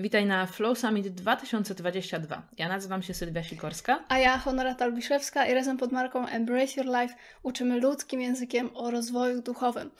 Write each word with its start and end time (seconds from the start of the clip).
Witaj 0.00 0.26
na 0.26 0.46
Flow 0.46 0.78
Summit 0.78 1.08
2022. 1.08 2.42
Ja 2.58 2.68
nazywam 2.68 3.02
się 3.02 3.14
Sylwia 3.14 3.42
Sikorska. 3.42 4.04
A 4.08 4.18
ja 4.18 4.38
Honorata 4.38 4.84
Albiszewska 4.84 5.46
i 5.46 5.54
razem 5.54 5.76
pod 5.76 5.92
marką 5.92 6.26
Embrace 6.26 6.80
Your 6.80 7.00
Life 7.00 7.14
uczymy 7.42 7.80
ludzkim 7.80 8.20
językiem 8.20 8.70
o 8.74 8.90
rozwoju 8.90 9.42
duchowym. 9.42 9.90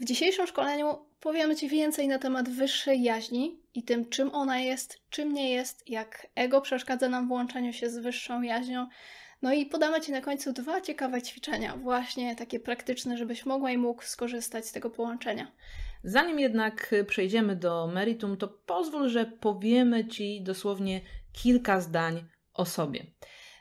W 0.00 0.04
dzisiejszym 0.04 0.46
szkoleniu 0.46 0.98
powiemy 1.20 1.56
Ci 1.56 1.68
więcej 1.68 2.08
na 2.08 2.18
temat 2.18 2.48
wyższej 2.48 3.02
jaźni 3.02 3.60
i 3.74 3.82
tym, 3.82 4.08
czym 4.08 4.34
ona 4.34 4.58
jest, 4.58 4.98
czym 5.10 5.34
nie 5.34 5.50
jest, 5.50 5.88
jak 5.88 6.26
ego 6.34 6.60
przeszkadza 6.60 7.08
nam 7.08 7.28
w 7.28 7.30
łączeniu 7.30 7.72
się 7.72 7.90
z 7.90 7.98
wyższą 7.98 8.42
jaźnią. 8.42 8.88
No 9.42 9.52
i 9.52 9.66
podamy 9.66 10.00
Ci 10.00 10.12
na 10.12 10.20
końcu 10.20 10.52
dwa 10.52 10.80
ciekawe 10.80 11.22
ćwiczenia, 11.22 11.76
właśnie 11.76 12.36
takie 12.36 12.60
praktyczne, 12.60 13.16
żebyś 13.16 13.46
mogła 13.46 13.70
i 13.70 13.78
mógł 13.78 14.02
skorzystać 14.02 14.66
z 14.66 14.72
tego 14.72 14.90
połączenia. 14.90 15.52
Zanim 16.04 16.40
jednak 16.40 16.94
przejdziemy 17.06 17.56
do 17.56 17.86
meritum, 17.86 18.36
to 18.36 18.48
pozwól, 18.48 19.08
że 19.08 19.26
powiemy 19.26 20.08
Ci 20.08 20.42
dosłownie 20.42 21.00
kilka 21.32 21.80
zdań 21.80 22.24
o 22.54 22.64
sobie. 22.64 23.06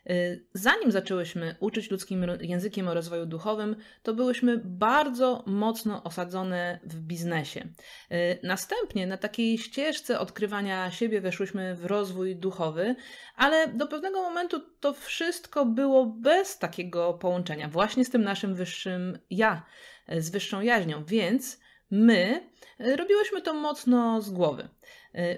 Y, 0.10 0.46
zanim 0.54 0.92
zaczęłyśmy 0.92 1.56
uczyć 1.60 1.92
ludzkim 1.92 2.26
językiem 2.42 2.88
o 2.88 2.94
rozwoju 2.94 3.26
duchowym, 3.26 3.76
to 4.04 4.14
byłyśmy 4.14 4.62
bardzo 4.66 5.44
mocno 5.48 6.04
osadzone 6.04 6.80
w 6.84 7.00
biznesie. 7.00 7.68
Y, 8.12 8.40
następnie 8.44 9.08
na 9.08 9.18
takiej 9.18 9.58
ścieżce 9.58 10.20
odkrywania 10.20 10.92
siebie 10.92 11.22
weszłyśmy 11.22 11.76
w 11.76 11.86
rozwój 11.86 12.36
duchowy, 12.36 12.96
ale 13.36 13.68
do 13.68 13.88
pewnego 13.88 14.22
momentu 14.22 14.60
to 14.80 14.94
wszystko 14.94 15.66
było 15.66 16.06
bez 16.06 16.58
takiego 16.58 17.14
połączenia, 17.14 17.70
właśnie 17.70 18.06
z 18.06 18.10
tym 18.10 18.22
naszym 18.22 18.56
wyższym 18.56 19.20
ja, 19.30 19.66
y, 20.14 20.22
z 20.22 20.30
wyższą 20.30 20.62
jaźnią, 20.62 21.06
więc 21.06 21.60
My 21.92 22.50
robiłyśmy 22.80 23.42
to 23.42 23.54
mocno 23.54 24.22
z 24.22 24.30
głowy. 24.30 24.70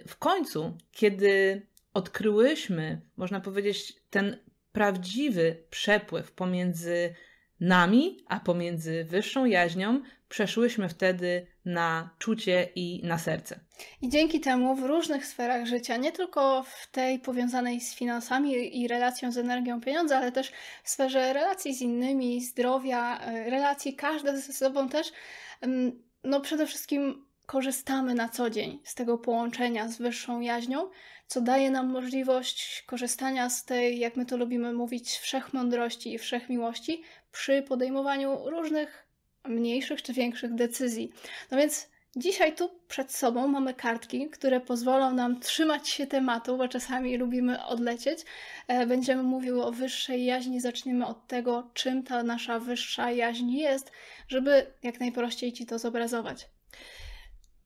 W 0.08 0.18
końcu, 0.18 0.78
kiedy 0.92 1.62
odkryłyśmy, 1.94 3.02
można 3.18 3.40
powiedzieć, 3.40 3.94
ten 4.10 4.38
prawdziwy 4.72 5.64
przepływ 5.70 6.32
pomiędzy 6.32 7.16
nami, 7.60 8.18
a 8.28 8.40
pomiędzy 8.40 9.04
wyższą 9.04 9.46
jaźnią, 9.46 10.02
przeszłyśmy 10.30 10.90
wtedy 10.90 11.48
na 11.66 12.10
czucie 12.20 12.68
i 12.76 13.02
na 13.04 13.18
serce. 13.18 13.60
I 14.02 14.10
dzięki 14.10 14.40
temu 14.40 14.76
w 14.76 14.84
różnych 14.84 15.26
sferach 15.26 15.66
życia, 15.66 15.98
nie 15.98 16.12
tylko 16.12 16.64
w 16.64 16.92
tej 16.92 17.20
powiązanej 17.20 17.82
z 17.82 17.96
finansami 17.96 18.82
i 18.82 18.88
relacją 18.88 19.32
z 19.32 19.38
energią 19.38 19.82
pieniądza, 19.82 20.18
ale 20.18 20.32
też 20.32 20.52
w 20.84 20.90
sferze 20.90 21.34
relacji 21.34 21.76
z 21.76 21.82
innymi, 21.82 22.42
zdrowia, 22.42 23.20
e, 23.20 23.50
relacji 23.50 23.96
każde 23.96 24.38
ze 24.38 24.54
sobą 24.54 24.90
też 24.90 25.12
no 26.24 26.42
przede 26.42 26.68
wszystkim 26.68 27.26
korzystamy 27.46 28.14
na 28.14 28.30
co 28.30 28.50
dzień 28.50 28.80
z 28.84 28.96
tego 28.96 29.18
połączenia 29.18 29.88
z 29.88 29.98
wyższą 29.98 30.40
jaźnią, 30.40 30.90
co 31.28 31.42
daje 31.42 31.72
nam 31.72 31.90
możliwość 31.90 32.84
korzystania 32.88 33.50
z 33.50 33.66
tej, 33.66 34.00
jak 34.00 34.16
my 34.16 34.26
to 34.26 34.38
lubimy 34.38 34.74
mówić, 34.74 35.18
wszechmądrości 35.18 36.14
i 36.14 36.18
wszechmiłości 36.18 37.04
przy 37.32 37.62
podejmowaniu 37.62 38.50
różnych 38.50 39.08
mniejszych 39.46 40.02
czy 40.02 40.14
większych 40.14 40.56
decyzji. 40.56 41.12
No 41.52 41.58
więc 41.58 41.92
Dzisiaj 42.16 42.56
tu 42.56 42.70
przed 42.88 43.12
sobą 43.12 43.48
mamy 43.48 43.74
kartki, 43.74 44.30
które 44.30 44.62
pozwolą 44.62 45.14
nam 45.14 45.40
trzymać 45.40 45.90
się 45.90 46.08
tematu, 46.08 46.58
bo 46.58 46.68
czasami 46.68 47.18
lubimy 47.18 47.66
odlecieć. 47.66 48.20
E, 48.68 48.86
będziemy 48.86 49.24
mówiły 49.24 49.64
o 49.66 49.72
wyższej 49.72 50.26
jaźni. 50.26 50.62
Zaczniemy 50.62 51.06
od 51.06 51.28
tego, 51.28 51.70
czym 51.74 52.04
ta 52.04 52.24
nasza 52.24 52.60
wyższa 52.60 53.12
jaźń 53.12 53.52
jest, 53.52 53.92
żeby 54.28 54.66
jak 54.84 55.00
najprościej 55.00 55.54
Ci 55.54 55.66
to 55.66 55.80
zobrazować. 55.80 56.48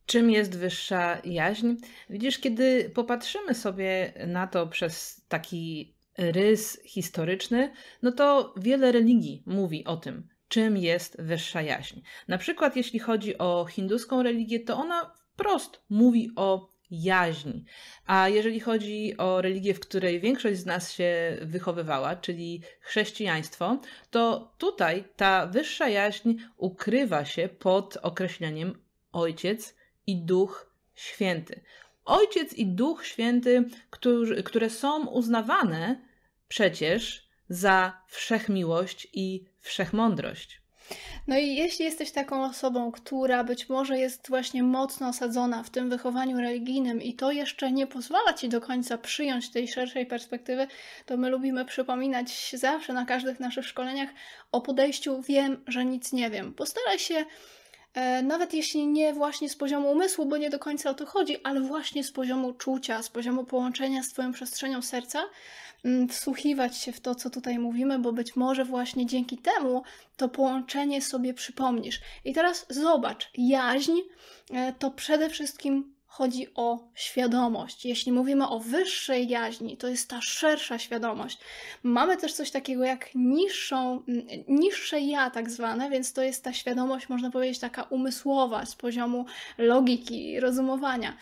Czym 0.06 0.31
jest 0.31 0.58
wyższa 0.58 1.22
jaźń? 1.23 1.73
Widzisz, 2.09 2.39
kiedy 2.39 2.92
popatrzymy 2.94 3.56
sobie 3.56 4.14
na 4.28 4.47
to 4.47 4.67
przez 4.67 5.22
taki 5.28 5.95
rys 6.17 6.81
historyczny, 6.86 7.72
no 8.02 8.12
to 8.12 8.53
wiele 8.58 8.92
religii 8.92 9.44
mówi 9.45 9.86
o 9.86 9.97
tym 9.97 10.28
czym 10.47 10.78
jest 10.78 11.22
wyższa 11.22 11.62
jaźń. 11.62 12.00
Na 12.28 12.38
przykład, 12.38 12.75
jeśli 12.75 13.00
chodzi 13.00 13.38
o 13.38 13.66
hinduską 13.66 14.24
religię, 14.24 14.59
to 14.59 14.78
ona 14.78 15.12
wprost 15.34 15.81
mówi 15.90 16.30
o 16.35 16.69
jaźni. 16.91 17.66
A 18.06 18.30
jeżeli 18.30 18.59
chodzi 18.59 19.18
o 19.18 19.41
religię, 19.41 19.74
w 19.74 19.80
której 19.80 20.19
większość 20.19 20.59
z 20.59 20.66
nas 20.66 20.94
się 20.94 21.38
wychowywała, 21.41 22.16
czyli 22.16 22.62
chrześcijaństwo, 22.80 23.81
to 24.12 24.53
tutaj 24.57 25.03
ta 25.16 25.47
wyższa 25.47 25.90
jaźń 25.90 26.34
ukrywa 26.57 27.25
się 27.25 27.50
pod 27.50 27.97
określeniem 28.01 28.80
Ojciec 29.12 29.75
i 30.08 30.18
Duch 30.18 30.72
Święty. 30.96 31.62
Ojciec 32.06 32.54
i 32.54 32.66
Duch 32.66 33.06
Święty, 33.06 33.64
którzy, 33.90 34.44
które 34.44 34.70
są 34.70 35.08
uznawane 35.08 36.02
przecież 36.48 37.28
za 37.50 38.02
wszechmiłość 38.08 39.08
i 39.14 39.46
wszechmądrość. 39.60 40.62
No 41.28 41.38
i 41.38 41.56
jeśli 41.56 41.86
jesteś 41.86 42.12
taką 42.12 42.46
osobą, 42.46 42.92
która 42.92 43.44
być 43.44 43.70
może 43.70 43.98
jest 43.98 44.30
właśnie 44.30 44.64
mocno 44.64 45.08
osadzona 45.08 45.64
w 45.64 45.70
tym 45.70 45.90
wychowaniu 45.90 46.38
religijnym 46.38 47.02
i 47.02 47.14
to 47.14 47.32
jeszcze 47.32 47.72
nie 47.72 47.88
pozwala 47.88 48.34
ci 48.34 48.50
do 48.50 48.62
końca 48.62 48.98
przyjąć 48.98 49.52
tej 49.52 49.68
szerszej 49.68 50.06
perspektywy, 50.06 50.68
to 51.06 51.18
my 51.18 51.30
lubimy 51.30 51.66
przypominać 51.66 52.52
zawsze 52.54 52.94
na 52.94 53.06
każdych 53.06 53.40
naszych 53.40 53.68
szkoleniach 53.68 54.10
o 54.52 54.62
podejściu 54.62 55.22
wiem, 55.22 55.64
że 55.68 55.86
nic 55.86 56.14
nie 56.14 56.30
wiem. 56.30 56.54
Postaraj 56.54 57.00
się 57.00 57.26
nawet 58.23 58.53
jeśli 58.53 58.88
nie 58.88 59.13
właśnie 59.13 59.50
z 59.50 59.56
poziomu 59.56 59.91
umysłu, 59.91 60.25
bo 60.25 60.38
nie 60.38 60.50
do 60.50 60.59
końca 60.59 60.89
o 60.89 60.94
to 60.94 61.06
chodzi, 61.06 61.38
ale 61.44 61.61
właśnie 61.61 62.03
z 62.03 62.11
poziomu 62.11 62.53
czucia, 62.53 63.03
z 63.03 63.09
poziomu 63.09 63.44
połączenia 63.44 64.03
z 64.03 64.09
Twoją 64.09 64.31
przestrzenią 64.31 64.81
serca, 64.81 65.23
Mm, 65.85 66.07
wsłuchiwać 66.09 66.78
się 66.78 66.91
w 66.91 67.00
to, 67.00 67.16
co 67.16 67.29
tutaj 67.29 67.59
mówimy, 67.59 68.00
bo 68.00 68.13
być 68.13 68.35
może 68.35 68.66
właśnie 68.66 69.06
dzięki 69.06 69.38
temu 69.38 69.83
to 70.17 70.29
połączenie 70.29 71.01
sobie 71.01 71.33
przypomnisz. 71.33 72.01
I 72.25 72.33
teraz 72.33 72.66
zobacz, 72.69 73.29
jaźń 73.38 74.00
e, 74.51 74.73
to 74.73 74.91
przede 74.91 75.29
wszystkim 75.29 75.94
chodzi 76.16 76.48
o 76.56 76.88
świadomość. 76.94 77.86
Jeśli 77.86 78.12
mówimy 78.12 78.48
o 78.48 78.59
wyższej 78.59 79.28
jaźni, 79.28 79.78
to 79.78 79.88
jest 79.88 80.09
ta 80.09 80.22
szersza 80.22 80.80
świadomość. 80.80 81.40
Mamy 81.84 82.18
też 82.18 82.34
coś 82.34 82.52
takiego 82.52 82.84
jak 82.84 83.16
niższą, 83.16 84.03
mm, 84.08 84.25
niższe 84.48 85.00
ja, 85.00 85.30
tak 85.30 85.50
zwane, 85.50 85.90
więc 85.90 86.14
to 86.14 86.24
jest 86.24 86.44
ta 86.44 86.54
świadomość, 86.54 87.09
można 87.09 87.31
powiedzieć, 87.31 87.59
taka 87.59 87.84
umysłowa, 87.84 88.66
z 88.66 88.75
poziomu 88.75 89.25
logiki, 89.58 90.40
rozumowania. 90.40 91.18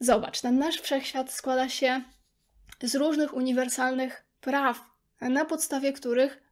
Zobacz, 0.00 0.40
ten 0.40 0.58
nasz 0.58 0.80
wszechświat 0.80 1.32
składa 1.32 1.68
się 1.68 2.02
z 2.82 2.94
różnych 2.94 3.34
uniwersalnych 3.34 4.24
praw, 4.40 4.80
na 5.20 5.44
podstawie 5.44 5.92
których 5.92 6.43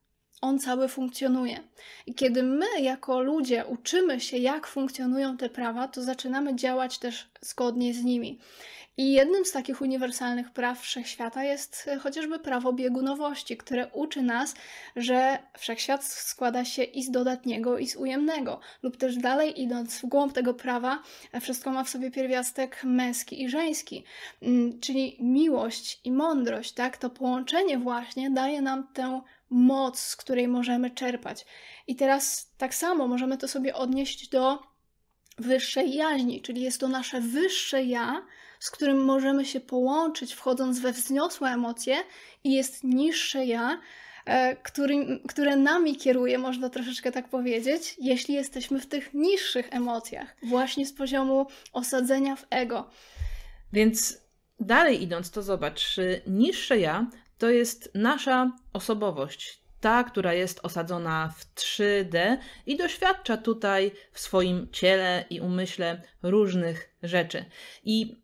on 0.42 0.58
cały 0.58 0.88
funkcjonuje. 0.88 1.60
I 2.06 2.14
kiedy 2.14 2.42
my, 2.42 2.66
jako 2.80 3.20
ludzie, 3.20 3.64
uczymy 3.66 4.20
się, 4.20 4.36
jak 4.36 4.66
funkcjonują 4.66 5.36
te 5.36 5.48
prawa, 5.48 5.88
to 5.88 6.02
zaczynamy 6.02 6.56
działać 6.56 6.98
też 6.98 7.28
zgodnie 7.40 7.94
z 7.94 8.04
nimi. 8.04 8.38
I 8.96 9.12
jednym 9.12 9.44
z 9.44 9.52
takich 9.52 9.80
uniwersalnych 9.80 10.50
praw 10.50 10.80
wszechświata 10.80 11.44
jest 11.44 11.88
e, 11.88 11.98
chociażby 11.98 12.38
prawo 12.38 12.72
biegunowości, 12.72 13.56
które 13.56 13.86
uczy 13.86 14.22
nas, 14.22 14.54
że 14.96 15.38
wszechświat 15.58 16.04
składa 16.04 16.64
się 16.64 16.82
i 16.82 17.02
z 17.02 17.10
dodatniego, 17.10 17.78
i 17.78 17.88
z 17.88 17.96
ujemnego. 17.96 18.60
Lub 18.82 18.96
też 18.96 19.16
dalej 19.16 19.62
idąc 19.62 19.98
w 19.98 20.06
głąb 20.06 20.32
tego 20.32 20.54
prawa, 20.54 21.02
e, 21.32 21.40
wszystko 21.40 21.70
ma 21.70 21.84
w 21.84 21.88
sobie 21.88 22.10
pierwiastek 22.10 22.84
męski 22.84 23.42
i 23.42 23.48
żeński. 23.48 24.04
Mm, 24.42 24.80
czyli 24.80 25.16
miłość 25.20 26.00
i 26.04 26.12
mądrość, 26.12 26.72
tak? 26.72 26.96
To 26.96 27.10
połączenie 27.10 27.78
właśnie 27.78 28.30
daje 28.30 28.62
nam 28.62 28.88
tę 28.94 29.20
moc, 29.50 30.00
z 30.00 30.16
której 30.16 30.48
możemy 30.48 30.90
czerpać. 30.90 31.46
I 31.86 31.96
teraz 31.96 32.52
tak 32.58 32.74
samo 32.74 33.08
możemy 33.08 33.38
to 33.38 33.48
sobie 33.48 33.74
odnieść 33.74 34.28
do 34.28 34.71
wyższej 35.38 35.94
jaźni, 35.94 36.40
czyli 36.40 36.62
jest 36.62 36.80
to 36.80 36.88
nasze 36.88 37.20
wyższe 37.20 37.84
ja, 37.84 38.26
z 38.60 38.70
którym 38.70 39.04
możemy 39.04 39.44
się 39.44 39.60
połączyć, 39.60 40.34
wchodząc 40.34 40.80
we 40.80 40.92
wzniosłe 40.92 41.48
emocje, 41.48 41.96
i 42.44 42.52
jest 42.52 42.84
niższe 42.84 43.44
ja, 43.44 43.80
e, 44.24 44.56
który, 44.56 45.20
które 45.28 45.56
nami 45.56 45.96
kieruje, 45.96 46.38
można 46.38 46.70
troszeczkę 46.70 47.12
tak 47.12 47.28
powiedzieć, 47.28 47.94
jeśli 47.98 48.34
jesteśmy 48.34 48.80
w 48.80 48.86
tych 48.86 49.14
niższych 49.14 49.68
emocjach, 49.70 50.36
właśnie 50.42 50.86
z 50.86 50.92
poziomu 50.92 51.46
osadzenia 51.72 52.36
w 52.36 52.46
ego. 52.50 52.90
Więc 53.72 54.18
dalej 54.60 55.02
idąc, 55.02 55.30
to 55.30 55.42
zobacz, 55.42 55.96
niższe 56.26 56.78
ja 56.78 57.10
to 57.38 57.50
jest 57.50 57.90
nasza 57.94 58.52
osobowość, 58.72 59.61
ta, 59.82 60.04
która 60.04 60.34
jest 60.34 60.60
osadzona 60.62 61.32
w 61.36 61.54
3D 61.54 62.36
i 62.66 62.76
doświadcza 62.76 63.36
tutaj 63.36 63.90
w 64.12 64.20
swoim 64.20 64.68
ciele 64.72 65.24
i 65.30 65.40
umyśle 65.40 66.02
różnych 66.22 66.96
rzeczy. 67.02 67.44
I 67.84 68.16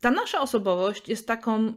ta 0.00 0.10
nasza 0.10 0.40
osobowość 0.40 1.08
jest 1.08 1.26
taką, 1.26 1.72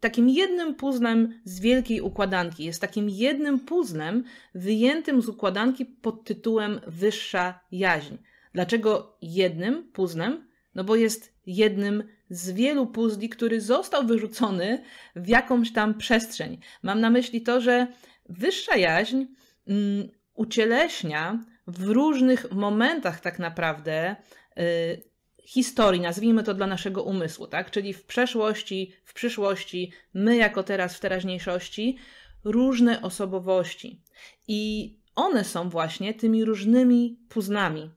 takim 0.00 0.28
jednym 0.28 0.74
puzzlem 0.74 1.40
z 1.44 1.60
wielkiej 1.60 2.00
układanki. 2.00 2.64
Jest 2.64 2.80
takim 2.80 3.08
jednym 3.10 3.60
puzzlem 3.60 4.24
wyjętym 4.54 5.22
z 5.22 5.28
układanki 5.28 5.86
pod 5.86 6.24
tytułem 6.24 6.80
Wyższa 6.86 7.60
Jaźń. 7.72 8.14
Dlaczego 8.52 9.16
jednym 9.22 9.92
puzzlem? 9.92 10.48
No 10.74 10.84
bo 10.84 10.96
jest 10.96 11.34
jednym 11.46 12.04
z 12.30 12.50
wielu 12.50 12.86
puzli, 12.86 13.28
który 13.28 13.60
został 13.60 14.06
wyrzucony 14.06 14.82
w 15.16 15.28
jakąś 15.28 15.72
tam 15.72 15.94
przestrzeń. 15.94 16.58
Mam 16.82 17.00
na 17.00 17.10
myśli 17.10 17.42
to, 17.42 17.60
że 17.60 17.86
wyższa 18.28 18.76
jaźń 18.76 19.24
mm, 19.66 20.08
ucieleśnia 20.34 21.44
w 21.66 21.82
różnych 21.82 22.52
momentach 22.52 23.20
tak 23.20 23.38
naprawdę 23.38 24.16
y, 24.58 25.08
historii, 25.42 26.00
nazwijmy 26.00 26.42
to 26.42 26.54
dla 26.54 26.66
naszego 26.66 27.02
umysłu, 27.02 27.46
tak? 27.46 27.70
Czyli 27.70 27.92
w 27.92 28.04
przeszłości, 28.04 28.92
w 29.04 29.14
przyszłości, 29.14 29.92
my 30.14 30.36
jako 30.36 30.62
teraz 30.62 30.96
w 30.96 31.00
teraźniejszości, 31.00 31.96
różne 32.44 33.02
osobowości. 33.02 34.02
I 34.48 34.94
one 35.14 35.44
są 35.44 35.68
właśnie 35.68 36.14
tymi 36.14 36.44
różnymi 36.44 37.18
puznami 37.28 37.90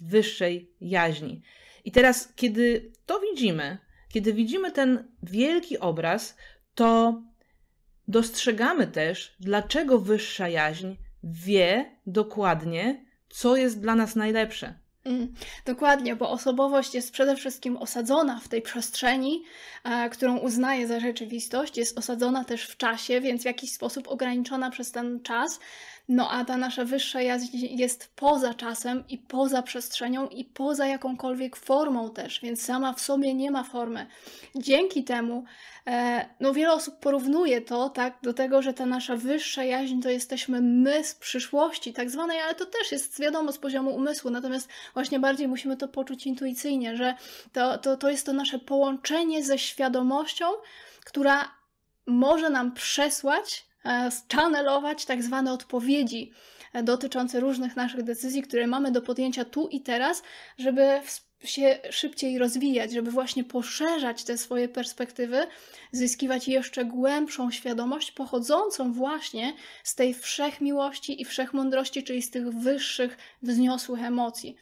wyższej 0.00 0.70
jaźni. 0.80 1.42
I 1.84 1.92
teraz, 1.92 2.32
kiedy 2.36 2.92
to 3.06 3.20
widzimy, 3.20 3.78
kiedy 4.08 4.32
widzimy 4.32 4.72
ten 4.72 5.12
wielki 5.22 5.78
obraz, 5.78 6.36
to 6.74 7.22
dostrzegamy 8.08 8.86
też, 8.86 9.36
dlaczego 9.40 9.98
wyższa 9.98 10.48
jaźń 10.48 10.86
wie 11.24 11.90
dokładnie, 12.06 13.04
co 13.28 13.56
jest 13.56 13.80
dla 13.80 13.94
nas 13.94 14.16
najlepsze. 14.16 14.74
Mm, 15.06 15.34
dokładnie, 15.64 16.16
bo 16.16 16.30
osobowość 16.30 16.94
jest 16.94 17.12
przede 17.12 17.36
wszystkim 17.36 17.76
osadzona 17.76 18.40
w 18.40 18.48
tej 18.48 18.62
przestrzeni, 18.62 19.44
e, 19.84 20.10
którą 20.10 20.38
uznaje 20.38 20.86
za 20.86 21.00
rzeczywistość, 21.00 21.76
jest 21.76 21.98
osadzona 21.98 22.44
też 22.44 22.66
w 22.66 22.76
czasie, 22.76 23.20
więc 23.20 23.42
w 23.42 23.44
jakiś 23.44 23.72
sposób 23.72 24.08
ograniczona 24.08 24.70
przez 24.70 24.92
ten 24.92 25.22
czas. 25.22 25.60
No 26.08 26.30
a 26.30 26.44
ta 26.44 26.56
nasza 26.56 26.84
wyższa 26.84 27.22
jaźń 27.22 27.56
jest 27.70 28.12
poza 28.16 28.54
czasem 28.54 29.04
i 29.08 29.18
poza 29.18 29.62
przestrzenią 29.62 30.28
i 30.28 30.44
poza 30.44 30.86
jakąkolwiek 30.86 31.56
formą 31.56 32.10
też, 32.10 32.40
więc 32.40 32.62
sama 32.62 32.92
w 32.92 33.00
sobie 33.00 33.34
nie 33.34 33.50
ma 33.50 33.64
formy. 33.64 34.06
Dzięki 34.54 35.04
temu, 35.04 35.44
e, 35.86 36.26
no 36.40 36.54
wiele 36.54 36.72
osób 36.72 36.98
porównuje 36.98 37.60
to 37.60 37.90
tak 37.90 38.18
do 38.22 38.34
tego, 38.34 38.62
że 38.62 38.74
ta 38.74 38.86
nasza 38.86 39.16
wyższa 39.16 39.64
jaźń 39.64 40.00
to 40.00 40.10
jesteśmy 40.10 40.60
my 40.60 41.04
z 41.04 41.14
przyszłości, 41.14 41.92
tak 41.92 42.10
zwanej, 42.10 42.40
ale 42.40 42.54
to 42.54 42.66
też 42.66 42.92
jest 42.92 43.20
wiadomo 43.20 43.52
z 43.52 43.58
poziomu 43.58 43.94
umysłu, 43.94 44.30
natomiast 44.30 44.68
właśnie 44.94 45.20
bardziej 45.20 45.48
musimy 45.48 45.76
to 45.76 45.88
poczuć 45.88 46.26
intuicyjnie, 46.26 46.96
że 46.96 47.14
to, 47.52 47.78
to, 47.78 47.96
to 47.96 48.10
jest 48.10 48.26
to 48.26 48.32
nasze 48.32 48.58
połączenie 48.58 49.44
ze 49.44 49.58
świadomością, 49.58 50.46
która 51.04 51.50
może 52.06 52.50
nam 52.50 52.72
przesłać 52.72 53.66
channelować 54.34 55.04
tak 55.04 55.22
zwane 55.22 55.52
odpowiedzi 55.52 56.32
e, 56.72 56.82
dotyczące 56.82 57.40
różnych 57.40 57.76
naszych 57.76 58.02
decyzji, 58.02 58.42
które 58.42 58.66
mamy 58.66 58.92
do 58.92 59.02
podjęcia 59.02 59.44
tu 59.44 59.68
i 59.68 59.80
teraz, 59.80 60.22
żeby 60.58 61.00
się 61.44 61.78
szybciej 61.90 62.38
rozwijać, 62.38 62.92
żeby 62.92 63.10
właśnie 63.10 63.44
poszerzać 63.44 64.24
te 64.24 64.38
swoje 64.38 64.68
perspektywy, 64.68 65.46
zyskiwać 65.92 66.48
jeszcze 66.48 66.84
głębszą 66.84 67.50
świadomość 67.50 68.12
pochodzącą 68.12 68.92
właśnie 68.92 69.52
z 69.84 69.94
tej 69.94 70.14
wszechmiłości 70.14 71.22
i 71.22 71.24
wszechmądrości, 71.24 72.04
czyli 72.04 72.22
z 72.22 72.30
tych 72.30 72.48
wyższych, 72.48 73.18
wzniosłych 73.42 74.02
emocji. 74.02 74.56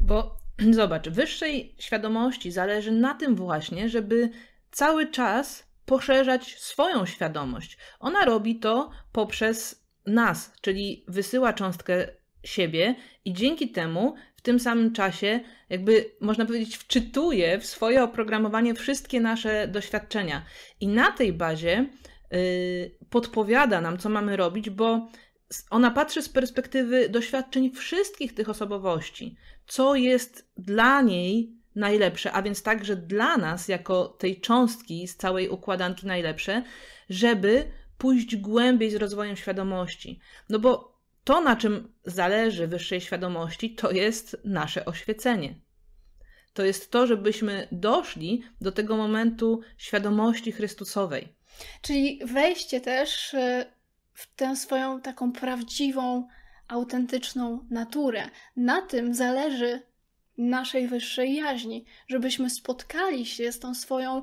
Bo 0.00 0.36
zobacz, 0.70 1.08
wyższej 1.08 1.74
świadomości 1.78 2.52
zależy 2.52 2.92
na 2.92 3.14
tym 3.14 3.36
właśnie, 3.36 3.88
żeby 3.88 4.30
cały 4.70 5.06
czas 5.06 5.64
poszerzać 5.86 6.58
swoją 6.58 7.06
świadomość. 7.06 7.78
Ona 8.00 8.24
robi 8.24 8.58
to 8.58 8.90
poprzez 9.12 9.86
nas, 10.06 10.52
czyli 10.60 11.04
wysyła 11.08 11.52
cząstkę 11.52 12.08
siebie 12.44 12.94
i 13.24 13.32
dzięki 13.32 13.70
temu 13.70 14.14
w 14.36 14.42
tym 14.42 14.60
samym 14.60 14.92
czasie, 14.92 15.40
jakby 15.68 16.10
można 16.20 16.46
powiedzieć, 16.46 16.76
wczytuje 16.76 17.58
w 17.58 17.66
swoje 17.66 18.02
oprogramowanie 18.04 18.74
wszystkie 18.74 19.20
nasze 19.20 19.68
doświadczenia. 19.68 20.44
I 20.80 20.88
na 20.88 21.12
tej 21.12 21.32
bazie 21.32 21.86
yy, 22.30 22.98
podpowiada 23.10 23.80
nam, 23.80 23.98
co 23.98 24.08
mamy 24.08 24.36
robić, 24.36 24.70
bo 24.70 25.08
ona 25.70 25.90
patrzy 25.90 26.22
z 26.22 26.28
perspektywy 26.28 27.08
doświadczeń 27.08 27.70
wszystkich 27.70 28.34
tych 28.34 28.48
osobowości, 28.48 29.36
co 29.66 29.94
jest 29.94 30.52
dla 30.56 31.02
niej 31.02 31.61
najlepsze, 31.74 32.32
a 32.32 32.42
więc 32.42 32.62
także 32.62 32.96
dla 32.96 33.36
nas, 33.36 33.68
jako 33.68 34.06
tej 34.06 34.40
cząstki 34.40 35.08
z 35.08 35.16
całej 35.16 35.48
układanki 35.48 36.06
najlepsze, 36.06 36.62
żeby 37.10 37.64
pójść 37.98 38.36
głębiej 38.36 38.90
z 38.90 38.94
rozwojem 38.94 39.36
świadomości. 39.36 40.20
No 40.48 40.58
bo 40.58 40.98
to, 41.24 41.40
na 41.40 41.56
czym 41.56 41.92
zależy 42.04 42.66
wyższej 42.66 43.00
świadomości, 43.00 43.74
to 43.74 43.90
jest 43.90 44.36
nasze 44.44 44.84
oświecenie. 44.84 45.54
To 46.52 46.64
jest 46.64 46.90
to, 46.90 47.06
żebyśmy 47.06 47.68
doszli 47.72 48.42
do 48.60 48.72
tego 48.72 48.96
momentu 48.96 49.60
świadomości 49.76 50.52
Chrystusowej. 50.52 51.28
Czyli 51.82 52.20
wejście 52.24 52.80
też 52.80 53.34
e, 53.34 53.66
w 54.12 54.34
tę 54.34 54.56
swoją 54.56 55.00
taką 55.00 55.32
prawdziwą, 55.32 56.28
autentyczną 56.68 57.66
naturę. 57.70 58.22
Na 58.56 58.82
tym 58.82 59.14
zależy 59.14 59.82
naszej 60.38 60.88
wyższej 60.88 61.34
jaźni, 61.34 61.84
żebyśmy 62.08 62.50
spotkali 62.50 63.26
się 63.26 63.52
z 63.52 63.58
tą 63.58 63.74
swoją 63.74 64.22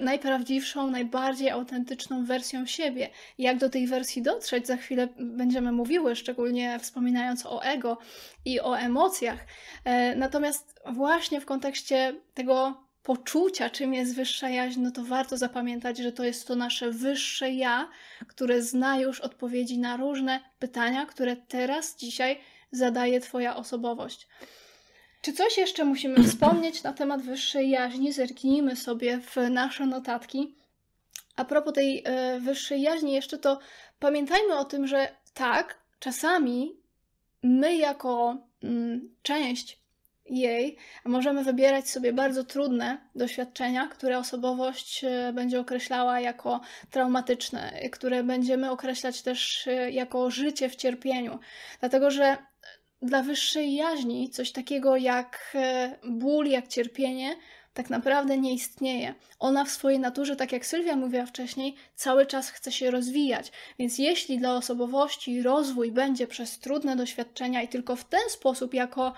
najprawdziwszą, 0.00 0.90
najbardziej 0.90 1.50
autentyczną 1.50 2.24
wersją 2.24 2.66
siebie. 2.66 3.10
Jak 3.38 3.58
do 3.58 3.70
tej 3.70 3.86
wersji 3.86 4.22
dotrzeć, 4.22 4.66
za 4.66 4.76
chwilę 4.76 5.08
będziemy 5.18 5.72
mówiły, 5.72 6.16
szczególnie 6.16 6.78
wspominając 6.78 7.46
o 7.46 7.62
ego 7.62 7.98
i 8.44 8.60
o 8.60 8.78
emocjach. 8.78 9.46
E, 9.84 10.16
natomiast 10.16 10.80
właśnie 10.86 11.40
w 11.40 11.46
kontekście 11.46 12.14
tego 12.34 12.88
poczucia, 13.02 13.70
czym 13.70 13.94
jest 13.94 14.14
wyższa 14.14 14.48
jaźń, 14.48 14.80
no 14.80 14.90
to 14.90 15.04
warto 15.04 15.36
zapamiętać, 15.36 15.98
że 15.98 16.12
to 16.12 16.24
jest 16.24 16.46
to 16.46 16.56
nasze 16.56 16.90
wyższe 16.90 17.50
ja, 17.50 17.88
które 18.26 18.62
zna 18.62 19.00
już 19.00 19.20
odpowiedzi 19.20 19.78
na 19.78 19.96
różne 19.96 20.40
pytania, 20.58 21.06
które 21.06 21.36
teraz, 21.36 21.96
dzisiaj 21.96 22.40
zadaje 22.72 23.20
Twoja 23.20 23.56
osobowość. 23.56 24.28
Czy 25.22 25.32
coś 25.32 25.58
jeszcze 25.58 25.84
musimy 25.84 26.24
wspomnieć 26.28 26.82
na 26.82 26.92
temat 26.92 27.22
wyższej 27.22 27.70
jaźni? 27.70 28.12
Zerknijmy 28.12 28.76
sobie 28.76 29.20
w 29.20 29.36
nasze 29.50 29.86
notatki. 29.86 30.54
A 31.36 31.44
propos 31.44 31.74
tej 31.74 32.04
y, 32.36 32.40
wyższej 32.40 32.82
jaźni, 32.82 33.12
jeszcze 33.12 33.38
to 33.38 33.58
pamiętajmy 33.98 34.58
o 34.58 34.64
tym, 34.64 34.86
że 34.86 35.08
tak, 35.34 35.78
czasami 35.98 36.76
my 37.42 37.76
jako 37.76 38.36
y, 38.64 38.68
część 39.22 39.78
jej 40.30 40.76
możemy 41.04 41.44
wybierać 41.44 41.90
sobie 41.90 42.12
bardzo 42.12 42.44
trudne 42.44 42.98
doświadczenia, 43.14 43.86
które 43.86 44.18
osobowość 44.18 45.04
y, 45.04 45.32
będzie 45.32 45.60
określała 45.60 46.20
jako 46.20 46.60
traumatyczne, 46.90 47.72
które 47.92 48.24
będziemy 48.24 48.70
określać 48.70 49.22
też 49.22 49.66
y, 49.66 49.90
jako 49.90 50.30
życie 50.30 50.68
w 50.68 50.76
cierpieniu. 50.76 51.38
Dlatego, 51.80 52.10
że 52.10 52.36
dla 53.02 53.22
wyższej 53.22 53.74
jaźni 53.74 54.30
coś 54.30 54.52
takiego 54.52 54.96
jak 54.96 55.52
e, 55.54 55.96
ból, 56.04 56.46
jak 56.46 56.68
cierpienie 56.68 57.36
tak 57.78 57.90
naprawdę 57.90 58.38
nie 58.38 58.54
istnieje. 58.54 59.14
Ona 59.38 59.64
w 59.64 59.70
swojej 59.70 59.98
naturze, 59.98 60.36
tak 60.36 60.52
jak 60.52 60.66
Sylwia 60.66 60.96
mówiła 60.96 61.26
wcześniej, 61.26 61.74
cały 61.94 62.26
czas 62.26 62.50
chce 62.50 62.72
się 62.72 62.90
rozwijać. 62.90 63.52
Więc 63.78 63.98
jeśli 63.98 64.38
dla 64.38 64.54
osobowości 64.54 65.42
rozwój 65.42 65.92
będzie 65.92 66.26
przez 66.26 66.58
trudne 66.58 66.96
doświadczenia 66.96 67.62
i 67.62 67.68
tylko 67.68 67.96
w 67.96 68.04
ten 68.04 68.20
sposób, 68.30 68.74
jako 68.74 69.12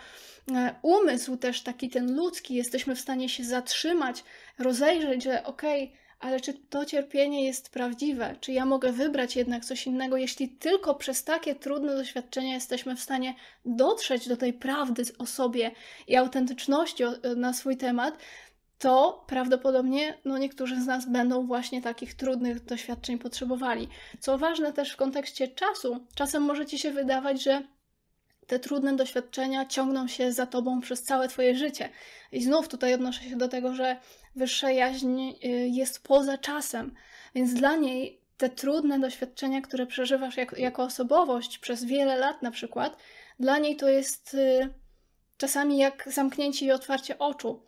e, 0.53 0.75
umysł 0.83 1.37
też 1.37 1.63
taki 1.63 1.91
ten 1.91 2.17
ludzki, 2.17 2.55
jesteśmy 2.55 2.95
w 2.95 3.01
stanie 3.01 3.29
się 3.29 3.45
zatrzymać, 3.45 4.25
rozejrzeć, 4.59 5.23
że 5.23 5.45
okej, 5.45 5.85
okay, 5.85 5.97
ale 6.21 6.41
czy 6.41 6.55
to 6.55 6.85
cierpienie 6.85 7.47
jest 7.47 7.71
prawdziwe? 7.71 8.37
Czy 8.41 8.53
ja 8.53 8.67
mogę 8.67 8.93
wybrać 8.93 9.37
jednak 9.37 9.65
coś 9.65 9.87
innego, 9.87 10.17
jeśli 10.17 10.49
tylko 10.49 10.95
przez 10.95 11.25
takie 11.25 11.55
trudne 11.55 11.95
doświadczenia 11.95 12.55
jesteśmy 12.55 12.97
w 12.97 13.01
stanie 13.01 13.35
dotrzeć 13.65 14.29
do 14.29 14.37
tej 14.37 14.53
prawdy 14.53 15.03
o 15.19 15.27
sobie 15.27 15.71
i 16.09 16.17
autentyczności 16.17 17.05
na 17.37 17.53
swój 17.53 17.77
temat, 17.77 18.19
to 18.79 19.25
prawdopodobnie 19.27 20.19
no, 20.25 20.39
niektórzy 20.39 20.83
z 20.83 20.87
nas 20.87 21.09
będą 21.09 21.47
właśnie 21.47 21.83
takich 21.83 22.15
trudnych 22.15 22.65
doświadczeń 22.65 23.19
potrzebowali. 23.19 23.89
Co 24.21 24.39
ważne 24.39 24.73
też 24.73 24.93
w 24.93 24.97
kontekście 24.97 25.49
czasu, 25.49 26.07
czasem 26.15 26.43
może 26.43 26.67
ci 26.67 26.79
się 26.79 26.91
wydawać, 26.91 27.43
że 27.43 27.63
te 28.51 28.59
trudne 28.59 28.97
doświadczenia 28.97 29.67
ciągną 29.67 30.09
się 30.09 30.33
za 30.33 30.47
tobą 30.47 30.81
przez 30.81 31.03
całe 31.03 31.29
twoje 31.29 31.55
życie. 31.55 31.89
I 32.33 32.43
znów 32.43 32.69
tutaj 32.69 32.95
odnoszę 32.95 33.23
się 33.23 33.37
do 33.37 33.49
tego, 33.49 33.75
że 33.75 33.97
wyższa 34.37 34.71
jaźń 34.71 35.21
y, 35.21 35.49
jest 35.69 36.03
poza 36.03 36.39
czasem, 36.39 36.95
więc 37.35 37.55
dla 37.55 37.77
niej 37.77 38.21
te 38.37 38.49
trudne 38.49 38.99
doświadczenia, 38.99 39.61
które 39.61 39.87
przeżywasz 39.87 40.37
jak, 40.37 40.59
jako 40.59 40.83
osobowość 40.83 41.59
przez 41.59 41.85
wiele 41.85 42.17
lat 42.17 42.43
na 42.43 42.51
przykład, 42.51 42.97
dla 43.41 43.59
niej 43.59 43.77
to 43.77 43.89
jest 43.89 44.35
y, 44.35 44.69
czasami 45.39 45.79
jak 45.79 46.09
zamknięcie 46.13 46.67
i 46.67 46.73
otwarcie 46.73 47.19
oczu. 47.19 47.63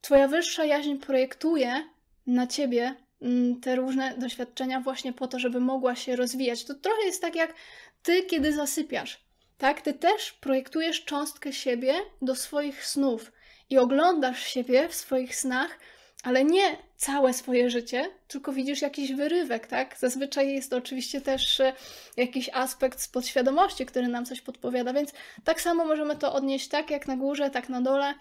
Twoja 0.00 0.28
wyższa 0.28 0.64
jaźń 0.64 0.96
projektuje 0.96 1.84
na 2.26 2.46
ciebie 2.46 2.94
mm, 3.22 3.60
te 3.60 3.76
różne 3.76 4.14
doświadczenia 4.18 4.80
właśnie 4.80 5.12
po 5.12 5.28
to, 5.28 5.38
żeby 5.38 5.60
mogła 5.60 5.96
się 5.96 6.16
rozwijać. 6.16 6.64
To 6.64 6.74
trochę 6.74 7.04
jest 7.04 7.22
tak 7.22 7.34
jak 7.34 7.54
ty, 8.02 8.22
kiedy 8.22 8.52
zasypiasz. 8.52 9.29
Tak, 9.60 9.80
ty 9.80 9.94
też 9.94 10.32
projektujesz 10.32 11.04
cząstkę 11.04 11.52
siebie 11.52 11.94
do 12.22 12.34
swoich 12.34 12.86
snów 12.86 13.32
i 13.70 13.78
oglądasz 13.78 14.42
siebie 14.42 14.88
w 14.88 14.94
swoich 14.94 15.36
snach 15.36 15.78
ale 16.22 16.44
nie 16.44 16.76
całe 16.96 17.34
swoje 17.34 17.70
życie, 17.70 18.10
tylko 18.28 18.52
widzisz 18.52 18.82
jakiś 18.82 19.12
wyrywek, 19.12 19.66
tak? 19.66 19.98
Zazwyczaj 19.98 20.52
jest 20.52 20.70
to 20.70 20.76
oczywiście 20.76 21.20
też 21.20 21.60
e, 21.60 21.72
jakiś 22.16 22.50
aspekt 22.52 23.00
z 23.00 23.08
podświadomości, 23.08 23.86
który 23.86 24.08
nam 24.08 24.26
coś 24.26 24.40
podpowiada, 24.40 24.92
więc 24.92 25.12
tak 25.44 25.60
samo 25.60 25.84
możemy 25.84 26.16
to 26.16 26.32
odnieść 26.32 26.68
tak 26.68 26.90
jak 26.90 27.08
na 27.08 27.16
górze, 27.16 27.50
tak 27.50 27.68
na 27.68 27.80
dole. 27.80 28.14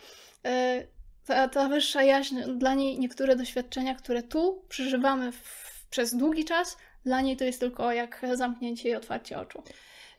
E, 0.46 0.84
ta, 1.26 1.48
ta 1.48 1.70
wyższa 1.70 2.04
jaźń, 2.04 2.42
dla 2.58 2.74
niej 2.74 3.00
niektóre 3.00 3.36
doświadczenia, 3.36 3.96
które 3.96 4.24
tu 4.24 4.66
przeżywamy 4.70 5.32
w, 5.32 5.88
przez 5.90 6.16
długi 6.16 6.46
czas, 6.46 6.78
dla 7.06 7.22
niej 7.22 7.38
to 7.38 7.44
jest 7.44 7.60
tylko 7.60 7.92
jak 7.92 8.22
zamknięcie 8.34 8.90
i 8.90 8.96
otwarcie 8.96 9.40
oczu. 9.40 9.64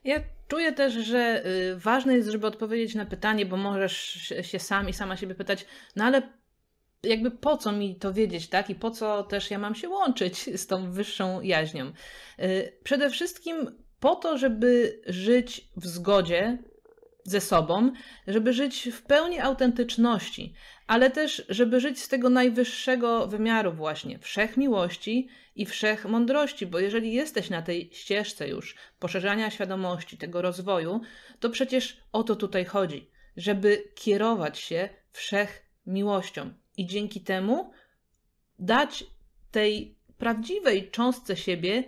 Ja 0.04 0.20
czuję 0.48 0.72
też, 0.72 0.94
że 0.94 1.46
y, 1.46 1.76
ważne 1.76 2.14
jest, 2.14 2.28
żeby 2.28 2.46
odpowiedzieć 2.46 2.94
na 2.94 3.06
pytanie, 3.06 3.46
bo 3.46 3.56
możesz 3.56 3.96
się 4.42 4.58
sam 4.58 4.88
i 4.88 4.92
sama 4.92 5.16
siebie 5.16 5.34
pytać, 5.34 5.66
no 5.96 6.04
ale 6.04 6.22
jakby 7.02 7.30
po 7.30 7.56
co 7.56 7.72
mi 7.72 7.96
to 7.96 8.12
wiedzieć, 8.12 8.48
tak? 8.48 8.70
I 8.70 8.74
po 8.74 8.90
co 8.90 9.22
też 9.22 9.50
ja 9.50 9.58
mam 9.58 9.74
się 9.74 9.88
łączyć 9.88 10.50
z 10.62 10.66
tą 10.66 10.92
wyższą 10.92 11.40
jaźnią? 11.40 11.92
Y, 12.38 12.72
przede 12.84 13.10
wszystkim 13.10 13.82
po 14.00 14.16
to, 14.16 14.38
żeby 14.38 15.00
żyć 15.06 15.68
w 15.76 15.86
zgodzie 15.86 16.58
ze 17.24 17.40
sobą, 17.40 17.92
żeby 18.26 18.52
żyć 18.52 18.88
w 18.92 19.02
pełni 19.02 19.40
autentyczności, 19.40 20.54
ale 20.90 21.10
też, 21.10 21.42
żeby 21.48 21.80
żyć 21.80 22.02
z 22.02 22.08
tego 22.08 22.30
najwyższego 22.30 23.26
wymiaru, 23.26 23.72
właśnie 23.72 24.18
wszechmiłości 24.18 25.28
i 25.56 25.66
wszechmądrości, 25.66 26.66
bo 26.66 26.78
jeżeli 26.78 27.12
jesteś 27.12 27.50
na 27.50 27.62
tej 27.62 27.90
ścieżce 27.92 28.48
już 28.48 28.76
poszerzania 28.98 29.50
świadomości, 29.50 30.18
tego 30.18 30.42
rozwoju, 30.42 31.00
to 31.40 31.50
przecież 31.50 32.00
o 32.12 32.22
to 32.22 32.36
tutaj 32.36 32.64
chodzi, 32.64 33.10
żeby 33.36 33.84
kierować 33.94 34.58
się 34.58 34.88
wszechmiłością 35.12 36.52
i 36.76 36.86
dzięki 36.86 37.20
temu 37.20 37.70
dać 38.58 39.04
tej 39.50 39.98
prawdziwej 40.18 40.90
cząstce 40.90 41.36
siebie 41.36 41.84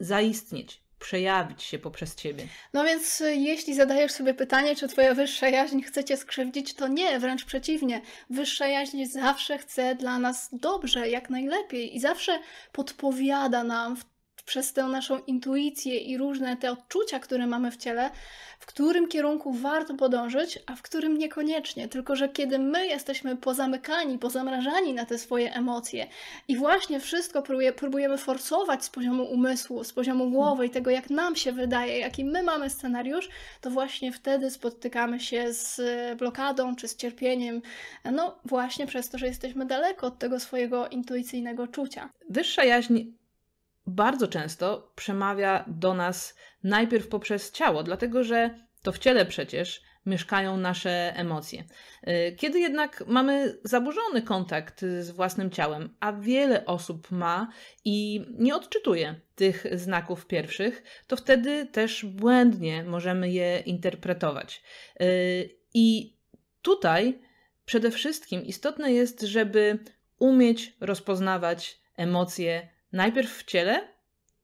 zaistnieć, 0.00 0.82
przejawić 0.98 1.62
się 1.62 1.78
poprzez 1.78 2.14
ciebie. 2.14 2.46
No 2.72 2.84
więc 2.84 3.20
y, 3.20 3.36
jeśli 3.36 3.74
zadajesz 3.74 4.12
sobie 4.12 4.34
pytanie, 4.34 4.76
czy 4.76 4.88
twoja 4.88 5.14
wyższa 5.14 5.48
jaźń 5.48 5.82
chce 5.82 6.04
cię 6.04 6.16
skrzywdzić, 6.16 6.74
to 6.74 6.88
nie, 6.88 7.18
wręcz 7.18 7.44
przeciwnie. 7.44 8.00
Wyższa 8.30 8.66
jaźń 8.66 9.04
zawsze 9.04 9.58
chce 9.58 9.94
dla 9.94 10.18
nas 10.18 10.48
dobrze, 10.52 11.08
jak 11.08 11.30
najlepiej 11.30 11.96
i 11.96 12.00
zawsze 12.00 12.38
podpowiada 12.72 13.64
nam 13.64 13.96
w 13.96 14.17
przez 14.48 14.72
tę 14.72 14.84
naszą 14.84 15.18
intuicję 15.18 15.98
i 15.98 16.18
różne 16.18 16.56
te 16.56 16.70
odczucia, 16.70 17.18
które 17.18 17.46
mamy 17.46 17.70
w 17.70 17.76
ciele, 17.76 18.10
w 18.58 18.66
którym 18.66 19.08
kierunku 19.08 19.52
warto 19.52 19.94
podążyć, 19.94 20.58
a 20.66 20.76
w 20.76 20.82
którym 20.82 21.18
niekoniecznie. 21.18 21.88
Tylko, 21.88 22.16
że 22.16 22.28
kiedy 22.28 22.58
my 22.58 22.86
jesteśmy 22.86 23.36
pozamykani, 23.36 24.18
pozamrażani 24.18 24.94
na 24.94 25.06
te 25.06 25.18
swoje 25.18 25.54
emocje 25.54 26.06
i 26.48 26.56
właśnie 26.56 27.00
wszystko 27.00 27.42
próbuje, 27.42 27.72
próbujemy 27.72 28.18
forsować 28.18 28.84
z 28.84 28.90
poziomu 28.90 29.24
umysłu, 29.24 29.84
z 29.84 29.92
poziomu 29.92 30.30
głowy 30.30 30.66
i 30.66 30.70
tego, 30.70 30.90
jak 30.90 31.10
nam 31.10 31.36
się 31.36 31.52
wydaje, 31.52 31.98
jaki 31.98 32.24
my 32.24 32.42
mamy 32.42 32.70
scenariusz, 32.70 33.28
to 33.60 33.70
właśnie 33.70 34.12
wtedy 34.12 34.50
spotykamy 34.50 35.20
się 35.20 35.52
z 35.52 35.80
blokadą 36.18 36.76
czy 36.76 36.88
z 36.88 36.96
cierpieniem. 36.96 37.62
No 38.12 38.38
właśnie 38.44 38.86
przez 38.86 39.10
to, 39.10 39.18
że 39.18 39.26
jesteśmy 39.26 39.66
daleko 39.66 40.06
od 40.06 40.18
tego 40.18 40.40
swojego 40.40 40.88
intuicyjnego 40.88 41.66
czucia. 41.66 42.10
Wyższa 42.28 42.64
jaźń 42.64 43.17
bardzo 43.88 44.28
często 44.28 44.92
przemawia 44.94 45.64
do 45.66 45.94
nas 45.94 46.36
najpierw 46.64 47.08
poprzez 47.08 47.52
ciało, 47.52 47.82
dlatego 47.82 48.24
że 48.24 48.54
to 48.82 48.92
w 48.92 48.98
ciele 48.98 49.26
przecież 49.26 49.82
mieszkają 50.06 50.56
nasze 50.56 51.12
emocje. 51.16 51.64
Y, 52.08 52.36
kiedy 52.36 52.60
jednak 52.60 53.04
mamy 53.06 53.58
zaburzony 53.64 54.22
kontakt 54.22 54.80
z 54.80 55.10
własnym 55.10 55.50
ciałem, 55.50 55.96
a 56.00 56.12
wiele 56.12 56.66
osób 56.66 57.10
ma 57.10 57.48
i 57.84 58.26
nie 58.38 58.56
odczytuje 58.56 59.20
tych 59.34 59.66
znaków 59.78 60.26
pierwszych, 60.26 60.82
to 61.06 61.16
wtedy 61.16 61.66
też 61.66 62.04
błędnie 62.04 62.84
możemy 62.84 63.30
je 63.30 63.58
interpretować. 63.58 64.62
Y, 65.02 65.58
I 65.74 66.16
tutaj 66.62 67.20
przede 67.64 67.90
wszystkim 67.90 68.44
istotne 68.44 68.92
jest, 68.92 69.22
żeby 69.22 69.78
umieć 70.18 70.76
rozpoznawać 70.80 71.80
emocje 71.96 72.68
najpierw 72.92 73.38
w 73.38 73.44
ciele, 73.44 73.88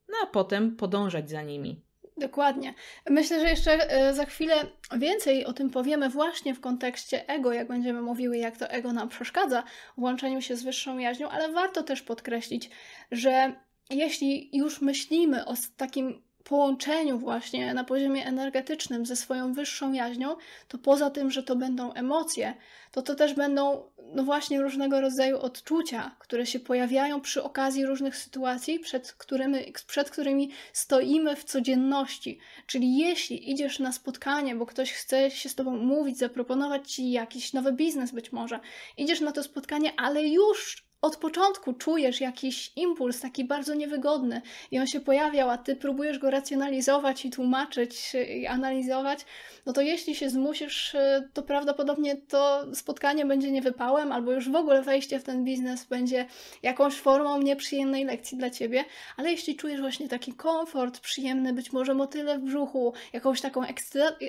no 0.08 0.14
a 0.22 0.26
potem 0.26 0.76
podążać 0.76 1.30
za 1.30 1.42
nimi. 1.42 1.84
Dokładnie. 2.16 2.74
Myślę, 3.10 3.40
że 3.40 3.48
jeszcze 3.48 3.90
e, 3.90 4.14
za 4.14 4.24
chwilę 4.24 4.54
więcej 4.96 5.44
o 5.44 5.52
tym 5.52 5.70
powiemy 5.70 6.08
właśnie 6.08 6.54
w 6.54 6.60
kontekście 6.60 7.28
ego, 7.28 7.52
jak 7.52 7.68
będziemy 7.68 8.02
mówiły, 8.02 8.38
jak 8.38 8.56
to 8.56 8.70
ego 8.70 8.92
nam 8.92 9.08
przeszkadza 9.08 9.62
w 9.98 10.02
łączeniu 10.02 10.42
się 10.42 10.56
z 10.56 10.62
wyższą 10.62 10.98
jaźnią, 10.98 11.28
ale 11.28 11.52
warto 11.52 11.82
też 11.82 12.02
podkreślić, 12.02 12.70
że 13.10 13.52
jeśli 13.90 14.56
już 14.56 14.80
myślimy 14.80 15.46
o 15.46 15.54
takim 15.76 16.22
połączeniu 16.44 17.18
właśnie 17.18 17.74
na 17.74 17.84
poziomie 17.84 18.26
energetycznym 18.26 19.06
ze 19.06 19.16
swoją 19.16 19.52
wyższą 19.52 19.92
jaźnią, 19.92 20.36
to 20.68 20.78
poza 20.78 21.10
tym, 21.10 21.30
że 21.30 21.42
to 21.42 21.56
będą 21.56 21.92
emocje, 21.92 22.54
to 22.90 23.02
to 23.02 23.14
też 23.14 23.34
będą 23.34 23.90
no 24.14 24.24
właśnie 24.24 24.62
różnego 24.62 25.00
rodzaju 25.00 25.38
odczucia, 25.38 26.16
które 26.18 26.46
się 26.46 26.60
pojawiają 26.60 27.20
przy 27.20 27.42
okazji 27.42 27.86
różnych 27.86 28.16
sytuacji, 28.16 28.78
przed 28.78 29.12
którymi, 29.12 29.72
przed 29.86 30.10
którymi 30.10 30.50
stoimy 30.72 31.36
w 31.36 31.44
codzienności. 31.44 32.38
Czyli 32.66 32.98
jeśli 32.98 33.50
idziesz 33.50 33.78
na 33.78 33.92
spotkanie, 33.92 34.54
bo 34.54 34.66
ktoś 34.66 34.92
chce 34.92 35.30
się 35.30 35.48
z 35.48 35.54
tobą 35.54 35.76
mówić, 35.76 36.18
zaproponować 36.18 36.92
ci 36.92 37.10
jakiś 37.10 37.52
nowy 37.52 37.72
biznes 37.72 38.12
być 38.12 38.32
może, 38.32 38.60
idziesz 38.96 39.20
na 39.20 39.32
to 39.32 39.42
spotkanie, 39.42 39.92
ale 39.96 40.28
już 40.28 40.84
od 41.04 41.16
początku 41.16 41.72
czujesz 41.72 42.20
jakiś 42.20 42.72
impuls 42.76 43.20
taki 43.20 43.44
bardzo 43.44 43.74
niewygodny 43.74 44.42
i 44.70 44.78
on 44.78 44.86
się 44.86 45.00
pojawiał, 45.00 45.50
a 45.50 45.58
ty 45.58 45.76
próbujesz 45.76 46.18
go 46.18 46.30
racjonalizować 46.30 47.24
i 47.24 47.30
tłumaczyć 47.30 48.12
i 48.28 48.46
analizować, 48.46 49.26
no 49.66 49.72
to 49.72 49.80
jeśli 49.80 50.14
się 50.14 50.30
zmusisz, 50.30 50.94
y, 50.94 51.28
to 51.32 51.42
prawdopodobnie 51.42 52.16
to 52.16 52.66
spotkanie 52.74 53.26
będzie 53.26 53.52
niewypałem, 53.52 54.12
albo 54.12 54.32
już 54.32 54.50
w 54.50 54.56
ogóle 54.56 54.82
wejście 54.82 55.20
w 55.20 55.24
ten 55.24 55.44
biznes 55.44 55.84
będzie 55.84 56.26
jakąś 56.62 56.94
formą 56.94 57.42
nieprzyjemnej 57.42 58.04
lekcji 58.04 58.38
dla 58.38 58.50
ciebie, 58.50 58.84
ale 59.16 59.30
jeśli 59.30 59.56
czujesz 59.56 59.80
właśnie 59.80 60.08
taki 60.08 60.32
komfort, 60.32 61.00
przyjemny, 61.00 61.52
być 61.52 61.72
może 61.72 61.94
motyle 61.94 62.38
w 62.38 62.42
brzuchu, 62.42 62.92
jakąś 63.12 63.40
taką 63.40 63.62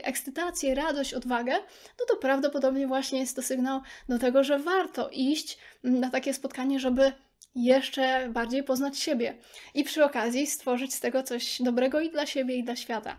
ekscytację, 0.04 0.76
radość, 0.76 1.14
odwagę, 1.14 1.54
no 2.00 2.06
to 2.08 2.16
prawdopodobnie 2.16 2.88
właśnie 2.88 3.20
jest 3.20 3.36
to 3.36 3.42
sygnał 3.42 3.82
do 4.10 4.20
tego, 4.20 4.44
że 4.44 4.60
warto 4.60 5.10
iść 5.10 5.58
na 5.86 6.10
takie 6.10 6.34
spotkanie, 6.34 6.80
żeby 6.80 7.12
jeszcze 7.56 8.30
bardziej 8.30 8.64
poznać 8.64 9.00
siebie 9.00 9.38
i 9.74 9.84
przy 9.84 10.04
okazji 10.04 10.48
stworzyć 10.48 10.94
z 10.94 11.00
tego 11.00 11.24
coś 11.24 11.62
dobrego 11.62 12.00
i 12.00 12.10
dla 12.10 12.26
siebie, 12.26 12.56
i 12.56 12.64
dla 12.64 12.76
świata. 12.76 13.18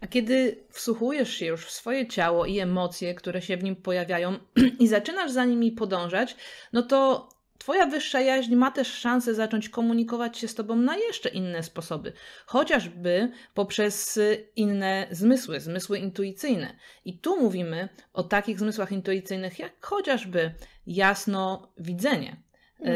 A 0.00 0.06
kiedy 0.06 0.64
wsłuchujesz 0.70 1.34
się 1.34 1.46
już 1.46 1.66
w 1.66 1.70
swoje 1.70 2.06
ciało 2.06 2.46
i 2.46 2.58
emocje, 2.58 3.14
które 3.14 3.42
się 3.42 3.56
w 3.56 3.64
nim 3.64 3.76
pojawiają, 3.76 4.38
i 4.80 4.88
zaczynasz 4.88 5.30
za 5.30 5.44
nimi 5.44 5.72
podążać, 5.72 6.36
no 6.72 6.82
to 6.82 7.28
Twoja 7.64 7.86
wyższa 7.86 8.20
jaźń 8.20 8.54
ma 8.54 8.70
też 8.70 8.88
szansę 8.88 9.34
zacząć 9.34 9.68
komunikować 9.68 10.38
się 10.38 10.48
z 10.48 10.54
Tobą 10.54 10.76
na 10.76 10.96
jeszcze 10.96 11.28
inne 11.28 11.62
sposoby, 11.62 12.12
chociażby 12.46 13.32
poprzez 13.54 14.20
inne 14.56 15.06
zmysły, 15.10 15.60
zmysły 15.60 15.98
intuicyjne. 15.98 16.76
I 17.04 17.18
tu 17.18 17.40
mówimy 17.40 17.88
o 18.12 18.22
takich 18.22 18.58
zmysłach 18.58 18.92
intuicyjnych, 18.92 19.58
jak 19.58 19.86
chociażby 19.86 20.54
jasno 20.86 21.72
widzenie. 21.78 22.36
Mm. 22.80 22.94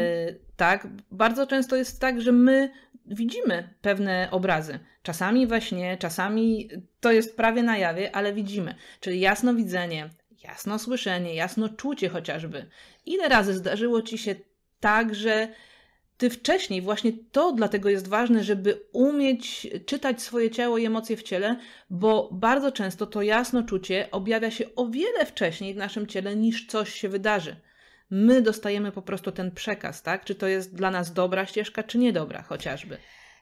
tak, 0.55 0.87
bardzo 1.11 1.47
często 1.47 1.75
jest 1.75 2.01
tak, 2.01 2.21
że 2.21 2.31
my 2.31 2.71
widzimy 3.05 3.73
pewne 3.81 4.27
obrazy. 4.31 4.79
Czasami 5.03 5.47
we 5.47 5.61
śnie, 5.61 5.97
czasami 5.97 6.69
to 6.99 7.11
jest 7.11 7.37
prawie 7.37 7.63
na 7.63 7.77
jawie, 7.77 8.15
ale 8.15 8.33
widzimy. 8.33 8.75
Czyli 8.99 9.19
jasno 9.19 9.53
widzenie, 9.53 10.09
jasno 10.43 10.79
słyszenie, 10.79 11.35
jasno 11.35 11.69
czucie 11.69 12.09
chociażby. 12.09 12.65
Ile 13.05 13.29
razy 13.29 13.53
zdarzyło 13.53 14.01
ci 14.01 14.17
się 14.17 14.35
tak, 14.79 15.15
że 15.15 15.47
ty 16.17 16.29
wcześniej, 16.29 16.81
właśnie 16.81 17.11
to 17.31 17.51
dlatego 17.51 17.89
jest 17.89 18.07
ważne, 18.07 18.43
żeby 18.43 18.81
umieć 18.91 19.67
czytać 19.85 20.21
swoje 20.21 20.51
ciało 20.51 20.77
i 20.77 20.85
emocje 20.85 21.17
w 21.17 21.23
ciele, 21.23 21.55
bo 21.89 22.29
bardzo 22.31 22.71
często 22.71 23.05
to 23.05 23.21
jasno 23.21 23.63
czucie 23.63 24.07
objawia 24.11 24.51
się 24.51 24.75
o 24.75 24.87
wiele 24.87 25.25
wcześniej 25.25 25.73
w 25.73 25.77
naszym 25.77 26.07
ciele 26.07 26.35
niż 26.35 26.67
coś 26.67 26.93
się 26.93 27.09
wydarzy 27.09 27.55
my 28.11 28.41
dostajemy 28.41 28.91
po 28.91 29.01
prostu 29.01 29.31
ten 29.31 29.51
przekaz, 29.51 30.01
tak? 30.01 30.25
Czy 30.25 30.35
to 30.35 30.47
jest 30.47 30.75
dla 30.75 30.91
nas 30.91 31.13
dobra 31.13 31.45
ścieżka, 31.45 31.83
czy 31.83 31.97
niedobra 31.97 32.41
chociażby. 32.41 32.97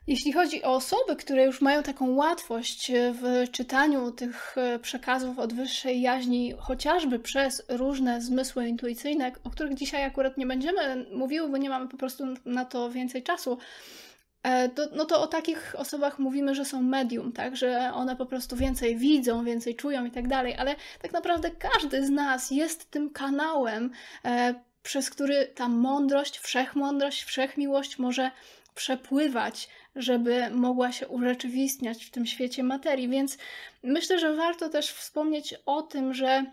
Jeśli 0.08 0.34
chodzi 0.34 0.64
o 0.64 0.76
osoby, 0.76 1.16
które 1.16 1.46
już 1.46 1.62
mają 1.62 1.84
taką 1.84 2.16
łatwość 2.16 2.92
w 3.22 3.52
czytaniu 3.52 4.12
tych 4.12 4.58
e, 4.58 4.80
przekazów 4.80 5.40
od 5.40 5.54
wyższej 5.54 6.02
jaźni, 6.02 6.54
chociażby 6.58 7.20
przez 7.20 7.64
różne 7.70 8.22
zmysły 8.22 8.68
intuicyjne, 8.68 9.32
o 9.44 9.50
których 9.50 9.74
dzisiaj 9.74 10.04
akurat 10.04 10.38
nie 10.38 10.46
będziemy 10.46 11.06
mówiły, 11.12 11.50
bo 11.50 11.58
nie 11.58 11.70
mamy 11.70 11.88
po 11.88 11.98
prostu 11.98 12.24
na 12.46 12.66
to 12.66 12.92
więcej 12.92 13.24
czasu, 13.24 13.54
e, 13.54 13.58
to, 14.76 14.88
no 14.96 15.06
to 15.06 15.22
o 15.22 15.28
takich 15.28 15.76
osobach 15.78 16.20
mówimy, 16.20 16.56
że 16.56 16.66
są 16.66 16.82
medium, 16.82 17.32
tak, 17.32 17.56
że 17.56 17.92
one 17.94 18.16
po 18.16 18.26
prostu 18.26 18.56
więcej 18.56 18.98
widzą, 18.98 19.44
więcej 19.44 19.76
czują 19.76 20.06
i 20.06 20.12
tak 20.12 20.28
dalej, 20.28 20.56
ale 20.58 20.76
tak 21.02 21.12
naprawdę 21.12 21.52
każdy 21.52 22.06
z 22.06 22.10
nas 22.10 22.52
jest 22.52 22.92
tym 22.92 23.10
kanałem, 23.10 23.92
e, 24.26 24.54
przez 24.84 25.10
który 25.10 25.46
ta 25.56 25.68
mądrość, 25.68 26.40
wszechmądrość, 26.40 27.24
wszechmiłość 27.24 28.00
może 28.00 28.32
przepływać, 28.76 29.70
żeby 29.96 30.50
mogła 30.50 30.92
się 30.92 31.08
urzeczywistniać 31.08 32.06
w 32.06 32.12
tym 32.12 32.26
świecie 32.26 32.64
materii. 32.64 33.10
Więc 33.10 33.38
myślę, 33.84 34.20
że 34.20 34.36
warto 34.36 34.70
też 34.70 34.92
wspomnieć 34.92 35.56
o 35.66 35.82
tym, 35.82 36.14
że 36.14 36.46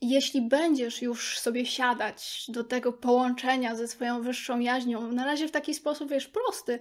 jeśli 0.00 0.42
będziesz 0.42 1.02
już 1.02 1.38
sobie 1.38 1.66
siadać 1.66 2.44
do 2.48 2.64
tego 2.64 2.92
połączenia 2.92 3.74
ze 3.74 3.88
swoją 3.88 4.22
wyższą 4.22 4.58
jaźnią, 4.58 5.12
na 5.12 5.24
razie 5.24 5.48
w 5.48 5.50
taki 5.50 5.74
sposób, 5.74 6.10
wiesz, 6.10 6.28
prosty, 6.28 6.78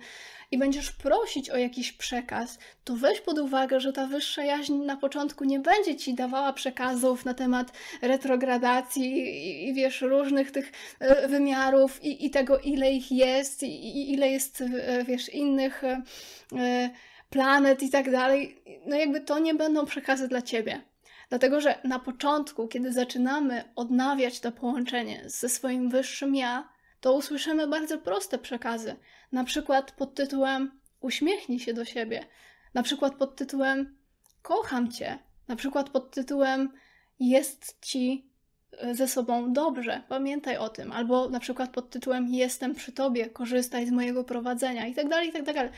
i 0.51 0.57
będziesz 0.57 0.91
prosić 0.91 1.49
o 1.49 1.57
jakiś 1.57 1.91
przekaz, 1.91 2.59
to 2.83 2.95
weź 2.95 3.21
pod 3.21 3.39
uwagę, 3.39 3.79
że 3.79 3.93
ta 3.93 4.07
wyższa 4.07 4.43
jaźń 4.43 4.73
na 4.73 4.97
początku 4.97 5.43
nie 5.43 5.59
będzie 5.59 5.95
ci 5.95 6.13
dawała 6.13 6.53
przekazów 6.53 7.25
na 7.25 7.33
temat 7.33 7.71
retrogradacji 8.01 9.17
i, 9.17 9.69
i 9.69 9.73
wiesz, 9.73 10.01
różnych 10.01 10.51
tych 10.51 10.71
e, 10.99 11.27
wymiarów 11.27 12.03
i, 12.03 12.25
i 12.25 12.29
tego, 12.29 12.59
ile 12.59 12.91
ich 12.91 13.11
jest, 13.11 13.63
i, 13.63 13.67
i 13.67 14.13
ile 14.13 14.29
jest, 14.29 14.61
e, 14.61 15.03
wiesz, 15.03 15.29
innych 15.29 15.83
e, 15.83 16.89
planet 17.29 17.83
i 17.83 17.89
tak 17.89 18.11
dalej. 18.11 18.61
No 18.85 18.95
jakby 18.95 19.21
to 19.21 19.39
nie 19.39 19.53
będą 19.53 19.85
przekazy 19.85 20.27
dla 20.27 20.41
ciebie 20.41 20.92
Dlatego, 21.29 21.61
że 21.61 21.79
na 21.83 21.99
początku, 21.99 22.67
kiedy 22.67 22.93
zaczynamy 22.93 23.63
odnawiać 23.75 24.39
to 24.39 24.51
połączenie 24.51 25.23
ze 25.25 25.49
swoim 25.49 25.89
wyższym 25.89 26.35
ja, 26.35 26.69
to 26.99 27.13
usłyszymy 27.13 27.67
bardzo 27.67 27.97
proste 27.97 28.37
przekazy. 28.37 28.95
Na 29.31 29.43
przykład 29.43 29.91
pod 29.91 30.15
tytułem 30.15 30.79
Uśmiechnij 30.99 31.59
się 31.59 31.73
do 31.73 31.85
siebie. 31.85 32.25
Na 32.73 32.83
przykład 32.83 33.15
pod 33.15 33.35
tytułem 33.35 33.97
Kocham 34.41 34.91
cię. 34.91 35.19
Na 35.47 35.55
przykład 35.55 35.89
pod 35.89 36.11
tytułem 36.11 36.73
Jest 37.19 37.81
ci 37.81 38.32
ze 38.91 39.07
sobą 39.07 39.53
dobrze, 39.53 40.01
pamiętaj 40.09 40.57
o 40.57 40.69
tym, 40.69 40.91
albo 40.91 41.29
na 41.29 41.39
przykład 41.39 41.69
pod 41.69 41.89
tytułem 41.89 42.27
Jestem 42.27 42.75
przy 42.75 42.91
tobie, 42.91 43.29
korzystaj 43.29 43.87
z 43.87 43.91
mojego 43.91 44.23
prowadzenia 44.23 44.87
i 44.87 44.93
tak 44.93 45.09
dalej, 45.09 45.29
i 45.29 45.31
tak 45.31 45.43
dalej, 45.43 45.71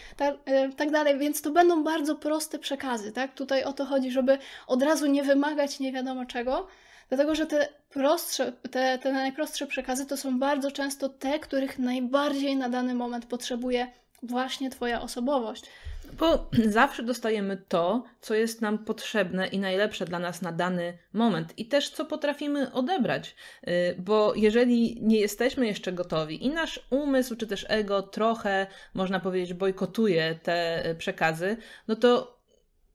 e, 0.46 0.70
tak 0.70 0.92
dalej, 0.92 1.20
więc 1.20 1.42
to 1.42 1.52
będą 1.52 1.84
bardzo 1.84 2.16
proste 2.16 2.60
przekazy, 2.60 3.12
tak? 3.12 3.34
Tutaj 3.34 3.64
o 3.64 3.74
to 3.74 3.86
chodzi, 3.86 4.12
żeby 4.12 4.38
od 4.68 4.84
razu 4.84 5.06
nie 5.06 5.24
wymagać 5.24 5.80
nie 5.80 5.92
wiadomo 5.92 6.26
czego, 6.26 6.68
dlatego 7.10 7.36
że 7.36 7.46
te 7.46 7.68
prostsze, 7.90 8.52
te, 8.72 8.98
te 8.98 9.14
najprostsze 9.14 9.68
przekazy 9.68 10.06
to 10.06 10.18
są 10.18 10.40
bardzo 10.40 10.72
często 10.72 11.10
te, 11.10 11.40
których 11.40 11.80
najbardziej 11.80 12.56
na 12.56 12.70
dany 12.70 12.94
moment 12.94 13.26
potrzebuje 13.26 13.88
właśnie 14.26 14.70
Twoja 14.70 15.02
osobowość. 15.02 15.66
Bo 16.14 16.50
zawsze 16.66 17.04
dostajemy 17.04 17.58
to, 17.68 18.04
co 18.22 18.34
jest 18.34 18.62
nam 18.62 18.78
potrzebne 18.78 19.48
i 19.48 19.60
najlepsze 19.60 20.06
dla 20.06 20.20
nas 20.20 20.42
na 20.42 20.52
dany 20.52 20.98
moment, 21.14 21.60
i 21.60 21.66
też 21.66 21.90
co 21.90 22.06
potrafimy 22.06 22.72
odebrać. 22.74 23.36
Y, 23.68 23.96
bo 24.00 24.34
jeżeli 24.36 25.02
nie 25.02 25.20
jesteśmy 25.20 25.68
jeszcze 25.68 25.92
gotowi 25.92 26.46
i 26.46 26.50
nasz 26.50 26.80
umysł 26.90 27.36
czy 27.36 27.48
też 27.48 27.66
ego 27.70 28.02
trochę, 28.02 28.68
można 28.94 29.20
powiedzieć, 29.20 29.54
bojkotuje 29.54 30.40
te 30.44 30.90
y, 30.90 30.96
przekazy, 30.96 31.58
no 31.88 31.96
to 31.96 32.35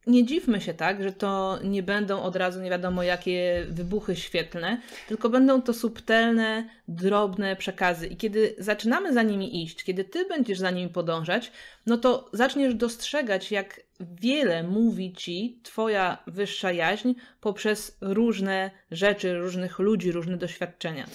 nie 0.06 0.26
dziwmy 0.26 0.60
się 0.60 0.74
tak, 0.74 1.02
że 1.02 1.12
to 1.12 1.58
nie 1.64 1.82
będą 1.82 2.22
od 2.22 2.36
razu 2.36 2.60
nie 2.60 2.70
wiadomo 2.70 3.02
jakie 3.02 3.66
wybuchy 3.68 4.16
świetlne, 4.16 4.80
tylko 5.08 5.28
będą 5.28 5.62
to 5.62 5.74
subtelne, 5.74 6.68
drobne 6.88 7.56
przekazy. 7.56 8.06
I 8.06 8.16
kiedy 8.16 8.54
zaczynamy 8.58 9.12
za 9.12 9.22
nimi 9.22 9.62
iść, 9.62 9.84
kiedy 9.84 10.04
ty 10.04 10.24
będziesz 10.24 10.58
za 10.58 10.70
nimi 10.70 10.90
podążać, 10.90 11.52
no 11.86 11.96
to 11.96 12.30
zaczniesz 12.32 12.74
dostrzegać, 12.74 13.52
jak 13.52 13.80
wiele 14.00 14.62
mówi 14.62 15.12
ci 15.12 15.60
Twoja 15.62 16.18
wyższa 16.26 16.72
jaźń 16.72 17.12
poprzez 17.40 17.96
różne 18.00 18.70
rzeczy, 18.90 19.38
różnych 19.38 19.78
ludzi, 19.78 20.12
różne 20.12 20.36
doświadczenia. 20.36 21.06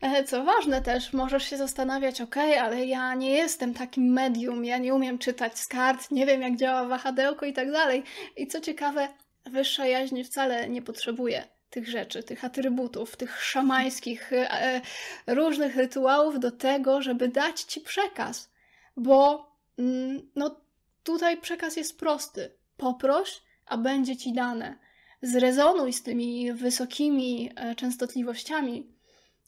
E, 0.00 0.24
co 0.24 0.44
ważne 0.44 0.82
też, 0.82 1.12
możesz 1.12 1.44
się 1.44 1.56
zastanawiać, 1.56 2.20
ok, 2.20 2.36
ale 2.36 2.86
ja 2.86 3.14
nie 3.14 3.30
jestem 3.30 3.74
takim 3.74 4.12
medium, 4.12 4.64
ja 4.64 4.78
nie 4.78 4.94
umiem 4.94 5.18
czytać 5.18 5.58
z 5.58 5.66
kart, 5.66 6.10
nie 6.10 6.26
wiem 6.26 6.42
jak 6.42 6.56
działa 6.56 6.84
wahadełko 6.88 7.46
i 7.46 7.52
tak 7.52 7.72
dalej. 7.72 8.02
I 8.36 8.46
co 8.46 8.60
ciekawe, 8.60 9.08
wyższa 9.46 9.86
jaźń 9.86 10.22
wcale 10.22 10.68
nie 10.68 10.82
potrzebuje 10.82 11.44
tych 11.70 11.88
rzeczy, 11.88 12.22
tych 12.22 12.44
atrybutów, 12.44 13.16
tych 13.16 13.42
szamańskich, 13.42 14.32
e, 14.32 14.50
e 14.52 14.80
różnych 15.26 15.76
rytuałów 15.76 16.40
do 16.40 16.50
tego, 16.50 17.02
żeby 17.02 17.28
dać 17.28 17.60
ci 17.60 17.80
przekaz. 17.80 18.50
Bo 18.96 19.46
mm, 19.78 20.30
no, 20.36 20.63
Tutaj 21.04 21.40
przekaz 21.40 21.76
jest 21.76 21.98
prosty. 21.98 22.50
Poproś, 22.76 23.42
a 23.66 23.78
będzie 23.78 24.16
ci 24.16 24.32
dane. 24.32 24.78
Zrezonuj 25.22 25.92
z 25.92 26.02
tymi 26.02 26.52
wysokimi 26.52 27.50
e, 27.56 27.74
częstotliwościami, 27.74 28.94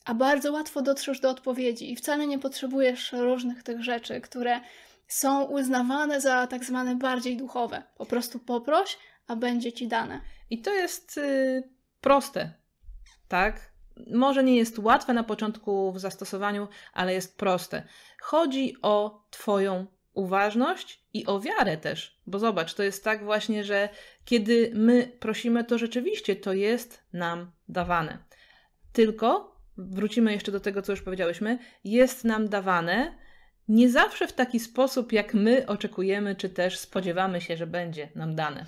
a 0.05 0.15
bardzo 0.15 0.53
łatwo 0.53 0.83
dotrzesz 0.83 1.21
do 1.21 1.31
odpowiedzi 1.31 1.93
i 1.93 1.97
wcale 1.97 2.27
nie 2.27 2.39
potrzebujesz 2.39 3.13
różnych 3.13 3.63
tych 3.63 3.85
rzeczy, 3.85 4.21
które 4.21 4.61
są 5.09 5.45
uznawane 5.45 6.21
za 6.21 6.47
tak 6.47 6.65
zwane 6.65 6.97
bardziej 6.97 7.37
duchowe. 7.37 7.83
Po 7.97 8.07
prostu 8.07 8.39
poproś, 8.39 8.99
a 9.27 9.37
będzie 9.37 9.73
ci 9.73 9.89
dane. 9.89 10.21
I 10.51 10.63
to 10.63 10.75
jest 10.75 11.17
yy, 11.17 11.63
proste, 12.01 12.53
tak? 13.29 13.73
Może 14.15 14.45
nie 14.45 14.57
jest 14.57 14.79
łatwe 14.79 15.13
na 15.13 15.25
początku 15.25 15.93
w 15.93 16.01
zastosowaniu, 16.01 16.69
ale 16.93 17.15
jest 17.15 17.39
proste. 17.39 17.83
Chodzi 18.21 18.77
o 18.83 19.25
Twoją 19.31 19.87
uważność 20.17 21.01
i 21.15 21.27
o 21.27 21.41
wiarę 21.41 21.77
też. 21.77 22.21
Bo 22.27 22.39
zobacz, 22.39 22.75
to 22.75 22.83
jest 22.83 23.05
tak 23.05 23.25
właśnie, 23.25 23.65
że 23.65 23.89
kiedy 24.25 24.71
my 24.75 25.13
prosimy, 25.21 25.65
to 25.65 25.79
rzeczywiście 25.79 26.37
to 26.37 26.53
jest 26.53 27.03
nam 27.13 27.51
dawane. 27.69 28.19
Tylko, 28.93 29.57
wrócimy 29.77 30.33
jeszcze 30.33 30.53
do 30.53 30.61
tego, 30.61 30.83
co 30.83 30.93
już 30.93 31.03
powiedziałyśmy, 31.03 31.59
jest 31.85 32.25
nam 32.25 32.49
dawane 32.49 33.27
nie 33.69 33.91
zawsze 33.91 34.27
w 34.27 34.33
taki 34.33 34.61
sposób, 34.61 35.13
jak 35.13 35.35
my 35.35 35.67
oczekujemy, 35.67 36.35
czy 36.35 36.49
też 36.49 36.79
spodziewamy 36.79 37.41
się, 37.41 37.57
że 37.57 37.67
będzie 37.67 38.09
nam 38.15 38.35
dane. 38.35 38.67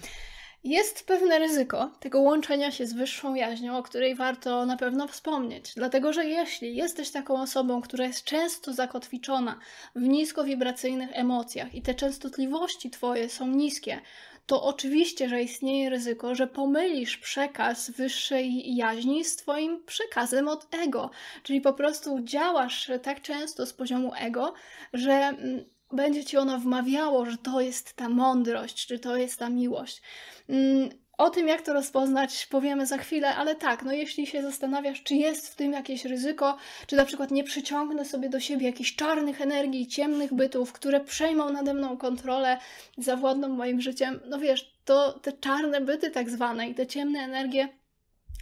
Jest 0.69 1.07
pewne 1.07 1.39
ryzyko 1.39 1.91
tego 2.01 2.21
łączenia 2.21 2.71
się 2.71 2.87
z 2.87 2.93
wyższą 2.93 3.35
jaźnią, 3.35 3.79
o 3.79 3.83
której 3.83 4.15
warto 4.15 4.67
na 4.67 4.77
pewno 4.77 5.09
wspomnieć. 5.09 5.73
Dlatego, 5.77 6.13
że 6.13 6.25
jeśli 6.25 6.77
jesteś 6.77 7.11
taką 7.11 7.43
osobą, 7.43 7.81
która 7.81 8.07
jest 8.07 8.25
często 8.25 8.73
zakotwiczona 8.73 9.59
w 9.95 10.01
niskowibracyjnych 10.01 11.11
emocjach 11.13 11.75
i 11.75 11.83
te 11.83 11.95
częstotliwości 11.95 12.91
twoje 12.91 13.29
są 13.29 13.47
niskie, 13.47 14.01
to 14.47 14.63
oczywiście, 14.63 15.29
że 15.29 15.43
istnieje 15.43 15.91
ryzyko, 15.91 16.35
że 16.35 16.47
pomylisz 16.47 17.17
przekaz 17.17 17.91
wyższej 17.91 18.77
jaźni 18.77 19.25
z 19.25 19.37
Twoim 19.37 19.85
przekazem 19.87 20.49
od 20.49 20.75
ego. 20.75 21.11
Czyli 21.43 21.61
po 21.61 21.73
prostu 21.73 22.21
działasz 22.23 22.91
tak 23.03 23.23
często 23.23 23.67
z 23.67 23.73
poziomu 23.73 24.13
ego, 24.19 24.55
że 24.93 25.13
mm, 25.13 25.65
będzie 25.93 26.25
ci 26.25 26.37
ono 26.37 26.59
wmawiało, 26.59 27.27
że 27.27 27.39
to 27.39 27.61
jest 27.61 27.95
ta 27.95 28.09
mądrość, 28.09 28.87
czy 28.87 28.99
to 28.99 29.17
jest 29.17 29.39
ta 29.39 29.49
miłość. 29.49 30.03
Mm, 30.49 30.89
o 31.19 31.31
tym, 31.31 31.49
jak 31.49 31.63
to 31.63 31.73
rozpoznać, 31.73 32.47
powiemy 32.47 32.87
za 32.87 32.99
chwilę, 32.99 33.37
ale 33.37 33.57
tak, 33.57 33.83
no 33.83 33.93
jeśli 33.93 34.27
się 34.27 34.43
zastanawiasz, 34.43 35.03
czy 35.03 35.15
jest 35.15 35.49
w 35.49 35.57
tym 35.57 35.73
jakieś 35.73 36.05
ryzyko, 36.05 36.57
czy 36.87 36.97
na 36.97 37.05
przykład 37.05 37.31
nie 37.31 37.45
przyciągnę 37.45 38.05
sobie 38.05 38.29
do 38.29 38.41
siebie 38.41 38.67
jakichś 38.67 38.95
czarnych 38.95 39.41
energii, 39.41 39.87
ciemnych 39.87 40.35
bytów, 40.35 40.73
które 40.73 41.01
przejmą 41.01 41.53
nade 41.53 41.75
mną 41.75 41.97
kontrolę, 41.97 42.59
zawładną 42.99 43.49
moim 43.49 43.81
życiem, 43.81 44.21
no 44.29 44.39
wiesz, 44.39 44.73
to 44.85 45.13
te 45.13 45.33
czarne 45.33 45.81
byty 45.81 46.11
tak 46.11 46.31
zwane 46.31 46.69
i 46.69 46.75
te 46.75 46.87
ciemne 46.87 47.21
energie 47.21 47.69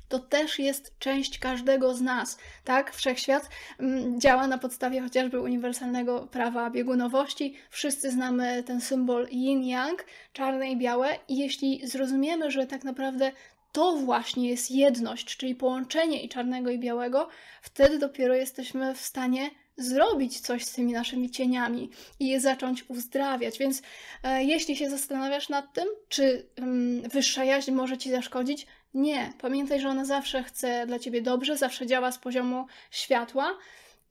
to 0.08 0.18
też 0.18 0.58
jest 0.58 0.98
część 0.98 1.38
każdego 1.38 1.94
z 1.94 2.00
nas, 2.00 2.38
tak? 2.64 2.94
Wszechświat 2.94 3.48
mm, 3.78 4.20
działa 4.20 4.46
na 4.46 4.58
podstawie 4.58 5.00
chociażby 5.00 5.40
uniwersalnego 5.40 6.26
prawa 6.26 6.70
biegunowości. 6.70 7.54
Wszyscy 7.70 8.10
znamy 8.10 8.62
ten 8.62 8.80
symbol 8.80 9.26
yin-yang, 9.26 9.96
czarne 10.32 10.70
i 10.70 10.76
białe, 10.76 11.18
i 11.28 11.36
jeśli 11.36 11.86
zrozumiemy, 11.86 12.50
że 12.50 12.66
tak 12.66 12.84
naprawdę 12.84 13.32
to 13.72 13.96
właśnie 13.96 14.48
jest 14.48 14.70
jedność, 14.70 15.36
czyli 15.36 15.54
połączenie 15.54 16.22
i 16.22 16.28
czarnego 16.28 16.70
i 16.70 16.78
białego, 16.78 17.28
wtedy 17.62 17.98
dopiero 17.98 18.34
jesteśmy 18.34 18.94
w 18.94 19.00
stanie 19.00 19.50
zrobić 19.76 20.40
coś 20.40 20.64
z 20.64 20.72
tymi 20.72 20.92
naszymi 20.92 21.30
cieniami 21.30 21.90
i 22.20 22.28
je 22.28 22.40
zacząć 22.40 22.84
uzdrawiać. 22.90 23.58
Więc 23.58 23.82
e, 24.22 24.44
jeśli 24.44 24.76
się 24.76 24.90
zastanawiasz 24.90 25.48
nad 25.48 25.72
tym, 25.72 25.84
czy 26.08 26.46
mm, 26.56 27.08
wyższa 27.08 27.44
jaźń 27.44 27.72
może 27.72 27.98
ci 27.98 28.10
zaszkodzić, 28.10 28.66
nie. 28.96 29.32
Pamiętaj, 29.40 29.80
że 29.80 29.88
ona 29.88 30.04
zawsze 30.04 30.42
chce 30.42 30.86
dla 30.86 30.98
ciebie 30.98 31.22
dobrze, 31.22 31.56
zawsze 31.56 31.86
działa 31.86 32.12
z 32.12 32.18
poziomu 32.18 32.66
światła. 32.90 33.58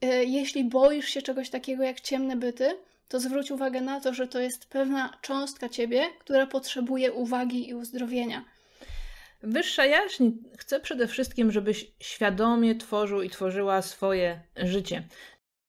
E, 0.01 0.23
jeśli 0.23 0.63
boisz 0.63 1.09
się 1.09 1.21
czegoś 1.21 1.49
takiego 1.49 1.83
jak 1.83 2.01
ciemne 2.01 2.35
byty, 2.35 2.77
to 3.07 3.19
zwróć 3.19 3.51
uwagę 3.51 3.81
na 3.81 4.01
to, 4.01 4.13
że 4.13 4.27
to 4.27 4.39
jest 4.39 4.65
pewna 4.65 5.17
cząstka 5.21 5.69
ciebie, 5.69 6.07
która 6.19 6.47
potrzebuje 6.47 7.11
uwagi 7.11 7.69
i 7.69 7.73
uzdrowienia. 7.73 8.45
Wyższa 9.43 9.85
jaźń 9.85 10.29
chce 10.57 10.79
przede 10.79 11.07
wszystkim, 11.07 11.51
żebyś 11.51 11.91
świadomie 11.99 12.75
tworzył 12.75 13.21
i 13.21 13.29
tworzyła 13.29 13.81
swoje 13.81 14.39
życie. 14.55 15.03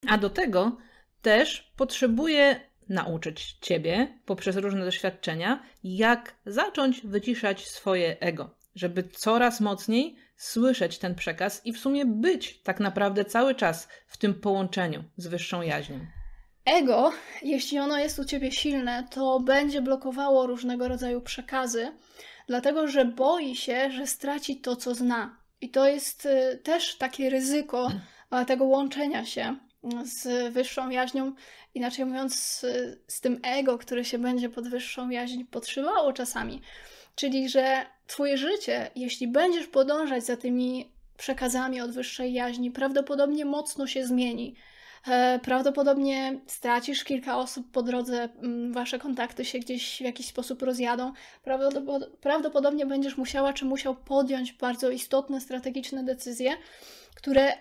A 0.08 0.18
do 0.18 0.30
tego 0.30 0.76
też 1.22 1.72
potrzebuje 1.76 2.60
nauczyć 2.88 3.56
ciebie 3.60 4.18
poprzez 4.26 4.56
różne 4.56 4.84
doświadczenia, 4.84 5.62
jak 5.84 6.34
zacząć 6.46 7.00
wyciszać 7.00 7.68
swoje 7.68 8.20
ego 8.20 8.56
żeby 8.76 9.02
coraz 9.02 9.60
mocniej 9.60 10.16
słyszeć 10.36 10.98
ten 10.98 11.14
przekaz 11.14 11.66
i 11.66 11.72
w 11.72 11.78
sumie 11.78 12.06
być 12.06 12.62
tak 12.62 12.80
naprawdę 12.80 13.24
cały 13.24 13.54
czas 13.54 13.88
w 14.06 14.16
tym 14.16 14.34
połączeniu 14.34 15.04
z 15.16 15.26
wyższą 15.26 15.62
jaźnią. 15.62 16.06
Ego, 16.64 17.12
jeśli 17.42 17.78
ono 17.78 17.98
jest 17.98 18.18
u 18.18 18.24
ciebie 18.24 18.52
silne, 18.52 19.08
to 19.10 19.40
będzie 19.40 19.82
blokowało 19.82 20.46
różnego 20.46 20.88
rodzaju 20.88 21.20
przekazy, 21.20 21.92
dlatego 22.46 22.88
że 22.88 23.04
boi 23.04 23.56
się, 23.56 23.90
że 23.90 24.06
straci 24.06 24.60
to, 24.60 24.76
co 24.76 24.94
zna. 24.94 25.36
I 25.60 25.70
to 25.70 25.88
jest 25.88 26.26
y, 26.26 26.60
też 26.64 26.96
takie 26.96 27.30
ryzyko 27.30 27.92
tego 28.46 28.64
łączenia 28.64 29.24
się 29.24 29.56
z 30.04 30.52
wyższą 30.52 30.90
jaźnią, 30.90 31.32
inaczej 31.74 32.04
mówiąc, 32.04 32.40
z, 32.40 32.60
z 33.08 33.20
tym 33.20 33.40
ego, 33.42 33.78
które 33.78 34.04
się 34.04 34.18
będzie 34.18 34.48
pod 34.48 34.68
wyższą 34.68 35.10
jaźń 35.10 35.44
podszywało 35.44 36.12
czasami. 36.12 36.62
Czyli, 37.16 37.48
że 37.48 37.86
Twoje 38.06 38.38
życie, 38.38 38.90
jeśli 38.96 39.28
będziesz 39.28 39.66
podążać 39.66 40.24
za 40.24 40.36
tymi 40.36 40.92
przekazami 41.16 41.80
od 41.80 41.90
wyższej 41.90 42.32
jaźni, 42.32 42.70
prawdopodobnie 42.70 43.44
mocno 43.44 43.86
się 43.86 44.06
zmieni. 44.06 44.54
E, 45.08 45.38
prawdopodobnie 45.42 46.40
stracisz 46.46 47.04
kilka 47.04 47.38
osób 47.38 47.70
po 47.72 47.82
drodze, 47.82 48.28
mm, 48.42 48.72
wasze 48.72 48.98
kontakty 48.98 49.44
się 49.44 49.58
gdzieś 49.58 49.96
w 49.96 50.00
jakiś 50.00 50.26
sposób 50.26 50.62
rozjadą. 50.62 51.12
Prawdopodobnie 52.20 52.86
będziesz 52.86 53.16
musiała 53.16 53.52
czy 53.52 53.64
musiał 53.64 53.94
podjąć 53.94 54.52
bardzo 54.52 54.90
istotne, 54.90 55.40
strategiczne 55.40 56.04
decyzje, 56.04 56.56
które 57.14 57.52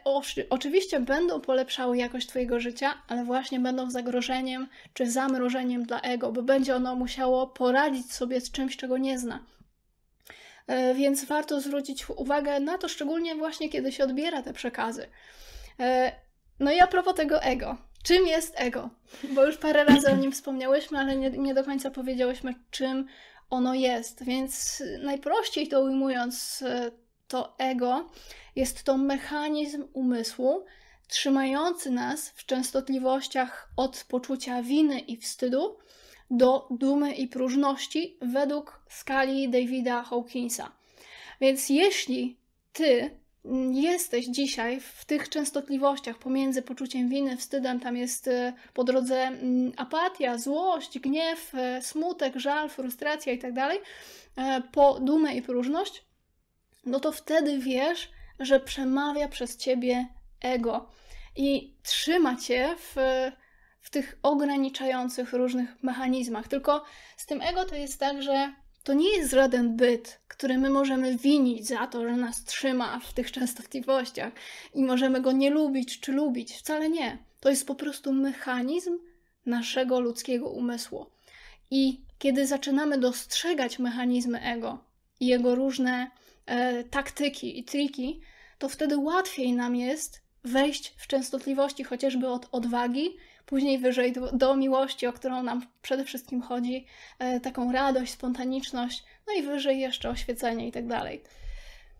oczywiście 0.49 0.99
będą 0.99 1.41
polepszały 1.41 1.97
jakość 1.97 2.27
Twojego 2.27 2.59
życia, 2.59 2.93
ale 3.07 3.23
właśnie 3.23 3.59
będą 3.59 3.91
zagrożeniem 3.91 4.67
czy 4.93 5.11
zamrożeniem 5.11 5.83
dla 5.83 6.01
ego, 6.01 6.31
bo 6.31 6.43
będzie 6.43 6.75
ono 6.75 6.95
musiało 6.95 7.47
poradzić 7.47 8.13
sobie 8.13 8.41
z 8.41 8.51
czymś, 8.51 8.77
czego 8.77 8.97
nie 8.97 9.19
zna. 9.19 9.39
E, 10.67 10.93
więc 10.93 11.25
warto 11.25 11.61
zwrócić 11.61 12.09
uwagę 12.09 12.59
na 12.59 12.77
to, 12.77 12.87
szczególnie 12.87 13.35
właśnie 13.35 13.69
kiedy 13.69 13.91
się 13.91 14.03
odbiera 14.03 14.41
te 14.41 14.53
przekazy. 14.53 15.07
No 16.59 16.71
i 16.71 16.79
a 16.79 16.87
propos 16.87 17.15
tego 17.15 17.41
ego. 17.41 17.77
Czym 18.03 18.27
jest 18.27 18.53
ego? 18.57 18.89
Bo 19.23 19.45
już 19.45 19.57
parę 19.57 19.83
razy 19.83 20.11
o 20.11 20.15
nim 20.15 20.31
wspomniałyśmy, 20.31 20.99
ale 20.99 21.15
nie, 21.15 21.29
nie 21.29 21.53
do 21.53 21.63
końca 21.63 21.91
powiedziałyśmy, 21.91 22.53
czym 22.71 23.07
ono 23.49 23.73
jest. 23.73 24.23
Więc 24.23 24.83
najprościej 25.03 25.67
to 25.67 25.81
ujmując, 25.81 26.61
e, 26.67 26.91
to 27.27 27.55
ego 27.57 28.09
jest 28.55 28.83
to 28.83 28.97
mechanizm 28.97 29.87
umysłu 29.93 30.65
trzymający 31.07 31.91
nas 31.91 32.29
w 32.29 32.45
częstotliwościach 32.45 33.69
od 33.77 34.05
poczucia 34.09 34.63
winy 34.63 34.99
i 34.99 35.17
wstydu 35.17 35.77
do 36.31 36.67
dumy 36.71 37.13
i 37.13 37.27
próżności 37.27 38.17
według 38.21 38.81
skali 38.89 39.49
Davida 39.49 40.03
Hawkinsa. 40.03 40.71
Więc 41.41 41.69
jeśli 41.69 42.37
ty 42.73 43.19
jesteś 43.71 44.25
dzisiaj 44.25 44.79
w 44.79 45.05
tych 45.05 45.29
częstotliwościach 45.29 46.17
pomiędzy 46.17 46.61
poczuciem 46.61 47.09
winy, 47.09 47.37
wstydem, 47.37 47.79
tam 47.79 47.97
jest 47.97 48.27
e, 48.27 48.53
po 48.73 48.83
drodze 48.83 49.21
mm, 49.21 49.71
apatia, 49.77 50.37
złość, 50.37 50.99
gniew, 50.99 51.55
e, 51.55 51.81
smutek, 51.81 52.35
żal, 52.35 52.69
frustracja 52.69 53.33
i 53.33 53.39
tak 53.39 53.53
e, 53.57 54.61
po 54.71 54.99
dumę 54.99 55.35
i 55.35 55.41
próżność, 55.41 56.05
no 56.85 56.99
to 56.99 57.11
wtedy 57.11 57.59
wiesz, 57.59 58.11
że 58.39 58.59
przemawia 58.59 59.27
przez 59.27 59.57
ciebie 59.57 60.07
ego 60.41 60.89
i 61.35 61.77
trzyma 61.83 62.35
cię 62.35 62.75
w, 62.77 62.95
w 63.81 63.89
tych 63.89 64.19
ograniczających 64.23 65.33
różnych 65.33 65.83
mechanizmach. 65.83 66.47
Tylko 66.47 66.83
z 67.17 67.25
tym 67.25 67.41
ego 67.41 67.65
to 67.65 67.75
jest 67.75 67.99
tak, 67.99 68.21
że 68.21 68.53
to 68.85 68.93
nie 68.93 69.17
jest 69.17 69.31
żaden 69.31 69.75
byt, 69.75 70.19
który 70.27 70.57
my 70.57 70.69
możemy 70.69 71.17
winić 71.17 71.67
za 71.67 71.87
to, 71.87 72.03
że 72.03 72.15
nas 72.15 72.43
trzyma 72.43 72.99
w 72.99 73.13
tych 73.13 73.31
częstotliwościach 73.31 74.33
i 74.73 74.83
możemy 74.83 75.21
go 75.21 75.31
nie 75.31 75.49
lubić 75.49 75.99
czy 75.99 76.11
lubić. 76.11 76.53
Wcale 76.53 76.89
nie. 76.89 77.17
To 77.39 77.49
jest 77.49 77.67
po 77.67 77.75
prostu 77.75 78.13
mechanizm 78.13 78.97
naszego 79.45 79.99
ludzkiego 79.99 80.49
umysłu. 80.49 81.05
I 81.71 82.01
kiedy 82.19 82.47
zaczynamy 82.47 82.97
dostrzegać 82.97 83.79
mechanizmy 83.79 84.41
ego 84.41 84.77
i 85.19 85.27
jego 85.27 85.55
różne 85.55 86.11
e, 86.45 86.83
taktyki 86.83 87.59
i 87.59 87.63
triki, 87.63 88.21
to 88.59 88.69
wtedy 88.69 88.97
łatwiej 88.97 89.53
nam 89.53 89.75
jest 89.75 90.21
wejść 90.43 90.93
w 90.97 91.07
częstotliwości 91.07 91.83
chociażby 91.83 92.27
od 92.27 92.47
odwagi, 92.51 93.17
później 93.45 93.77
wyżej 93.77 94.13
do, 94.33 94.55
miłości, 94.55 95.07
o 95.07 95.13
którą 95.13 95.43
nam 95.43 95.65
przede 95.81 96.05
wszystkim 96.05 96.41
chodzi, 96.41 96.85
e, 97.19 97.39
taką 97.39 97.71
radość, 97.71 98.11
spontaniczność, 98.11 99.03
no 99.27 99.33
i 99.33 99.43
wyżej 99.43 99.79
jeszcze 99.79 100.09
oświecenie 100.09 100.67
i 100.67 100.71
tak 100.71 100.87
dalej. 100.87 101.21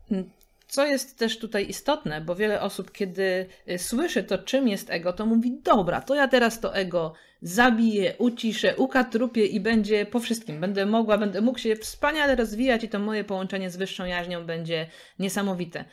Hmm. 0.08 0.30
Co 0.68 0.86
jest 0.86 1.18
też 1.18 1.38
tutaj 1.38 1.68
istotne, 1.68 2.20
bo 2.20 2.34
wiele 2.34 2.60
osób, 2.60 2.92
kiedy 2.92 3.46
y, 3.70 3.78
słyszy 3.78 4.22
to, 4.22 4.38
czym 4.38 4.68
jest 4.68 4.90
ego, 4.90 5.12
to 5.12 5.26
mówi: 5.26 5.58
Dobra, 5.62 6.00
to 6.00 6.14
ja 6.14 6.28
teraz 6.28 6.60
to 6.60 6.74
ego 6.74 7.14
zabiję, 7.42 8.14
uciszę, 8.18 8.76
ukatrupię 8.76 9.46
i 9.46 9.60
będzie 9.60 10.06
po 10.06 10.20
wszystkim. 10.20 10.60
Będę 10.60 10.86
mogła, 10.86 11.18
będę 11.18 11.40
mógł 11.40 11.58
się 11.58 11.76
wspaniale 11.76 12.36
rozwijać 12.36 12.84
i 12.84 12.88
to 12.88 12.98
moje 12.98 13.24
połączenie 13.24 13.70
z 13.70 13.76
wyższą 13.76 14.04
jaźnią 14.04 14.46
będzie 14.46 14.86
niesamowite. 15.18 15.84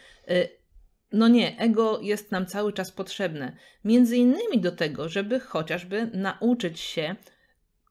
No 1.13 1.28
nie, 1.28 1.58
ego 1.58 1.99
jest 2.02 2.32
nam 2.32 2.45
cały 2.45 2.73
czas 2.73 2.91
potrzebne. 2.91 3.56
Między 3.86 4.17
innymi 4.17 4.62
do 4.62 4.71
tego, 4.71 5.10
żeby 5.10 5.39
chociażby 5.39 6.10
nauczyć 6.13 6.80
się 6.80 7.15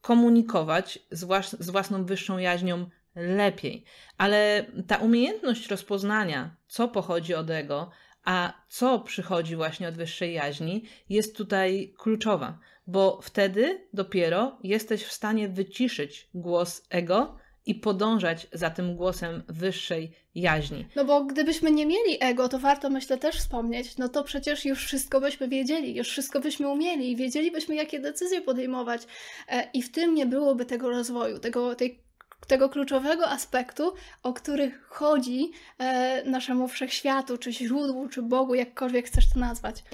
komunikować 0.01 0.99
z, 1.11 1.25
włas 1.25 1.57
z 1.61 1.71
własną 1.71 2.05
wyższą 2.05 2.39
jaźnią 2.39 2.87
lepiej. 3.15 3.85
Ale 4.19 4.67
ta 4.87 4.97
umiejętność 4.97 5.69
rozpoznania, 5.69 6.57
co 6.67 6.89
pochodzi 6.89 7.35
od 7.35 7.51
ego, 7.51 7.91
a 8.25 8.53
co 8.69 9.01
przychodzi 9.01 9.57
właśnie 9.57 9.89
od 9.89 9.95
wyższej 9.95 10.35
jaźni, 10.35 10.85
jest 11.09 11.37
tutaj 11.37 11.95
kluczowa, 11.99 12.59
bo 12.87 13.21
wtedy 13.23 13.87
dopiero 13.93 14.59
jesteś 14.63 15.05
w 15.05 15.13
stanie 15.13 15.49
wyciszyć 15.49 16.29
głos 16.35 16.87
ego 16.91 17.39
i 17.66 17.75
podążać 17.75 18.46
za 18.53 18.70
tym 18.70 18.96
głosem 18.96 19.42
wyższej 19.48 20.12
jaźni. 20.35 20.87
No 20.96 21.05
bo 21.05 21.25
gdybyśmy 21.25 21.70
nie 21.70 21.87
mieli 21.87 22.16
ego, 22.20 22.48
to 22.48 22.59
warto 22.59 22.90
myślę 22.90 23.18
też 23.18 23.37
wspomnieć, 23.37 23.98
no 23.98 24.09
to 24.09 24.25
przecież 24.25 24.64
już 24.64 24.85
wszystko 24.85 25.20
byśmy 25.20 25.48
wiedzieli, 25.48 25.96
już 25.96 26.09
wszystko 26.09 26.40
byśmy 26.40 26.68
umieli 26.68 27.11
i 27.11 27.16
wiedzielibyśmy, 27.16 27.75
jakie 27.75 28.01
decyzje 28.01 28.40
podejmować 28.40 29.03
e, 29.48 29.70
i 29.75 29.83
w 29.83 29.92
tym 29.92 30.14
nie 30.14 30.27
byłoby 30.27 30.64
tego 30.64 30.90
rozwoju, 30.90 31.38
tego, 31.38 31.75
tej 31.75 32.03
tego 32.46 32.68
kluczowego 32.68 33.29
aspektu, 33.29 33.92
o 34.22 34.33
których 34.33 34.87
chodzi 34.88 35.51
e, 35.79 36.25
naszemu 36.25 36.68
wszechświatu, 36.68 37.38
czy 37.38 37.53
źródłu, 37.53 38.09
czy 38.09 38.22
Bogu, 38.22 38.55
jakkolwiek 38.55 39.07
chcesz 39.07 39.31
to 39.35 39.40
nazwać. 39.40 39.85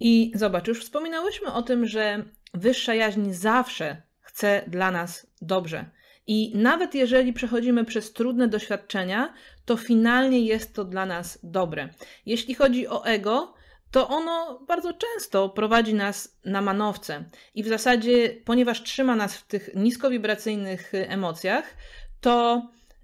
I 0.00 0.32
zobacz, 0.34 0.68
już 0.68 0.84
wspominałyśmy 0.84 1.52
o 1.52 1.62
tym, 1.62 1.86
że 1.86 2.24
wyższa 2.54 2.94
jaźń 2.94 3.30
zawsze 3.30 4.02
chce 4.20 4.64
dla 4.66 4.90
nas 4.90 5.26
dobrze. 5.42 5.84
I 6.28 6.52
nawet 6.54 6.94
jeżeli 6.94 7.32
przechodzimy 7.32 7.84
przez 7.84 8.12
trudne 8.12 8.48
doświadczenia, 8.48 9.32
to 9.64 9.76
finalnie 9.76 10.40
jest 10.40 10.74
to 10.74 10.84
dla 10.84 11.06
nas 11.06 11.38
dobre. 11.42 11.88
Jeśli 12.26 12.54
chodzi 12.54 12.88
o 12.88 13.04
ego, 13.04 13.54
to 13.90 14.08
ono 14.08 14.64
bardzo 14.68 14.92
często 14.92 15.48
prowadzi 15.48 15.94
nas 15.94 16.38
na 16.44 16.60
manowce. 16.62 17.24
I 17.54 17.62
w 17.62 17.68
zasadzie, 17.68 18.36
ponieważ 18.44 18.82
trzyma 18.82 19.16
nas 19.16 19.36
w 19.36 19.46
tych 19.46 19.70
niskowibracyjnych 19.74 20.92
emocjach, 20.94 21.74
to 22.20 22.62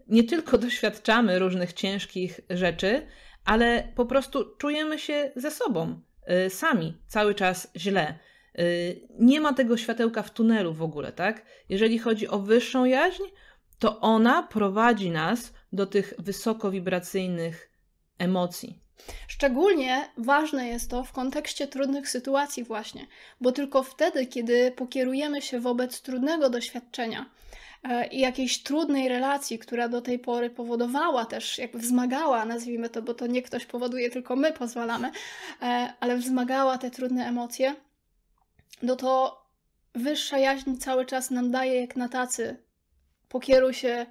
nie 0.09 0.25
tylko 0.25 0.59
doświadczamy 0.67 1.39
różnych 1.39 1.73
ciężkich 1.73 2.41
rzeczy, 2.51 3.07
ale 3.45 3.89
po 3.95 4.07
prostu 4.07 4.57
czujemy 4.57 4.99
się 4.99 5.33
ze 5.37 5.51
sobą, 5.51 6.01
y, 6.47 6.51
sami, 6.51 6.99
cały 7.07 7.35
czas 7.35 7.71
źle. 7.77 8.19
Y, 8.59 9.09
nie 9.19 9.41
ma 9.41 9.53
tego 9.53 9.77
światełka 9.77 10.23
w 10.23 10.31
tunelu 10.31 10.75
w 10.75 10.83
ogóle, 10.83 11.13
tak? 11.13 11.43
Jeżeli 11.69 11.99
chodzi 11.99 12.29
o 12.29 12.39
wyższą 12.39 12.85
jaźń, 12.85 13.23
to 13.79 14.01
ona 14.01 14.43
prowadzi 14.43 15.11
nas 15.11 15.53
do 15.73 15.87
tych 15.87 16.15
wysokowibracyjnych 16.19 17.71
emocji. 18.19 18.85
Szczególnie 19.29 20.09
ważne 20.17 20.69
jest 20.69 20.91
to 20.91 21.05
w 21.05 21.13
kontekście 21.13 21.67
trudnych 21.67 22.09
sytuacji, 22.09 22.65
właśnie, 22.65 23.07
bo 23.41 23.53
tylko 23.53 23.83
wtedy, 23.83 24.27
kiedy 24.27 24.73
pokierujemy 24.77 25.43
się 25.43 25.61
wobec 25.61 26.01
trudnego 26.01 26.51
doświadczenia 26.51 27.31
e, 27.83 28.07
i 28.07 28.21
jakiejś 28.21 28.63
trudnej 28.63 29.09
relacji, 29.09 29.59
która 29.59 29.89
do 29.89 30.01
tej 30.01 30.19
pory 30.19 30.51
powodowała 30.51 31.25
też, 31.25 31.59
jakby 31.59 31.79
wzmagała, 31.79 32.45
nazwijmy 32.45 32.89
to, 32.89 33.03
bo 33.03 33.15
to 33.15 33.27
nie 33.27 33.43
ktoś 33.43 33.67
powoduje, 33.67 34.11
tylko 34.11 34.37
my 34.37 34.53
pozwalamy, 34.53 35.11
e, 35.63 35.93
ale 36.01 36.17
wzmagała 36.17 36.79
te 36.79 36.91
trudne 36.91 37.27
emocje, 37.27 37.75
no 38.85 38.97
to 38.97 39.43
wyższa 39.95 40.39
jaźń 40.39 40.77
cały 40.77 41.07
czas 41.07 41.31
nam 41.31 41.51
daje 41.51 41.81
jak 41.81 41.97
na 41.97 42.09
tacy. 42.09 42.57
Pokieruj 43.29 43.75
się 43.75 44.07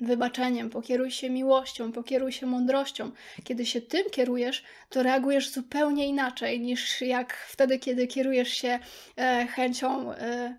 wybaczeniem, 0.00 0.70
pokieruj 0.70 1.10
się 1.10 1.30
miłością, 1.30 1.92
pokieruj 1.92 2.32
się 2.32 2.46
mądrością. 2.46 3.10
Kiedy 3.44 3.66
się 3.66 3.80
tym 3.80 4.10
kierujesz, 4.10 4.64
to 4.88 5.02
reagujesz 5.02 5.50
zupełnie 5.50 6.06
inaczej 6.06 6.60
niż 6.60 7.00
jak 7.00 7.34
wtedy, 7.34 7.78
kiedy 7.78 8.06
kierujesz 8.06 8.48
się 8.48 8.78
e, 9.16 9.46
chęcią 9.46 10.12
e, 10.12 10.58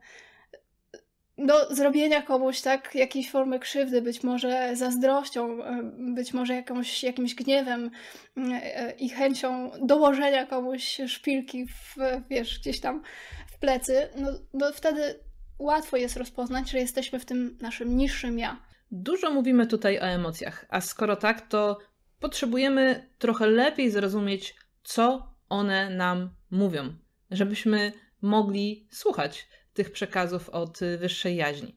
do 1.46 1.76
zrobienia 1.76 2.22
komuś 2.22 2.62
tak 2.62 2.96
jakiejś 2.96 3.32
formy 3.32 3.60
krzywdy, 3.60 4.02
być 4.02 4.24
może 4.24 4.76
zazdrością, 4.76 5.64
e, 5.64 5.82
być 6.14 6.34
może 6.34 6.56
jakąś, 6.56 7.04
jakimś 7.04 7.36
gniewem 7.36 7.92
e, 8.38 8.92
i 8.92 9.10
chęcią 9.10 9.72
dołożenia 9.82 10.46
komuś 10.46 10.98
szpilki 11.08 11.66
w, 11.66 11.96
wiesz, 12.30 12.60
gdzieś 12.60 12.80
tam 12.80 13.04
w 13.48 13.60
plecy, 13.60 14.10
no, 14.16 14.30
no 14.54 14.72
wtedy 14.74 15.20
łatwo 15.60 15.98
jest 15.98 16.18
rozpoznać, 16.18 16.70
że 16.70 16.78
jesteśmy 16.78 17.20
w 17.20 17.26
tym 17.26 17.58
naszym 17.62 17.98
niższym 17.98 18.40
ja. 18.40 18.62
Dużo 18.92 19.32
mówimy 19.32 19.68
tutaj 19.68 20.00
o 20.00 20.04
emocjach, 20.04 20.66
a 20.70 20.82
skoro 20.82 21.16
tak, 21.16 21.48
to 21.48 21.78
potrzebujemy 22.20 23.10
trochę 23.18 23.48
lepiej 23.48 23.92
zrozumieć, 23.92 24.56
co 24.84 25.34
one 25.50 25.90
nam 25.90 26.30
mówią, 26.52 26.94
żebyśmy 27.32 27.92
mogli 28.22 28.88
słuchać 28.92 29.48
tych 29.80 29.92
przekazów 29.92 30.50
od 30.50 30.80
wyższej 30.98 31.36
jaźni. 31.36 31.76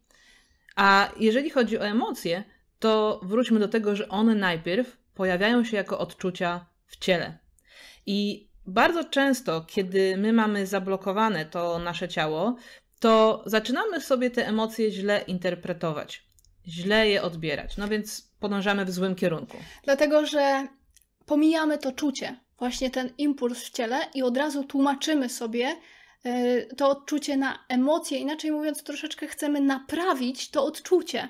A 0.76 1.12
jeżeli 1.20 1.50
chodzi 1.50 1.78
o 1.78 1.86
emocje, 1.86 2.44
to 2.78 3.20
wróćmy 3.22 3.60
do 3.60 3.68
tego, 3.68 3.96
że 3.96 4.08
one 4.08 4.34
najpierw 4.34 4.96
pojawiają 5.14 5.64
się 5.64 5.76
jako 5.76 5.98
odczucia 5.98 6.66
w 6.86 6.96
ciele. 6.96 7.38
I 8.06 8.48
bardzo 8.66 9.04
często, 9.04 9.60
kiedy 9.60 10.16
my 10.16 10.32
mamy 10.32 10.66
zablokowane 10.66 11.44
to 11.46 11.78
nasze 11.78 12.08
ciało, 12.08 12.56
to 13.00 13.42
zaczynamy 13.46 14.00
sobie 14.00 14.30
te 14.30 14.46
emocje 14.46 14.90
źle 14.90 15.20
interpretować, 15.26 16.22
źle 16.66 17.08
je 17.08 17.22
odbierać. 17.22 17.76
No 17.76 17.88
więc 17.88 18.32
podążamy 18.40 18.84
w 18.84 18.90
złym 18.90 19.14
kierunku. 19.14 19.56
Dlatego, 19.84 20.26
że 20.26 20.68
pomijamy 21.26 21.78
to 21.78 21.92
czucie, 21.92 22.36
właśnie 22.58 22.90
ten 22.90 23.10
impuls 23.18 23.64
w 23.64 23.70
ciele 23.70 24.00
i 24.14 24.22
od 24.22 24.36
razu 24.36 24.64
tłumaczymy 24.64 25.28
sobie, 25.28 25.76
to 26.76 26.88
odczucie 26.88 27.36
na 27.36 27.58
emocje, 27.68 28.18
inaczej 28.18 28.52
mówiąc, 28.52 28.82
troszeczkę 28.82 29.26
chcemy 29.26 29.60
naprawić 29.60 30.50
to 30.50 30.64
odczucie. 30.64 31.28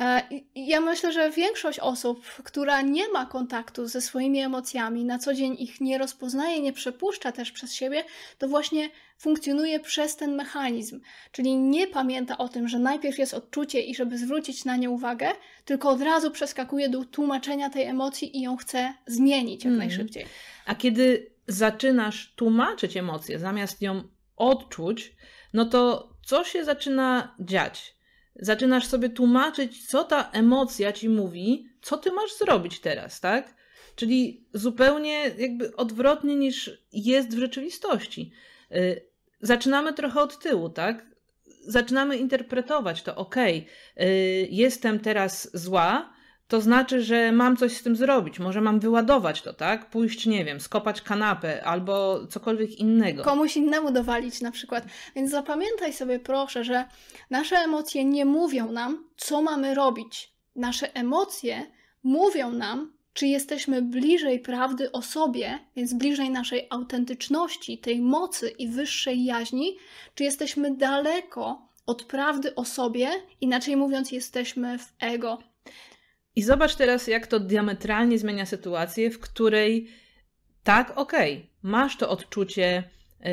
E, 0.00 0.22
ja 0.54 0.80
myślę, 0.80 1.12
że 1.12 1.30
większość 1.30 1.78
osób, 1.78 2.24
która 2.26 2.82
nie 2.82 3.08
ma 3.08 3.26
kontaktu 3.26 3.86
ze 3.88 4.00
swoimi 4.00 4.40
emocjami, 4.40 5.04
na 5.04 5.18
co 5.18 5.34
dzień 5.34 5.56
ich 5.58 5.80
nie 5.80 5.98
rozpoznaje, 5.98 6.60
nie 6.60 6.72
przepuszcza 6.72 7.32
też 7.32 7.52
przez 7.52 7.74
siebie, 7.74 8.04
to 8.38 8.48
właśnie 8.48 8.90
funkcjonuje 9.18 9.80
przez 9.80 10.16
ten 10.16 10.34
mechanizm. 10.34 11.00
Czyli 11.32 11.56
nie 11.56 11.86
pamięta 11.86 12.38
o 12.38 12.48
tym, 12.48 12.68
że 12.68 12.78
najpierw 12.78 13.18
jest 13.18 13.34
odczucie 13.34 13.80
i 13.80 13.94
żeby 13.94 14.18
zwrócić 14.18 14.64
na 14.64 14.76
nie 14.76 14.90
uwagę, 14.90 15.30
tylko 15.64 15.88
od 15.88 16.02
razu 16.02 16.30
przeskakuje 16.30 16.88
do 16.88 17.04
tłumaczenia 17.04 17.70
tej 17.70 17.82
emocji 17.82 18.36
i 18.36 18.42
ją 18.42 18.56
chce 18.56 18.94
zmienić 19.06 19.64
jak 19.64 19.74
mm. 19.74 19.78
najszybciej. 19.78 20.26
A 20.66 20.74
kiedy 20.74 21.33
zaczynasz 21.46 22.34
tłumaczyć 22.36 22.96
emocję, 22.96 23.38
zamiast 23.38 23.82
ją 23.82 24.02
odczuć, 24.36 25.16
no 25.52 25.64
to 25.64 26.10
co 26.26 26.44
się 26.44 26.64
zaczyna 26.64 27.36
dziać? 27.40 27.96
Zaczynasz 28.36 28.86
sobie 28.86 29.08
tłumaczyć, 29.08 29.86
co 29.86 30.04
ta 30.04 30.30
emocja 30.30 30.92
ci 30.92 31.08
mówi, 31.08 31.68
co 31.82 31.98
ty 31.98 32.12
masz 32.12 32.38
zrobić 32.38 32.80
teraz, 32.80 33.20
tak? 33.20 33.54
Czyli 33.96 34.46
zupełnie 34.54 35.30
jakby 35.38 35.76
odwrotnie 35.76 36.36
niż 36.36 36.70
jest 36.92 37.36
w 37.36 37.38
rzeczywistości. 37.38 38.32
Y, 38.72 39.08
zaczynamy 39.40 39.92
trochę 39.92 40.20
od 40.20 40.38
tyłu, 40.38 40.68
tak? 40.68 41.06
Zaczynamy 41.66 42.16
interpretować 42.16 43.02
to, 43.02 43.16
ok, 43.16 43.36
jestem 44.50 45.00
teraz 45.00 45.50
zła, 45.54 46.13
to 46.48 46.60
znaczy, 46.60 47.02
że 47.02 47.32
mam 47.32 47.56
coś 47.56 47.76
z 47.76 47.82
tym 47.82 47.96
zrobić. 47.96 48.38
Może 48.38 48.60
mam 48.60 48.80
wyładować 48.80 49.42
to, 49.42 49.54
tak? 49.54 49.90
Pójść, 49.90 50.26
nie 50.26 50.44
wiem, 50.44 50.60
skopać 50.60 51.02
kanapę 51.02 51.64
albo 51.64 52.26
cokolwiek 52.26 52.70
innego. 52.78 53.24
Komuś 53.24 53.56
innemu 53.56 53.92
dowalić 53.92 54.40
na 54.40 54.50
przykład. 54.50 54.84
Więc 55.16 55.30
zapamiętaj 55.30 55.92
sobie 55.92 56.18
proszę, 56.18 56.64
że 56.64 56.84
nasze 57.30 57.56
emocje 57.56 58.04
nie 58.04 58.24
mówią 58.24 58.72
nam, 58.72 59.04
co 59.16 59.42
mamy 59.42 59.74
robić. 59.74 60.34
Nasze 60.56 60.94
emocje 60.94 61.66
mówią 62.02 62.52
nam, 62.52 62.92
czy 63.12 63.26
jesteśmy 63.26 63.82
bliżej 63.82 64.40
prawdy 64.40 64.92
o 64.92 65.02
sobie, 65.02 65.58
więc 65.76 65.94
bliżej 65.94 66.30
naszej 66.30 66.66
autentyczności, 66.70 67.78
tej 67.78 68.00
mocy 68.00 68.48
i 68.48 68.68
wyższej 68.68 69.24
jaźni, 69.24 69.76
czy 70.14 70.24
jesteśmy 70.24 70.76
daleko 70.76 71.68
od 71.86 72.04
prawdy 72.04 72.54
o 72.54 72.64
sobie, 72.64 73.10
inaczej 73.40 73.76
mówiąc, 73.76 74.12
jesteśmy 74.12 74.78
w 74.78 74.92
ego. 75.00 75.38
I 76.36 76.42
zobacz 76.42 76.74
teraz, 76.74 77.06
jak 77.06 77.26
to 77.26 77.40
diametralnie 77.40 78.18
zmienia 78.18 78.46
sytuację, 78.46 79.10
w 79.10 79.20
której 79.20 79.88
tak, 80.62 80.98
okej, 80.98 81.36
okay, 81.36 81.48
masz 81.62 81.96
to 81.96 82.10
odczucie 82.10 82.90
yy, 83.20 83.28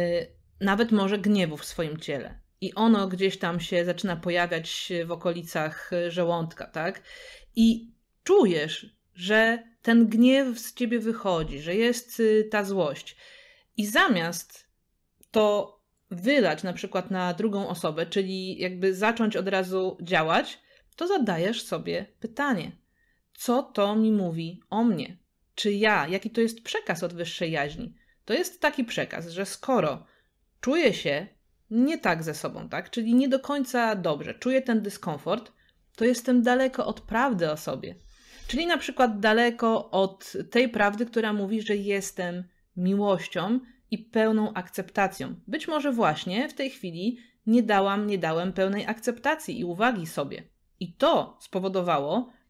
nawet 0.60 0.92
może 0.92 1.18
gniewu 1.18 1.58
w 1.58 1.66
swoim 1.66 1.98
ciele. 1.98 2.40
I 2.62 2.74
ono 2.74 3.08
gdzieś 3.08 3.38
tam 3.38 3.60
się 3.60 3.86
zaczyna 3.86 4.16
pojawiać 4.16 4.94
w 5.06 5.12
okolicach 5.12 5.92
żołądka, 6.08 6.66
tak? 6.66 7.02
I 7.56 7.92
czujesz, 8.24 8.96
że 9.16 9.64
ten 9.82 10.08
gniew 10.08 10.60
z 10.60 10.74
ciebie 10.74 11.00
wychodzi, 11.00 11.60
że 11.60 11.76
jest 11.76 12.20
y, 12.20 12.48
ta 12.52 12.64
złość. 12.64 13.16
I 13.78 13.86
zamiast 13.86 14.68
to 15.32 15.78
wylać 16.12 16.64
na 16.64 16.74
przykład 16.74 17.12
na 17.12 17.34
drugą 17.34 17.68
osobę, 17.68 18.06
czyli 18.06 18.58
jakby 18.58 18.96
zacząć 18.96 19.36
od 19.36 19.48
razu 19.48 19.98
działać, 20.02 20.60
to 20.96 21.08
zadajesz 21.08 21.64
sobie 21.64 22.06
pytanie: 22.20 22.72
co 23.42 23.64
to 23.64 23.96
mi 23.96 24.12
mówi 24.12 24.62
o 24.70 24.84
mnie? 24.84 25.18
Czy 25.56 25.72
ja, 25.74 26.08
jaki 26.08 26.30
to 26.30 26.42
jest 26.42 26.64
przekaz 26.64 27.04
od 27.04 27.14
wyższej 27.14 27.52
jaźni? 27.52 27.94
To 28.26 28.34
jest 28.34 28.62
taki 28.62 28.84
przekaz, 28.84 29.28
że 29.28 29.46
skoro 29.46 30.06
czuję 30.60 30.94
się 30.94 31.28
nie 31.70 31.98
tak 31.98 32.24
ze 32.24 32.34
sobą, 32.34 32.70
tak? 32.70 32.90
Czyli 32.90 33.16
nie 33.16 33.30
do 33.30 33.40
końca 33.40 33.96
dobrze, 33.96 34.34
czuję 34.34 34.62
ten 34.62 34.82
dyskomfort, 34.82 35.52
to 35.96 36.06
jestem 36.06 36.42
daleko 36.42 36.86
od 36.86 37.02
prawdy 37.02 37.52
o 37.52 37.58
sobie. 37.58 37.96
Czyli 38.48 38.66
na 38.66 38.78
przykład 38.78 39.20
daleko 39.20 39.92
od 39.92 40.34
tej 40.52 40.70
prawdy, 40.70 41.06
która 41.06 41.34
mówi, 41.34 41.62
że 41.62 41.76
jestem 41.76 42.44
miłością 42.78 43.60
i 43.92 43.98
pełną 43.98 44.54
akceptacją. 44.54 45.36
Być 45.48 45.68
może 45.68 45.92
właśnie 45.92 46.50
w 46.50 46.54
tej 46.54 46.70
chwili 46.70 47.18
nie 47.46 47.64
dałam, 47.64 48.08
nie 48.08 48.18
dałem 48.18 48.54
pełnej 48.54 48.86
akceptacji 48.86 49.60
i 49.60 49.66
uwagi 49.66 50.08
sobie. 50.08 50.44
I 50.80 50.94
to 50.94 51.38
spowodowało, 51.40 52.41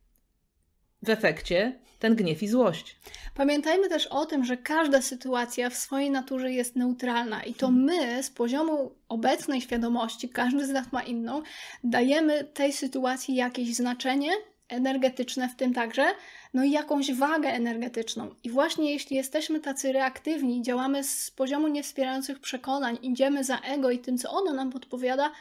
w 1.04 1.10
efekcie 1.10 1.80
ten 2.00 2.16
gniew 2.16 2.44
i 2.44 2.48
złość. 2.48 2.96
Pamiętajmy 3.36 3.90
też 3.90 4.08
o 4.08 4.26
tym, 4.26 4.46
że 4.46 4.58
każda 4.58 5.02
sytuacja 5.02 5.70
w 5.70 5.76
swojej 5.76 6.12
naturze 6.12 6.52
jest 6.52 6.76
neutralna 6.76 7.44
i 7.44 7.54
to 7.54 7.72
my 7.72 8.24
z 8.24 8.30
poziomu 8.30 8.92
obecnej 9.10 9.62
świadomości, 9.62 10.30
każdy 10.30 10.66
z 10.66 10.70
nas 10.70 10.92
ma 10.92 11.04
inną, 11.04 11.42
dajemy 11.84 12.44
tej 12.44 12.74
sytuacji 12.74 13.36
jakieś 13.36 13.76
znaczenie 13.76 14.32
energetyczne 14.72 15.50
w 15.50 15.56
tym 15.56 15.74
także, 15.74 16.06
no 16.54 16.64
i 16.64 16.72
jakąś 16.72 17.14
wagę 17.14 17.50
energetyczną. 17.50 18.36
I 18.44 18.50
właśnie 18.50 18.92
jeśli 18.92 19.16
jesteśmy 19.18 19.60
tacy 19.60 19.92
reaktywni, 19.92 20.62
działamy 20.62 21.04
z 21.04 21.32
poziomu 21.32 21.68
niewspierających 21.68 22.40
przekonań, 22.40 22.98
idziemy 23.02 23.44
za 23.44 23.60
ego 23.60 23.92
i 23.92 24.00
tym, 24.00 24.18
co 24.18 24.32
ono 24.32 24.54
nam 24.54 24.72
podpowiada, 24.72 25.32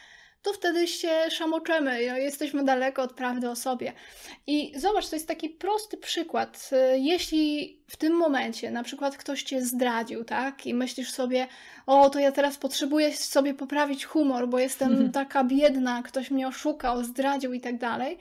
to 0.42 0.53
wtedy 0.53 0.88
się 0.88 1.11
szamoczemy, 1.31 2.03
jesteśmy 2.03 2.64
daleko 2.64 3.03
od 3.03 3.12
prawdy 3.12 3.50
o 3.50 3.57
sobie. 3.57 3.92
I 4.46 4.72
zobacz, 4.76 5.09
to 5.09 5.16
jest 5.16 5.29
taki 5.29 5.48
prosty 5.48 5.96
przykład. 5.96 6.70
Jeśli 6.94 7.76
w 7.87 7.96
tym 7.96 8.16
momencie 8.16 8.70
na 8.70 8.83
przykład 8.83 9.16
ktoś 9.16 9.42
cię 9.42 9.62
zdradził, 9.62 10.24
tak, 10.24 10.66
i 10.66 10.74
myślisz 10.74 11.11
sobie, 11.11 11.46
o, 11.87 12.11
to 12.11 12.18
ja 12.18 12.33
teraz 12.33 12.59
potrzebuję 12.59 13.16
sobie 13.16 13.55
poprawić 13.55 14.05
humor, 14.05 14.48
bo 14.48 14.59
jestem 14.59 15.12
taka 15.12 15.44
biedna, 15.44 16.03
ktoś 16.03 16.31
mnie 16.31 16.48
oszukał, 16.48 17.05
zdradził 17.05 17.53
i 17.53 17.61
tak 17.61 17.79
dalej 17.79 18.18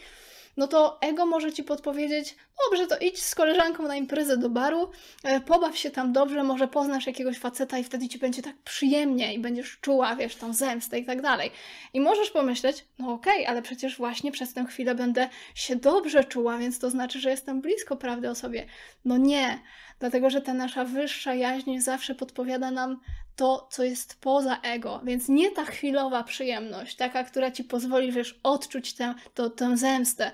no 0.60 0.68
to 0.68 0.98
ego 1.02 1.26
może 1.26 1.54
ci 1.54 1.64
podpowiedzieć, 1.64 2.36
dobrze, 2.66 2.88
to 2.88 2.98
idź 2.98 3.24
z 3.24 3.36
koleżanką 3.36 3.84
na 3.84 3.96
imprezę 3.96 4.38
do 4.38 4.50
baru, 4.50 4.92
e, 5.24 5.40
pobaw 5.42 5.78
się 5.78 5.92
tam 5.92 6.14
dobrze, 6.14 6.44
może 6.44 6.68
poznasz 6.68 7.08
jakiegoś 7.08 7.38
faceta 7.38 7.78
i 7.78 7.84
wtedy 7.84 8.08
ci 8.08 8.20
będzie 8.20 8.42
tak 8.42 8.58
przyjemnie 8.58 9.34
i 9.34 9.40
będziesz 9.40 9.78
czuła, 9.82 10.16
wiesz, 10.16 10.36
tą 10.36 10.54
zemstę 10.54 11.00
i 11.00 11.06
tak 11.06 11.22
dalej. 11.22 11.52
I 11.94 12.02
możesz 12.02 12.32
pomyśleć, 12.32 12.86
no 13.00 13.14
okej, 13.14 13.34
okay, 13.34 13.48
ale 13.48 13.62
przecież 13.62 13.98
właśnie 13.98 14.32
przez 14.32 14.54
tę 14.54 14.66
chwilę 14.66 14.96
będę 14.96 15.30
się 15.56 15.76
dobrze 15.76 16.24
czuła, 16.24 16.58
więc 16.58 16.80
to 16.80 16.90
znaczy, 16.90 17.20
że 17.20 17.30
jestem 17.30 17.62
blisko 17.62 17.96
prawdy 17.96 18.30
o 18.30 18.36
sobie. 18.36 18.66
No 19.06 19.18
nie, 19.18 19.60
dlatego 20.00 20.30
że 20.30 20.42
ta 20.42 20.54
nasza 20.54 20.86
wyższa 20.86 21.34
jaźń 21.34 21.80
zawsze 21.80 22.16
podpowiada 22.16 22.72
nam 22.72 23.00
to, 23.40 23.68
co 23.72 23.84
jest 23.84 24.18
poza 24.22 24.62
ego, 24.62 25.02
więc 25.04 25.28
nie 25.30 25.52
ta 25.52 25.66
chwilowa 25.66 26.24
przyjemność, 26.24 26.96
taka, 26.96 27.24
która 27.24 27.52
ci 27.52 27.64
pozwoli, 27.64 28.12
wiesz, 28.12 28.40
odczuć 28.44 28.94
tę, 28.94 29.16
to, 29.34 29.50
tę 29.50 29.78
zemstę, 29.78 30.32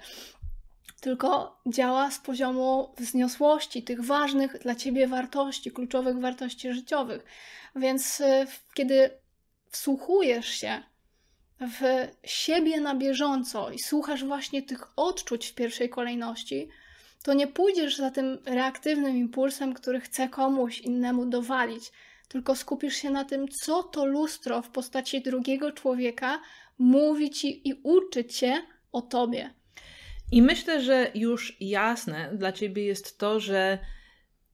tylko 1.02 1.60
działa 1.68 2.12
z 2.12 2.20
poziomu 2.20 2.94
wzniosłości, 2.98 3.84
tych 3.84 4.06
ważnych 4.06 4.60
dla 4.60 4.76
ciebie 4.76 5.08
wartości, 5.08 5.72
kluczowych 5.72 6.20
wartości 6.20 6.74
życiowych. 6.74 7.26
Więc 7.76 8.22
y, 8.22 8.48
kiedy 8.74 9.10
wsłuchujesz 9.70 10.48
się 10.48 10.84
w 11.60 12.08
siebie 12.24 12.82
na 12.82 12.96
bieżąco 12.96 13.72
i 13.72 13.80
słuchasz 13.80 14.24
właśnie 14.24 14.64
tych 14.64 15.00
odczuć 15.00 15.48
w 15.48 15.56
pierwszej 15.56 15.90
kolejności, 15.90 16.70
to 17.24 17.34
nie 17.34 17.48
pójdziesz 17.48 17.98
za 17.98 18.12
tym 18.12 18.38
reaktywnym 18.46 19.18
impulsem, 19.18 19.74
który 19.74 20.00
chce 20.00 20.30
komuś 20.30 20.80
innemu 20.80 21.26
dowalić, 21.26 21.92
tylko 22.28 22.56
skupisz 22.56 22.96
się 22.96 23.10
na 23.10 23.26
tym, 23.26 23.48
co 23.48 23.84
to 23.84 24.06
lustro 24.06 24.62
w 24.62 24.70
postaci 24.70 25.22
drugiego 25.22 25.72
człowieka 25.72 26.42
mówi 26.78 27.30
ci 27.30 27.70
i 27.70 27.74
uczy 27.84 28.26
cię 28.26 28.62
o 28.92 29.02
tobie. 29.02 29.54
I 30.32 30.42
myślę, 30.42 30.82
że 30.82 31.12
już 31.16 31.58
jasne 31.60 32.32
dla 32.34 32.52
ciebie 32.52 32.86
jest 32.86 33.18
to, 33.18 33.40
że 33.40 33.80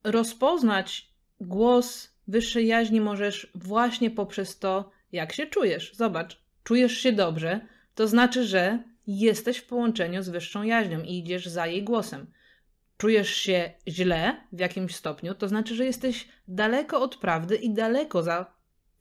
rozpoznać 0.03 1.10
głos 1.39 2.12
wyższej 2.27 2.67
jaźni 2.67 3.01
możesz 3.01 3.51
właśnie 3.55 4.12
poprzez 4.12 4.60
to, 4.60 4.91
jak 5.12 5.34
się 5.34 5.47
czujesz. 5.47 5.91
Zobacz, 5.95 6.41
czujesz 6.63 6.97
się 6.97 7.12
dobrze, 7.12 7.60
to 7.95 8.07
znaczy, 8.07 8.45
że 8.45 8.84
jesteś 9.07 9.57
w 9.57 9.67
połączeniu 9.67 10.23
z 10.23 10.29
wyższą 10.29 10.63
jaźnią 10.63 11.03
i 11.03 11.17
idziesz 11.17 11.45
za 11.45 11.67
jej 11.67 11.84
głosem. 11.84 12.27
Czujesz 13.01 13.35
się 13.35 13.71
źle 13.87 14.37
w 14.51 14.59
jakimś 14.59 14.95
stopniu, 14.95 15.35
to 15.35 15.47
znaczy, 15.47 15.75
że 15.75 15.85
jesteś 15.85 16.27
daleko 16.47 17.01
od 17.01 17.15
prawdy 17.15 17.55
i 17.55 17.73
daleko 17.73 18.23
za, 18.23 18.53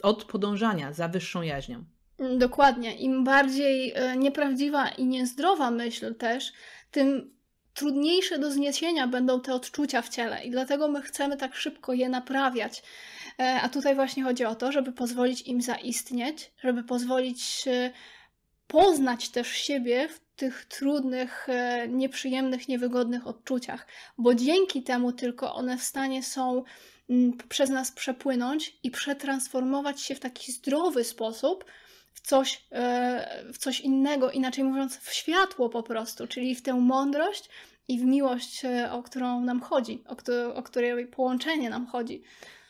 od 0.02 0.24
podążania 0.24 0.92
za 0.92 1.08
wyższą 1.08 1.42
jaźnią. 1.42 1.84
Mm, 2.18 2.38
dokładnie. 2.38 2.96
Im 2.96 3.24
bardziej 3.24 3.92
e, 3.94 4.16
nieprawdziwa 4.16 4.88
i 4.88 5.04
niezdrowa 5.04 5.70
myśl 5.70 6.14
też, 6.14 6.52
tym 6.90 7.34
trudniejsze 7.74 8.38
do 8.38 8.50
zniesienia 8.50 9.06
będą 9.06 9.40
te 9.40 9.54
odczucia 9.54 10.02
w 10.02 10.08
ciele 10.08 10.44
i 10.44 10.50
dlatego 10.50 10.88
my 10.88 11.02
chcemy 11.02 11.36
tak 11.36 11.54
szybko 11.54 11.92
je 11.92 12.08
naprawiać. 12.08 12.82
E, 13.38 13.60
a 13.62 13.68
tutaj 13.68 13.94
właśnie 13.94 14.22
chodzi 14.22 14.44
o 14.44 14.54
to, 14.54 14.72
żeby 14.72 14.92
pozwolić 14.92 15.42
im 15.42 15.62
zaistnieć, 15.62 16.52
żeby 16.62 16.82
pozwolić 16.82 17.68
poznać 18.70 19.28
też 19.28 19.48
siebie 19.48 20.08
w 20.08 20.20
tych 20.36 20.64
trudnych, 20.64 21.48
e, 21.48 21.88
nieprzyjemnych, 21.88 22.68
niewygodnych 22.68 23.26
odczuciach, 23.26 23.86
bo 24.18 24.34
dzięki 24.34 24.82
temu 24.82 25.12
tylko 25.12 25.54
one 25.54 25.78
w 25.78 25.82
stanie 25.82 26.22
są 26.22 26.62
mm, 27.10 27.32
przez 27.48 27.70
nas 27.70 27.92
przepłynąć 27.92 28.78
i 28.82 28.90
przetransformować 28.90 30.00
się 30.00 30.14
w 30.14 30.20
taki 30.20 30.52
zdrowy 30.52 31.04
sposób 31.04 31.64
w 32.14 32.20
coś, 32.20 32.64
e, 32.72 33.44
w 33.52 33.58
coś 33.58 33.80
innego, 33.80 34.30
inaczej 34.30 34.64
mówiąc, 34.64 34.96
w 34.96 35.12
światło 35.12 35.68
po 35.68 35.82
prostu, 35.82 36.26
czyli 36.26 36.54
w 36.54 36.62
tę 36.62 36.74
mądrość 36.74 37.48
i 37.88 37.98
w 37.98 38.04
miłość, 38.04 38.64
e, 38.64 38.92
o 38.92 39.02
którą 39.02 39.40
nam 39.40 39.60
chodzi, 39.60 40.04
o, 40.06 40.16
kto, 40.16 40.54
o 40.54 40.62
której 40.62 41.06
połączenie 41.06 41.70
nam 41.70 41.86
chodzi. 41.86 42.22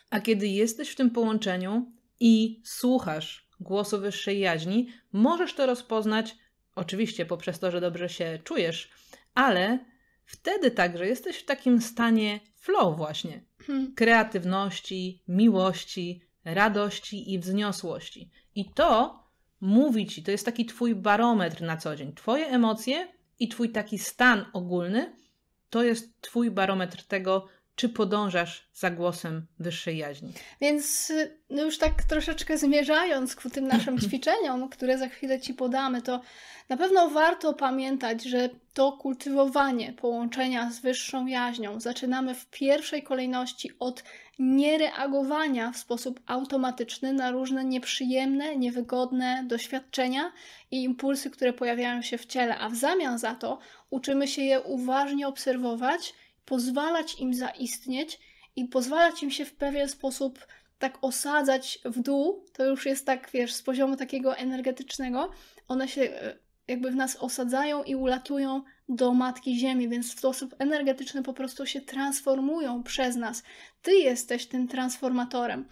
A 0.09 0.19
kiedy 0.19 0.47
jesteś 0.47 0.89
w 0.89 0.95
tym 0.95 1.09
połączeniu 1.09 1.91
i 2.19 2.61
słuchasz 2.63 3.50
głosu 3.61 3.99
wyższej 3.99 4.39
jaźni, 4.39 4.87
możesz 5.11 5.53
to 5.53 5.65
rozpoznać, 5.65 6.35
oczywiście 6.75 7.25
poprzez 7.25 7.59
to, 7.59 7.71
że 7.71 7.81
dobrze 7.81 8.09
się 8.09 8.39
czujesz, 8.43 8.91
ale 9.33 9.79
wtedy 10.25 10.71
także 10.71 11.07
jesteś 11.07 11.37
w 11.37 11.45
takim 11.45 11.81
stanie 11.81 12.39
flow 12.55 12.97
właśnie. 12.97 13.41
Hmm. 13.67 13.93
Kreatywności, 13.95 15.23
miłości, 15.27 16.21
radości 16.45 17.33
i 17.33 17.39
wzniosłości. 17.39 18.29
I 18.55 18.65
to 18.65 19.23
mówi 19.61 20.07
ci, 20.07 20.23
to 20.23 20.31
jest 20.31 20.45
taki 20.45 20.65
twój 20.65 20.95
barometr 20.95 21.61
na 21.61 21.77
co 21.77 21.95
dzień. 21.95 22.13
Twoje 22.13 22.47
emocje 22.47 23.07
i 23.39 23.47
twój 23.47 23.69
taki 23.69 23.99
stan 23.99 24.45
ogólny 24.53 25.13
to 25.69 25.83
jest 25.83 26.21
twój 26.21 26.51
barometr 26.51 27.03
tego, 27.03 27.47
czy 27.81 27.89
podążasz 27.89 28.69
za 28.73 28.91
głosem 28.91 29.45
wyższej 29.59 29.97
jaźni. 29.97 30.33
Więc 30.61 31.13
no 31.49 31.63
już 31.63 31.77
tak 31.77 32.03
troszeczkę 32.03 32.57
zmierzając 32.57 33.35
ku 33.35 33.49
tym 33.49 33.67
naszym 33.67 33.99
ćwiczeniom, 34.03 34.69
które 34.69 34.97
za 34.97 35.07
chwilę 35.07 35.39
Ci 35.39 35.53
podamy, 35.53 36.01
to 36.01 36.21
na 36.69 36.77
pewno 36.77 37.09
warto 37.09 37.53
pamiętać, 37.53 38.23
że 38.23 38.49
to 38.73 38.91
kultywowanie 38.91 39.93
połączenia 39.93 40.71
z 40.71 40.79
wyższą 40.79 41.25
jaźnią 41.25 41.79
zaczynamy 41.79 42.35
w 42.35 42.45
pierwszej 42.45 43.03
kolejności 43.03 43.71
od 43.79 44.03
niereagowania 44.39 45.71
w 45.71 45.77
sposób 45.77 46.19
automatyczny 46.25 47.13
na 47.13 47.31
różne 47.31 47.65
nieprzyjemne, 47.65 48.55
niewygodne 48.55 49.43
doświadczenia 49.47 50.31
i 50.71 50.83
impulsy, 50.83 51.29
które 51.29 51.53
pojawiają 51.53 52.01
się 52.01 52.17
w 52.17 52.25
ciele, 52.25 52.57
a 52.57 52.69
w 52.69 52.75
zamian 52.75 53.19
za 53.19 53.35
to 53.35 53.59
uczymy 53.89 54.27
się 54.27 54.41
je 54.41 54.61
uważnie 54.61 55.27
obserwować 55.27 56.13
pozwalać 56.45 57.19
im 57.19 57.33
zaistnieć 57.33 58.19
i 58.55 58.65
pozwalać 58.65 59.23
im 59.23 59.31
się 59.31 59.45
w 59.45 59.53
pewien 59.53 59.89
sposób 59.89 60.47
tak 60.79 60.97
osadzać 61.01 61.79
w 61.85 61.99
dół, 61.99 62.45
to 62.53 62.65
już 62.65 62.85
jest 62.85 63.05
tak, 63.05 63.29
wiesz, 63.33 63.53
z 63.53 63.61
poziomu 63.61 63.95
takiego 63.95 64.37
energetycznego, 64.37 65.31
one 65.67 65.87
się 65.87 66.01
e, 66.01 66.37
jakby 66.67 66.91
w 66.91 66.95
nas 66.95 67.15
osadzają 67.15 67.83
i 67.83 67.95
ulatują 67.95 68.63
do 68.89 69.13
Matki 69.13 69.59
Ziemi, 69.59 69.89
więc 69.89 70.15
w 70.15 70.19
sposób 70.19 70.55
energetyczny 70.59 71.23
po 71.23 71.33
prostu 71.33 71.65
się 71.65 71.81
transformują 71.81 72.83
przez 72.83 73.15
nas. 73.15 73.43
Ty 73.81 73.91
jesteś 73.91 74.45
tym 74.45 74.67
transformatorem. 74.67 75.65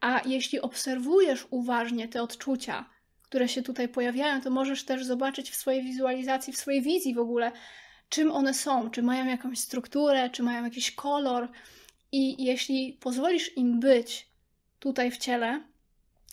A 0.00 0.20
jeśli 0.26 0.60
obserwujesz 0.60 1.46
uważnie 1.50 2.08
te 2.08 2.22
odczucia, 2.22 2.90
które 3.22 3.48
się 3.48 3.62
tutaj 3.62 3.88
pojawiają, 3.88 4.40
to 4.40 4.50
możesz 4.50 4.84
też 4.84 5.04
zobaczyć 5.04 5.50
w 5.50 5.56
swojej 5.56 5.82
wizualizacji, 5.82 6.52
w 6.52 6.58
swojej 6.58 6.82
wizji 6.82 7.14
w 7.14 7.18
ogóle, 7.18 7.52
czym 8.08 8.32
one 8.32 8.54
są, 8.54 8.90
czy 8.90 9.02
mają 9.02 9.26
jakąś 9.26 9.58
strukturę, 9.58 10.30
czy 10.30 10.42
mają 10.42 10.64
jakiś 10.64 10.90
kolor. 10.94 11.48
I 12.12 12.44
jeśli 12.44 12.98
pozwolisz 13.00 13.56
im 13.56 13.80
być 13.80 14.28
tutaj 14.78 15.10
w 15.10 15.18
ciele, 15.18 15.62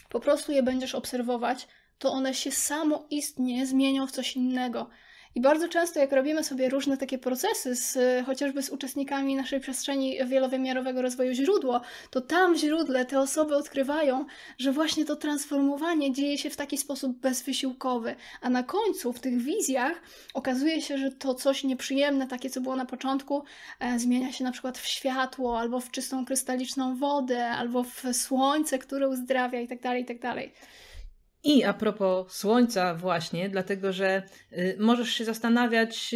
po 0.09 0.19
prostu 0.19 0.51
je 0.51 0.63
będziesz 0.63 0.95
obserwować, 0.95 1.67
to 1.99 2.11
one 2.11 2.33
się 2.33 2.51
samoistnie 2.51 3.65
zmienią 3.65 4.07
w 4.07 4.11
coś 4.11 4.35
innego. 4.35 4.89
I 5.35 5.41
bardzo 5.41 5.67
często, 5.67 5.99
jak 5.99 6.11
robimy 6.11 6.43
sobie 6.43 6.69
różne 6.69 6.97
takie 6.97 7.17
procesy, 7.17 7.75
z, 7.75 7.97
chociażby 8.25 8.63
z 8.63 8.69
uczestnikami 8.69 9.35
naszej 9.35 9.59
przestrzeni 9.59 10.17
wielowymiarowego 10.25 11.01
rozwoju 11.01 11.33
źródło, 11.33 11.81
to 12.09 12.21
tam 12.21 12.53
w 12.55 12.57
źródle 12.57 13.05
te 13.05 13.19
osoby 13.19 13.55
odkrywają, 13.55 14.25
że 14.57 14.71
właśnie 14.71 15.05
to 15.05 15.15
transformowanie 15.15 16.13
dzieje 16.13 16.37
się 16.37 16.49
w 16.49 16.55
taki 16.55 16.77
sposób 16.77 17.17
bezwysiłkowy, 17.17 18.15
a 18.41 18.49
na 18.49 18.63
końcu 18.63 19.13
w 19.13 19.19
tych 19.19 19.41
wizjach 19.41 20.01
okazuje 20.33 20.81
się, 20.81 20.97
że 20.97 21.11
to 21.11 21.33
coś 21.33 21.63
nieprzyjemne, 21.63 22.27
takie 22.27 22.49
co 22.49 22.61
było 22.61 22.75
na 22.75 22.85
początku, 22.85 23.43
e, 23.79 23.99
zmienia 23.99 24.31
się 24.31 24.43
na 24.43 24.51
przykład 24.51 24.77
w 24.77 24.87
światło, 24.87 25.59
albo 25.59 25.79
w 25.79 25.91
czystą 25.91 26.25
krystaliczną 26.25 26.95
wodę, 26.95 27.49
albo 27.49 27.83
w 27.83 28.03
słońce, 28.13 28.79
które 28.79 29.09
uzdrawia 29.09 29.59
itd., 29.59 29.81
tak 29.81 29.97
itd. 29.97 30.49
I 31.45 31.63
a 31.63 31.73
propos 31.73 32.33
słońca, 32.33 32.95
właśnie, 32.95 33.49
dlatego 33.49 33.93
że 33.93 34.23
y, 34.51 34.75
możesz 34.79 35.09
się 35.09 35.25
zastanawiać, 35.25 36.15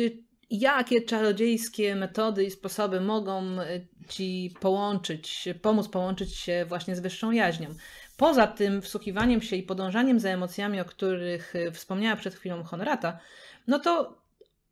jakie 0.50 1.02
czarodziejskie 1.02 1.96
metody 1.96 2.44
i 2.44 2.52
sposoby 2.52 3.02
mogą 3.02 3.62
y, 3.62 3.88
ci 4.08 4.54
połączyć, 4.60 5.50
pomóc 5.62 5.88
połączyć 5.88 6.36
się 6.36 6.66
właśnie 6.68 6.96
z 6.96 7.00
wyższą 7.00 7.32
jaźnią. 7.32 7.70
Poza 8.18 8.48
tym 8.48 8.82
wsłuchiwaniem 8.82 9.42
się 9.42 9.56
i 9.56 9.64
podążaniem 9.64 10.20
za 10.20 10.30
emocjami, 10.30 10.82
o 10.82 10.86
których 10.86 11.56
y, 11.56 11.72
wspomniała 11.72 12.16
przed 12.16 12.36
chwilą 12.36 12.64
Honorata, 12.64 13.20
no 13.68 13.80
to 13.80 14.22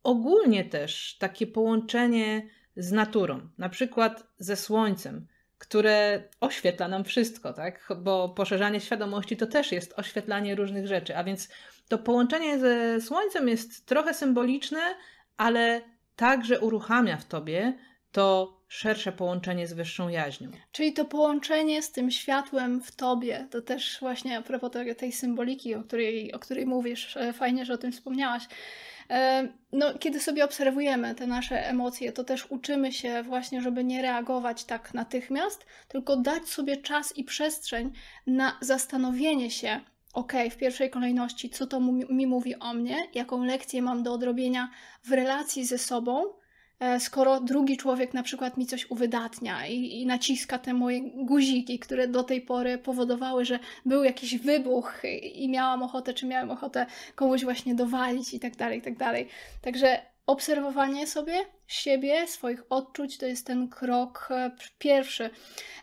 ogólnie 0.02 0.64
też 0.64 1.16
takie 1.18 1.46
połączenie 1.46 2.48
z 2.76 2.92
naturą, 2.92 3.48
na 3.58 3.68
przykład 3.68 4.26
ze 4.38 4.56
słońcem 4.56 5.26
które 5.58 6.22
oświetla 6.40 6.88
nam 6.88 7.04
wszystko, 7.04 7.52
tak? 7.52 7.88
Bo 7.96 8.28
poszerzanie 8.28 8.80
świadomości 8.80 9.36
to 9.36 9.46
też 9.46 9.72
jest 9.72 9.94
oświetlanie 9.96 10.54
różnych 10.54 10.86
rzeczy, 10.86 11.16
a 11.16 11.24
więc 11.24 11.48
to 11.88 11.98
połączenie 11.98 12.58
ze 12.58 13.00
Słońcem 13.00 13.48
jest 13.48 13.86
trochę 13.86 14.14
symboliczne, 14.14 14.80
ale 15.36 15.80
także 16.16 16.60
uruchamia 16.60 17.16
w 17.16 17.24
tobie 17.24 17.78
to 18.12 18.58
szersze 18.68 19.12
połączenie 19.12 19.66
z 19.66 19.72
wyższą 19.72 20.08
jaźnią. 20.08 20.50
Czyli 20.72 20.92
to 20.92 21.04
połączenie 21.04 21.82
z 21.82 21.92
tym 21.92 22.10
światłem 22.10 22.80
w 22.80 22.96
tobie, 22.96 23.48
to 23.50 23.62
też 23.62 23.96
właśnie 24.00 24.38
a 24.38 24.42
propos 24.42 24.70
tej 24.98 25.12
symboliki, 25.12 25.74
o 25.74 25.82
której, 25.82 26.32
o 26.32 26.38
której 26.38 26.66
mówisz, 26.66 27.16
e, 27.16 27.32
fajnie, 27.32 27.64
że 27.64 27.74
o 27.74 27.78
tym 27.78 27.92
wspomniałaś. 27.92 28.42
No, 29.72 29.98
kiedy 29.98 30.20
sobie 30.20 30.44
obserwujemy 30.44 31.14
te 31.14 31.26
nasze 31.26 31.66
emocje, 31.66 32.12
to 32.12 32.24
też 32.24 32.46
uczymy 32.50 32.92
się 32.92 33.22
właśnie, 33.22 33.62
żeby 33.62 33.84
nie 33.84 34.02
reagować 34.02 34.64
tak 34.64 34.94
natychmiast, 34.94 35.66
tylko 35.88 36.16
dać 36.16 36.48
sobie 36.48 36.76
czas 36.76 37.16
i 37.16 37.24
przestrzeń 37.24 37.92
na 38.26 38.58
zastanowienie 38.60 39.50
się, 39.50 39.80
ok, 40.12 40.32
w 40.50 40.56
pierwszej 40.56 40.90
kolejności, 40.90 41.50
co 41.50 41.66
to 41.66 41.80
mi 42.10 42.26
mówi 42.26 42.58
o 42.58 42.74
mnie, 42.74 42.96
jaką 43.14 43.44
lekcję 43.44 43.82
mam 43.82 44.02
do 44.02 44.12
odrobienia 44.12 44.70
w 45.04 45.12
relacji 45.12 45.64
ze 45.64 45.78
sobą, 45.78 46.24
E, 46.24 46.37
skoro 46.98 47.40
drugi 47.40 47.76
człowiek 47.76 48.14
na 48.14 48.22
przykład 48.22 48.56
mi 48.56 48.66
coś 48.66 48.90
uwydatnia 48.90 49.66
i, 49.66 50.00
i, 50.00 50.06
naciska 50.06 50.58
te 50.58 50.74
moje 50.74 51.00
guziki, 51.00 51.78
które 51.78 52.08
do 52.08 52.22
tej 52.22 52.40
pory 52.40 52.78
powodowały, 52.78 53.44
że 53.44 53.58
był 53.86 54.04
jakiś 54.04 54.38
wybuch 54.38 55.02
i 55.34 55.48
miałam 55.48 55.82
ochotę, 55.82 56.14
czy 56.14 56.26
miałem 56.26 56.50
ochotę 56.50 56.86
komuś 57.14 57.44
właśnie 57.44 57.74
dowalić 57.74 58.34
i 58.34 58.40
tak 58.40 58.56
dalej, 58.56 58.78
i 58.78 58.82
tak 58.82 58.96
dalej. 58.96 59.28
Także 59.62 60.02
obserwowanie 60.28 61.06
sobie, 61.06 61.34
siebie, 61.66 62.26
swoich 62.26 62.62
odczuć 62.70 63.18
to 63.18 63.26
jest 63.26 63.46
ten 63.46 63.68
krok 63.68 64.28
e, 64.30 64.50
pierwszy, 64.78 65.30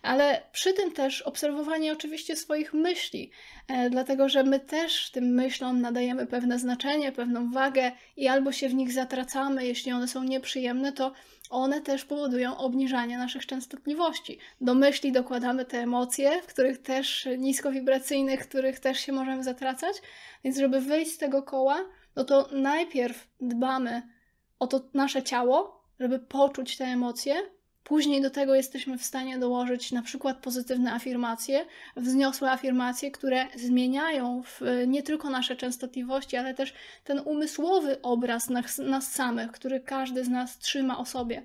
ale 0.02 0.42
przy 0.52 0.74
tym 0.74 0.92
też 0.92 1.22
obserwowanie 1.22 1.92
oczywiście 1.92 2.36
swoich 2.36 2.74
myśli, 2.74 3.32
e, 3.68 3.90
dlatego 3.90 4.30
że 4.30 4.44
my 4.44 4.60
też 4.60 5.12
tym 5.12 5.24
myślom 5.24 5.82
nadajemy 5.82 6.28
pewne 6.28 6.60
znaczenie, 6.60 7.12
pewną 7.12 7.52
wagę 7.52 7.92
i 8.18 8.28
albo 8.28 8.52
się 8.52 8.70
w 8.70 8.74
nich 8.74 8.92
zatracamy, 8.92 9.66
jeśli 9.66 9.92
one 9.92 10.08
są 10.08 10.24
nieprzyjemne, 10.24 10.92
to 10.92 11.12
one 11.50 11.82
też 11.82 12.06
powodują 12.06 12.58
obniżanie 12.58 13.18
naszych 13.18 13.46
częstotliwości. 13.46 14.40
Do 14.62 14.76
myśli 14.76 15.12
dokładamy 15.12 15.66
te 15.66 15.80
emocje, 15.80 16.42
w 16.42 16.46
których 16.46 16.82
też 16.82 17.28
niskowibracyjnych, 17.38 18.44
w 18.44 18.48
których 18.48 18.80
też 18.80 19.00
się 19.00 19.12
możemy 19.12 19.44
zatracać, 19.44 19.96
więc 20.44 20.58
żeby 20.58 20.82
wyjść 20.82 21.12
z 21.12 21.18
tego 21.18 21.44
koła, 21.44 21.86
no 22.16 22.24
to 22.24 22.50
najpierw 22.52 23.28
dbamy 23.42 24.15
o 24.60 24.68
to 24.68 24.90
nasze 24.94 25.24
ciało, 25.24 25.84
żeby 26.00 26.20
poczuć 26.20 26.78
te 26.78 26.86
emocje. 26.86 27.36
Później 27.84 28.22
do 28.22 28.30
tego 28.30 28.56
jesteśmy 28.56 28.98
w 28.98 29.04
stanie 29.04 29.40
dołożyć 29.40 29.92
na 29.92 30.02
przykład 30.02 30.38
pozytywne 30.38 30.94
afirmacje, 30.94 31.66
wzniosłe 31.98 32.52
afirmacje, 32.52 33.12
które 33.12 33.46
zmieniają 33.56 34.44
w, 34.44 34.62
nie 34.88 35.04
tylko 35.04 35.30
nasze 35.30 35.56
częstotliwości, 35.56 36.38
ale 36.38 36.54
też 36.54 36.74
ten 37.04 37.20
umysłowy 37.26 38.02
obraz 38.02 38.50
nas, 38.50 38.78
nas 38.78 39.12
samych, 39.12 39.52
który 39.52 39.80
każdy 39.80 40.24
z 40.24 40.30
nas 40.30 40.60
trzyma 40.60 40.98
o 40.98 41.06
sobie. 41.06 41.44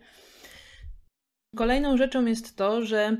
Kolejną 1.56 1.96
rzeczą 1.96 2.26
jest 2.26 2.56
to, 2.56 2.82
że 2.82 3.16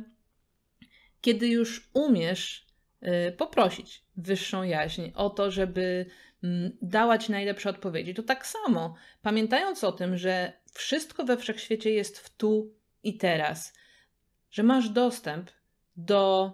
kiedy 1.21 1.49
już 1.49 1.91
umiesz 1.95 2.67
y, 3.03 3.33
poprosić 3.33 4.05
wyższą 4.17 4.63
jaźń 4.63 5.03
o 5.15 5.31
to, 5.31 5.51
żeby 5.51 6.07
mm, 6.45 6.77
dała 6.83 7.19
ci 7.19 7.33
najlepsze 7.33 7.71
odpowiedzi, 7.71 8.15
to 8.15 8.23
tak 8.23 8.47
samo, 8.47 8.95
pamiętając 9.23 9.85
o 9.85 9.93
tym, 9.93 10.17
że 10.17 10.53
wszystko 10.73 11.25
we 11.25 11.37
wszechświecie 11.37 11.91
jest 11.91 12.19
w 12.19 12.37
tu 12.37 12.75
i 13.03 13.17
teraz, 13.19 13.75
że 14.51 14.63
masz 14.63 14.89
dostęp 14.89 15.51
do 15.97 16.53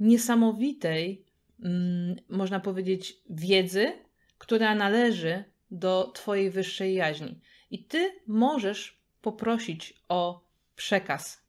niesamowitej, 0.00 1.24
mm, 1.64 2.16
można 2.28 2.60
powiedzieć, 2.60 3.16
wiedzy, 3.30 3.92
która 4.38 4.74
należy 4.74 5.44
do 5.70 6.12
Twojej 6.14 6.50
wyższej 6.50 6.94
jaźni. 6.94 7.40
I 7.70 7.84
Ty 7.84 8.12
możesz 8.26 9.00
poprosić 9.22 9.94
o 10.08 10.48
przekaz. 10.76 11.44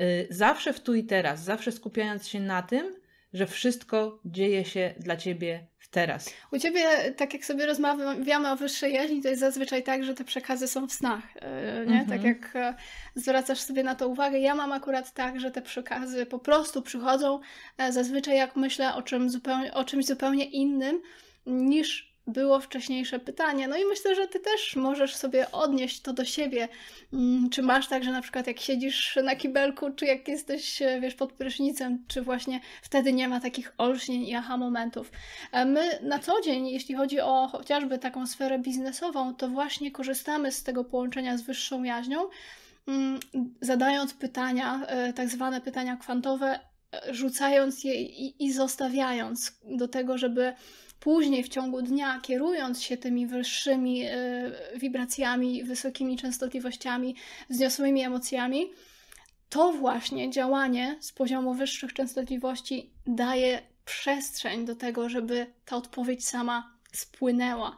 Y, 0.00 0.26
zawsze 0.30 0.72
w 0.72 0.80
tu 0.80 0.94
i 0.94 1.04
teraz, 1.04 1.44
zawsze 1.44 1.72
skupiając 1.72 2.28
się 2.28 2.40
na 2.40 2.62
tym, 2.62 3.01
że 3.32 3.46
wszystko 3.46 4.20
dzieje 4.24 4.64
się 4.64 4.94
dla 4.98 5.16
ciebie 5.16 5.66
w 5.78 5.88
teraz. 5.88 6.30
U 6.52 6.58
ciebie, 6.58 7.12
tak 7.16 7.34
jak 7.34 7.44
sobie 7.44 7.66
rozmawiamy 7.66 8.50
o 8.50 8.56
wyższej 8.56 8.94
jaźni, 8.94 9.22
to 9.22 9.28
jest 9.28 9.40
zazwyczaj 9.40 9.82
tak, 9.82 10.04
że 10.04 10.14
te 10.14 10.24
przekazy 10.24 10.68
są 10.68 10.86
w 10.88 10.92
snach. 10.92 11.24
E, 11.36 11.86
nie? 11.86 12.00
Tak 12.00 12.16
mhm. 12.16 12.26
jak 12.26 12.56
e, 12.56 12.74
zwracasz 13.14 13.60
sobie 13.60 13.82
na 13.82 13.94
to 13.94 14.08
uwagę. 14.08 14.38
Ja 14.38 14.54
mam 14.54 14.72
akurat 14.72 15.14
tak, 15.14 15.40
że 15.40 15.50
te 15.50 15.62
przekazy 15.62 16.26
po 16.26 16.38
prostu 16.38 16.82
przychodzą 16.82 17.40
e, 17.78 17.92
zazwyczaj 17.92 18.36
jak 18.36 18.56
myślę 18.56 18.94
o, 18.94 19.02
czym 19.02 19.30
zupełnie, 19.30 19.74
o 19.74 19.84
czymś 19.84 20.06
zupełnie 20.06 20.44
innym 20.44 21.00
niż 21.46 22.11
było 22.26 22.60
wcześniejsze 22.60 23.18
pytanie. 23.18 23.68
No 23.68 23.76
i 23.76 23.84
myślę, 23.84 24.14
że 24.14 24.28
ty 24.28 24.40
też 24.40 24.76
możesz 24.76 25.16
sobie 25.16 25.52
odnieść 25.52 26.00
to 26.00 26.12
do 26.12 26.24
siebie. 26.24 26.68
Mm, 27.12 27.50
czy 27.50 27.62
masz 27.62 27.88
tak, 27.88 28.04
że 28.04 28.10
na 28.10 28.22
przykład 28.22 28.46
jak 28.46 28.60
siedzisz 28.60 29.18
na 29.24 29.36
kibelku, 29.36 29.90
czy 29.90 30.06
jak 30.06 30.28
jesteś, 30.28 30.82
e, 30.82 31.00
wiesz, 31.00 31.14
pod 31.14 31.32
prysznicem, 31.32 32.04
czy 32.08 32.22
właśnie 32.22 32.60
wtedy 32.82 33.12
nie 33.12 33.28
ma 33.28 33.40
takich 33.40 33.74
olśnień 33.78 34.22
i 34.22 34.34
aha 34.34 34.56
momentów. 34.56 35.10
E, 35.52 35.64
my 35.64 35.98
na 36.02 36.18
co 36.18 36.40
dzień, 36.40 36.68
jeśli 36.68 36.94
chodzi 36.94 37.20
o 37.20 37.48
chociażby 37.52 37.98
taką 37.98 38.26
sferę 38.26 38.58
biznesową, 38.58 39.34
to 39.34 39.48
właśnie 39.48 39.90
korzystamy 39.90 40.52
z 40.52 40.62
tego 40.62 40.84
połączenia 40.84 41.38
z 41.38 41.42
wyższą 41.42 41.82
jaźnią, 41.82 42.20
mm, 42.88 43.20
zadając 43.60 44.14
pytania, 44.14 44.86
e, 44.86 45.12
tak 45.12 45.28
zwane 45.28 45.60
pytania 45.60 45.96
kwantowe, 45.96 46.60
rzucając 47.10 47.84
je 47.84 48.02
i, 48.02 48.44
i 48.44 48.52
zostawiając 48.52 49.60
do 49.64 49.88
tego, 49.88 50.18
żeby 50.18 50.54
później 51.02 51.42
w 51.42 51.48
ciągu 51.48 51.82
dnia, 51.82 52.20
kierując 52.22 52.82
się 52.82 52.96
tymi 52.96 53.26
wyższymi 53.26 54.04
y, 54.06 54.10
wibracjami, 54.76 55.64
wysokimi 55.64 56.16
częstotliwościami, 56.16 57.16
wzniosłymi 57.50 58.04
emocjami, 58.04 58.70
to 59.48 59.72
właśnie 59.72 60.30
działanie 60.30 60.96
z 61.00 61.12
poziomu 61.12 61.54
wyższych 61.54 61.92
częstotliwości 61.92 62.90
daje 63.06 63.62
przestrzeń 63.84 64.64
do 64.64 64.76
tego, 64.76 65.08
żeby 65.08 65.46
ta 65.64 65.76
odpowiedź 65.76 66.28
sama 66.28 66.72
spłynęła. 66.92 67.76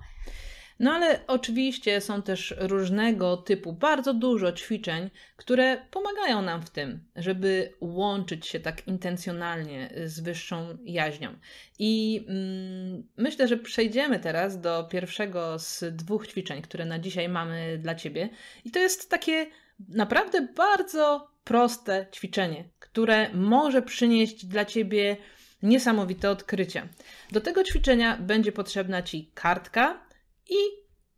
No 0.79 0.93
ale 0.93 1.27
oczywiście 1.27 2.01
są 2.01 2.23
też 2.23 2.55
różnego 2.59 3.37
typu, 3.37 3.73
bardzo 3.73 4.15
dużo 4.15 4.53
ćwiczeń, 4.53 5.11
które 5.37 5.87
pomagają 5.91 6.43
nam 6.43 6.63
w 6.63 6.71
tym, 6.71 7.05
żeby 7.17 7.73
łączyć 7.81 8.47
się 8.47 8.61
tak 8.61 8.87
intencjonalnie 8.89 9.91
z 10.05 10.21
wyższą 10.21 10.79
jaźnią. 10.85 11.35
I 11.79 12.25
mm, 12.29 13.09
myślę, 13.17 13.49
że 13.49 13.57
przejdziemy 13.57 14.21
teraz 14.21 14.61
do 14.61 14.85
pierwszego 14.85 15.59
z 15.59 15.85
dwóch 15.97 16.27
ćwiczeń, 16.27 16.63
które 16.63 16.85
na 16.85 16.99
dzisiaj 16.99 17.29
mamy 17.29 17.79
dla 17.79 17.95
Ciebie. 17.95 18.29
I 18.65 18.71
to 18.71 18.79
jest 18.79 19.11
takie 19.11 19.47
naprawdę 19.89 20.49
bardzo 20.57 21.31
proste 21.45 22.07
ćwiczenie, 22.13 22.65
które 22.79 23.35
może 23.35 23.83
przynieść 23.83 24.47
dla 24.47 24.65
Ciebie 24.65 25.17
niesamowite 25.63 26.31
odkrycia. 26.31 26.89
Do 27.33 27.41
tego 27.41 27.65
ćwiczenia 27.65 28.17
będzie 28.17 28.53
potrzebna 28.53 29.03
Ci 29.03 29.31
kartka 29.35 30.04
i 30.51 30.57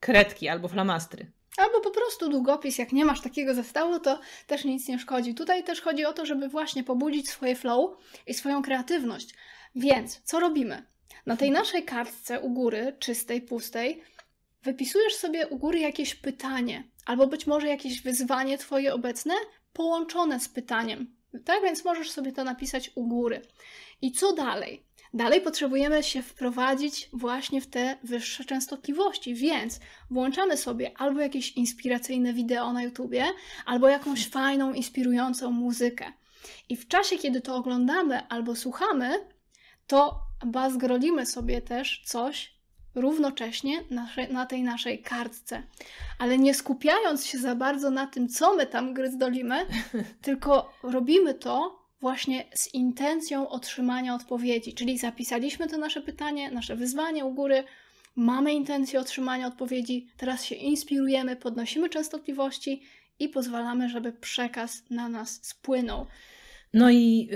kredki 0.01 0.49
albo 0.49 0.69
flamastry. 0.69 1.33
Albo 1.57 1.81
po 1.81 1.91
prostu 1.91 2.29
długopis, 2.29 2.79
jak 2.79 2.93
nie 2.93 3.05
masz 3.05 3.21
takiego 3.21 3.55
zestawu, 3.55 4.01
to 4.01 4.21
też 4.47 4.65
nic 4.65 4.89
nie 4.89 4.99
szkodzi. 4.99 5.35
Tutaj 5.35 5.65
też 5.65 5.81
chodzi 5.81 6.05
o 6.05 6.13
to, 6.13 6.27
żeby 6.27 6.49
właśnie 6.49 6.85
pobudzić 6.85 7.29
swoje 7.29 7.57
flow 7.57 7.91
i 8.27 8.35
swoją 8.35 8.63
kreatywność. 8.63 9.35
Więc 9.75 10.21
co 10.25 10.41
robimy? 10.41 10.87
Na 11.27 11.37
tej 11.37 11.51
naszej 11.51 11.85
kartce 11.85 12.41
u 12.41 12.51
góry, 12.51 12.97
czystej, 12.99 13.43
pustej, 13.43 14.03
wypisujesz 14.63 15.15
sobie 15.15 15.47
u 15.47 15.59
góry 15.59 15.79
jakieś 15.79 16.15
pytanie, 16.15 16.85
albo 17.07 17.27
być 17.27 17.47
może 17.47 17.69
jakieś 17.69 18.03
wyzwanie 18.03 18.59
Twoje 18.59 18.95
obecne, 18.95 19.35
połączone 19.73 20.41
z 20.41 20.49
pytaniem. 20.49 21.16
Tak 21.45 21.63
więc 21.63 21.85
możesz 21.85 22.11
sobie 22.11 22.33
to 22.33 22.45
napisać 22.45 22.91
u 22.95 23.07
góry. 23.09 23.43
I 24.03 24.13
co 24.13 24.33
dalej? 24.33 24.87
Dalej 25.15 25.41
potrzebujemy 25.41 26.03
się 26.03 26.23
wprowadzić 26.23 27.09
właśnie 27.13 27.61
w 27.61 27.67
te 27.67 27.99
wyższe 28.03 28.45
częstotliwości, 28.45 29.35
więc 29.35 29.81
włączamy 30.11 30.57
sobie 30.57 30.91
albo 30.99 31.21
jakieś 31.21 31.53
inspiracyjne 31.53 32.33
wideo 32.33 32.73
na 32.73 32.83
YouTubie, 32.83 33.25
albo 33.67 33.89
jakąś 33.89 34.29
fajną, 34.29 34.73
inspirującą 34.73 35.51
muzykę. 35.51 36.13
I 36.69 36.77
w 36.77 36.89
czasie, 36.89 37.19
kiedy 37.19 37.41
to 37.41 37.57
oglądamy 37.57 38.29
albo 38.29 38.57
słuchamy, 38.57 39.27
to 39.87 40.21
bazgrolimy 40.47 41.27
sobie 41.27 41.63
też 41.63 42.03
coś 42.05 42.56
równocześnie 42.97 43.85
na, 43.91 44.09
na 44.31 44.47
tej 44.47 44.63
naszej 44.63 45.03
kartce. 45.03 45.63
Ale 46.19 46.39
nie 46.39 46.55
skupiając 46.55 47.27
się 47.27 47.39
za 47.39 47.55
bardzo 47.55 47.91
na 47.91 48.07
tym, 48.07 48.29
co 48.29 48.57
my 48.57 48.67
tam 48.67 48.95
gryzdolimy, 48.95 49.67
tylko 50.23 50.73
robimy 50.83 51.35
to 51.35 51.87
właśnie 52.01 52.45
z 52.55 52.75
intencją 52.75 53.49
otrzymania 53.49 54.15
odpowiedzi. 54.15 54.75
Czyli 54.75 54.99
zapisaliśmy 54.99 55.69
to 55.69 55.79
nasze 55.79 56.01
pytanie, 56.01 56.51
nasze 56.51 56.77
wyzwanie 56.77 57.25
u 57.25 57.35
góry, 57.35 57.65
mamy 58.17 58.55
intencję 58.55 59.01
otrzymania 59.01 59.47
odpowiedzi, 59.47 60.09
teraz 60.17 60.45
się 60.45 60.55
inspirujemy, 60.55 61.37
podnosimy 61.37 61.89
częstotliwości 61.89 62.83
i 63.19 63.29
pozwalamy, 63.29 63.89
żeby 63.89 64.13
przekaz 64.13 64.83
na 64.91 65.09
nas 65.09 65.41
spłynął. 65.43 66.07
No 66.75 66.91
i 66.91 67.29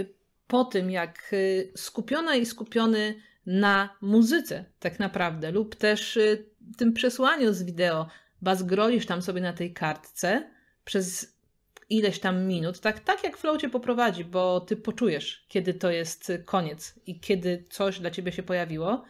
po 0.47 0.65
tym, 0.65 0.91
jak 0.91 1.31
y, 1.33 1.73
skupiona 1.77 2.37
i 2.37 2.47
skupiony 2.47 3.15
na 3.47 3.97
muzyce, 4.01 4.65
tak 4.79 4.99
naprawdę, 4.99 5.51
lub 5.51 5.77
też 5.77 6.17
y, 6.17 6.47
tym 6.77 6.93
przesłaniu 6.93 7.53
z 7.53 7.63
wideo, 7.63 8.09
bazgrolisz 8.43 9.07
tam 9.07 9.23
sobie 9.23 9.41
na 9.41 9.53
tej 9.53 9.73
kartce 9.73 10.51
przez 10.85 11.39
ileś 11.91 12.19
tam 12.21 12.47
minut, 12.47 12.81
tak, 12.81 13.01
tak 13.01 13.25
jak 13.25 13.37
flow 13.37 13.61
cię 13.61 13.71
poprowadzi, 13.71 14.25
bo 14.25 14.61
ty 14.61 14.77
poczujesz, 14.77 15.47
kiedy 15.49 15.75
to 15.75 15.91
jest 15.91 16.33
koniec 16.45 17.01
i 17.07 17.21
kiedy 17.21 17.65
coś 17.71 18.01
dla 18.01 18.11
ciebie 18.11 18.33
się 18.33 18.43
pojawiło, 18.43 19.05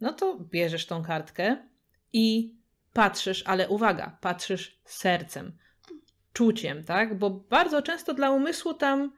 no 0.00 0.12
to 0.12 0.38
bierzesz 0.38 0.86
tą 0.86 1.02
kartkę 1.02 1.56
i 2.12 2.56
patrzysz, 2.92 3.42
ale 3.46 3.68
uwaga, 3.68 4.18
patrzysz 4.20 4.80
sercem, 4.84 5.52
czuciem, 6.32 6.84
tak? 6.84 7.18
Bo 7.18 7.30
bardzo 7.30 7.82
często 7.82 8.14
dla 8.14 8.30
umysłu 8.30 8.74
tam 8.74 9.12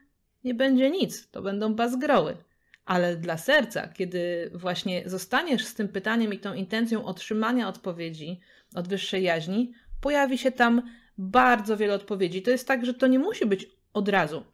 nie 0.45 0.55
będzie 0.55 0.91
nic, 0.91 1.31
to 1.31 1.43
będą 1.43 1.75
bazgroły. 1.75 2.37
Ale 2.85 3.17
dla 3.17 3.39
serca, 3.39 3.89
kiedy 3.89 4.51
właśnie 4.55 5.03
zostaniesz 5.07 5.65
z 5.65 5.75
tym 5.75 5.89
pytaniem 5.89 6.35
i 6.35 6.39
tą 6.39 6.55
intencją 6.55 7.05
otrzymania 7.05 7.69
odpowiedzi 7.69 8.41
od 8.75 8.89
wyższej 8.89 9.23
jaźni, 9.23 9.73
pojawi 10.01 10.39
się 10.39 10.53
tam 10.53 10.83
bardzo 11.19 11.77
wiele 11.77 11.95
odpowiedzi. 11.95 12.43
To 12.43 12.51
jest 12.51 12.69
tak, 12.69 12.87
że 12.87 12.95
to 12.95 13.07
nie 13.07 13.19
musi 13.19 13.47
być 13.47 13.67
od 13.93 14.09
razu. 14.09 14.45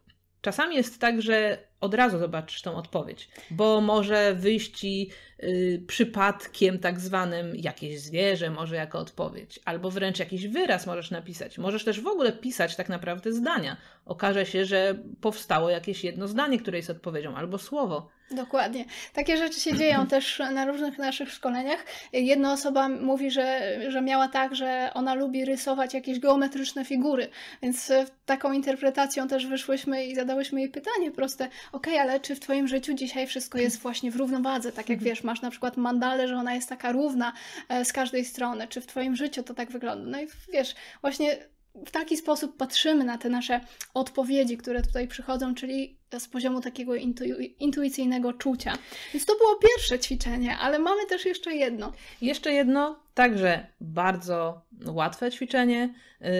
Czasami 0.41 0.75
jest 0.75 0.99
tak, 0.99 1.21
że 1.21 1.66
od 1.81 1.93
razu 1.93 2.19
zobaczysz 2.19 2.61
tą 2.61 2.75
odpowiedź, 2.75 3.29
bo 3.51 3.81
może 3.81 4.35
wyjść 4.35 4.79
ci 4.79 5.09
y, 5.43 5.83
przypadkiem 5.87 6.79
tak 6.79 6.99
zwanym 6.99 7.55
jakieś 7.55 7.99
zwierzę 7.99 8.49
może 8.49 8.75
jako 8.75 8.99
odpowiedź, 8.99 9.59
albo 9.65 9.91
wręcz 9.91 10.19
jakiś 10.19 10.47
wyraz 10.47 10.87
możesz 10.87 11.11
napisać. 11.11 11.57
Możesz 11.57 11.83
też 11.83 12.01
w 12.01 12.07
ogóle 12.07 12.31
pisać 12.31 12.75
tak 12.75 12.89
naprawdę 12.89 13.33
zdania. 13.33 13.77
Okaże 14.05 14.45
się, 14.45 14.65
że 14.65 14.95
powstało 15.21 15.69
jakieś 15.69 16.03
jedno 16.03 16.27
zdanie, 16.27 16.59
które 16.59 16.77
jest 16.77 16.89
odpowiedzią, 16.89 17.35
albo 17.35 17.57
słowo. 17.57 18.09
Dokładnie. 18.31 18.85
Takie 19.13 19.37
rzeczy 19.37 19.59
się 19.59 19.77
dzieją 19.77 20.07
też 20.15 20.39
na 20.39 20.65
różnych 20.65 20.97
naszych 20.97 21.31
szkoleniach. 21.31 21.85
Jedna 22.13 22.53
osoba 22.53 22.89
mówi, 22.89 23.31
że, 23.31 23.77
że 23.91 24.01
miała 24.01 24.27
tak, 24.27 24.55
że 24.55 24.91
ona 24.93 25.13
lubi 25.13 25.45
rysować 25.45 25.93
jakieś 25.93 26.19
geometryczne 26.19 26.85
figury, 26.85 27.29
więc 27.61 27.91
taką 28.25 28.51
interpretacją 28.51 29.27
też 29.27 29.47
wyszłyśmy 29.47 30.05
i 30.05 30.15
zadałyśmy 30.15 30.61
jej 30.61 30.69
pytanie 30.69 31.11
proste, 31.11 31.49
ok, 31.71 31.87
ale 31.87 32.19
czy 32.19 32.35
w 32.35 32.39
Twoim 32.39 32.67
życiu 32.67 32.93
dzisiaj 32.93 33.27
wszystko 33.27 33.57
jest 33.57 33.79
właśnie 33.79 34.11
w 34.11 34.15
równowadze, 34.15 34.71
tak 34.71 34.89
jak 34.89 35.03
wiesz, 35.03 35.23
masz 35.23 35.41
na 35.41 35.51
przykład 35.51 35.77
mandalę, 35.77 36.27
że 36.27 36.35
ona 36.35 36.55
jest 36.55 36.69
taka 36.69 36.91
równa 36.91 37.33
e, 37.69 37.85
z 37.85 37.93
każdej 37.93 38.25
strony, 38.25 38.67
czy 38.67 38.81
w 38.81 38.87
Twoim 38.87 39.15
życiu 39.15 39.43
to 39.43 39.53
tak 39.53 39.71
wygląda? 39.71 40.09
No 40.09 40.21
i 40.21 40.27
wiesz, 40.53 40.75
właśnie 41.01 41.37
w 41.85 41.91
taki 41.91 42.17
sposób 42.17 42.57
patrzymy 42.57 43.03
na 43.03 43.17
te 43.17 43.29
nasze 43.29 43.61
odpowiedzi, 43.93 44.57
które 44.57 44.81
tutaj 44.81 45.07
przychodzą, 45.07 45.55
czyli 45.55 45.96
z 46.19 46.27
poziomu 46.27 46.61
takiego 46.61 46.95
intu 46.95 47.23
intuicyjnego 47.59 48.33
czucia. 48.33 48.77
Więc 49.13 49.25
to 49.25 49.37
było 49.37 49.55
pierwsze 49.55 49.99
ćwiczenie, 49.99 50.57
ale 50.57 50.79
mamy 50.79 51.05
też 51.05 51.25
jeszcze 51.25 51.53
jedno. 51.53 51.93
Jeszcze 52.21 52.51
jedno, 52.51 53.03
także 53.13 53.67
bardzo 53.81 54.61
łatwe 54.85 55.31
ćwiczenie. 55.31 55.93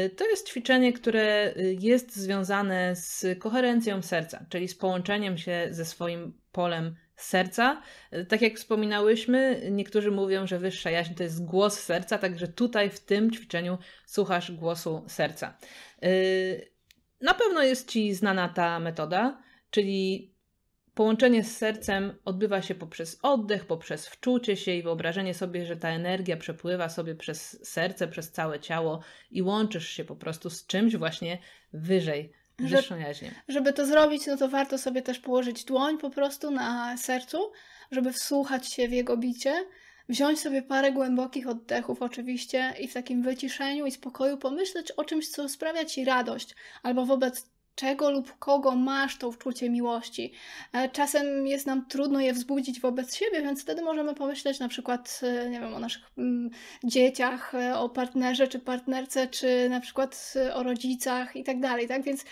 Y, 0.05 0.09
to 0.09 0.29
jest 0.29 0.47
ćwiczenie, 0.49 0.93
które 0.93 1.53
y, 1.57 1.77
jest 1.79 2.15
związane 2.15 2.95
z 2.95 3.39
koherencją 3.39 4.01
serca, 4.01 4.45
czyli 4.49 4.67
z 4.67 4.75
połączeniem 4.75 5.37
się 5.37 5.67
ze 5.71 5.85
swoim 5.85 6.33
polem 6.51 6.95
serca. 7.15 7.81
Tak 8.27 8.41
jak 8.41 8.55
wspominałyśmy, 8.55 9.67
niektórzy 9.71 10.11
mówią, 10.11 10.47
że 10.47 10.59
wyższa 10.59 10.89
jaźń 10.89 11.13
to 11.13 11.23
jest 11.23 11.45
głos 11.45 11.79
serca, 11.79 12.17
także 12.17 12.47
tutaj 12.47 12.89
w 12.89 12.99
tym 12.99 13.31
ćwiczeniu 13.31 13.77
słuchasz 14.05 14.51
głosu 14.51 15.05
serca. 15.07 15.57
Y, 16.03 16.71
na 17.21 17.33
pewno 17.33 17.63
jest 17.63 17.89
Ci 17.89 18.13
znana 18.13 18.49
ta 18.49 18.79
metoda, 18.79 19.41
czyli 19.71 20.31
połączenie 20.93 21.43
z 21.43 21.57
sercem 21.57 22.13
odbywa 22.25 22.61
się 22.61 22.75
poprzez 22.75 23.19
oddech, 23.21 23.65
poprzez 23.65 24.07
wczucie 24.07 24.55
się 24.55 24.71
i 24.71 24.83
wyobrażenie 24.83 25.33
sobie, 25.33 25.65
że 25.65 25.77
ta 25.77 25.89
energia 25.89 26.37
przepływa 26.37 26.89
sobie 26.89 27.15
przez 27.15 27.69
serce, 27.69 28.07
przez 28.07 28.31
całe 28.31 28.59
ciało 28.59 28.99
i 29.31 29.41
łączysz 29.41 29.89
się 29.89 30.05
po 30.05 30.15
prostu 30.15 30.49
z 30.49 30.65
czymś 30.65 30.95
właśnie 30.95 31.37
wyżej 31.73 32.33
wyższą 32.59 32.97
jaźnię. 32.97 33.31
Żeby 33.47 33.73
to 33.73 33.85
zrobić, 33.85 34.27
no 34.27 34.37
to 34.37 34.49
warto 34.49 34.77
sobie 34.77 35.01
też 35.01 35.19
położyć 35.19 35.63
dłoń 35.63 35.97
po 35.97 36.09
prostu 36.09 36.51
na 36.51 36.97
sercu, 36.97 37.51
żeby 37.91 38.13
wsłuchać 38.13 38.73
się 38.73 38.87
w 38.87 38.91
jego 38.91 39.17
bicie, 39.17 39.65
wziąć 40.09 40.39
sobie 40.39 40.61
parę 40.61 40.91
głębokich 40.91 41.47
oddechów 41.47 42.01
oczywiście 42.01 42.73
i 42.79 42.87
w 42.87 42.93
takim 42.93 43.23
wyciszeniu 43.23 43.85
i 43.85 43.91
spokoju 43.91 44.37
pomyśleć 44.37 44.91
o 44.91 45.03
czymś, 45.03 45.29
co 45.29 45.49
sprawia 45.49 45.85
Ci 45.85 46.05
radość, 46.05 46.55
albo 46.83 47.05
wobec 47.05 47.49
czego 47.77 48.11
lub 48.11 48.39
kogo 48.39 48.75
masz 48.75 49.17
to 49.17 49.29
uczucie 49.29 49.69
miłości. 49.69 50.31
E, 50.73 50.89
czasem 50.89 51.47
jest 51.47 51.65
nam 51.65 51.85
trudno 51.85 52.19
je 52.19 52.33
wzbudzić 52.33 52.79
wobec 52.79 53.15
siebie, 53.15 53.41
więc 53.41 53.61
wtedy 53.61 53.81
możemy 53.81 54.15
pomyśleć 54.15 54.59
na 54.59 54.67
przykład, 54.67 55.19
e, 55.23 55.49
nie 55.49 55.59
wiem, 55.59 55.73
o 55.73 55.79
naszych 55.79 56.03
mm, 56.17 56.49
dzieciach, 56.83 57.55
e, 57.55 57.77
o 57.77 57.89
partnerze 57.89 58.47
czy 58.47 58.59
partnerce, 58.59 59.27
czy 59.27 59.69
na 59.69 59.79
przykład 59.79 60.33
o 60.53 60.63
rodzicach 60.63 61.35
i 61.35 61.43
tak 61.43 61.59
dalej, 61.59 61.87
tak? 61.87 62.03
Więc 62.03 62.25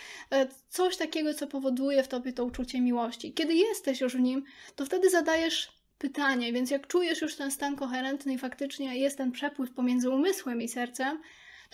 coś 0.68 0.96
takiego, 0.96 1.34
co 1.34 1.46
powoduje 1.46 2.02
w 2.02 2.08
tobie 2.08 2.32
to 2.32 2.44
uczucie 2.44 2.80
miłości. 2.80 3.32
Kiedy 3.32 3.54
jesteś 3.54 4.00
już 4.00 4.16
w 4.16 4.20
nim, 4.20 4.44
to 4.76 4.86
wtedy 4.86 5.10
zadajesz 5.10 5.72
pytanie, 5.98 6.52
więc 6.52 6.70
jak 6.70 6.86
czujesz 6.86 7.20
już 7.22 7.36
ten 7.36 7.50
stan 7.50 7.76
koherentny 7.76 8.32
i 8.34 8.38
faktycznie 8.38 8.98
jest 8.98 9.18
ten 9.18 9.32
przepływ 9.32 9.72
pomiędzy 9.72 10.10
umysłem 10.10 10.62
i 10.62 10.68
sercem, 10.68 11.20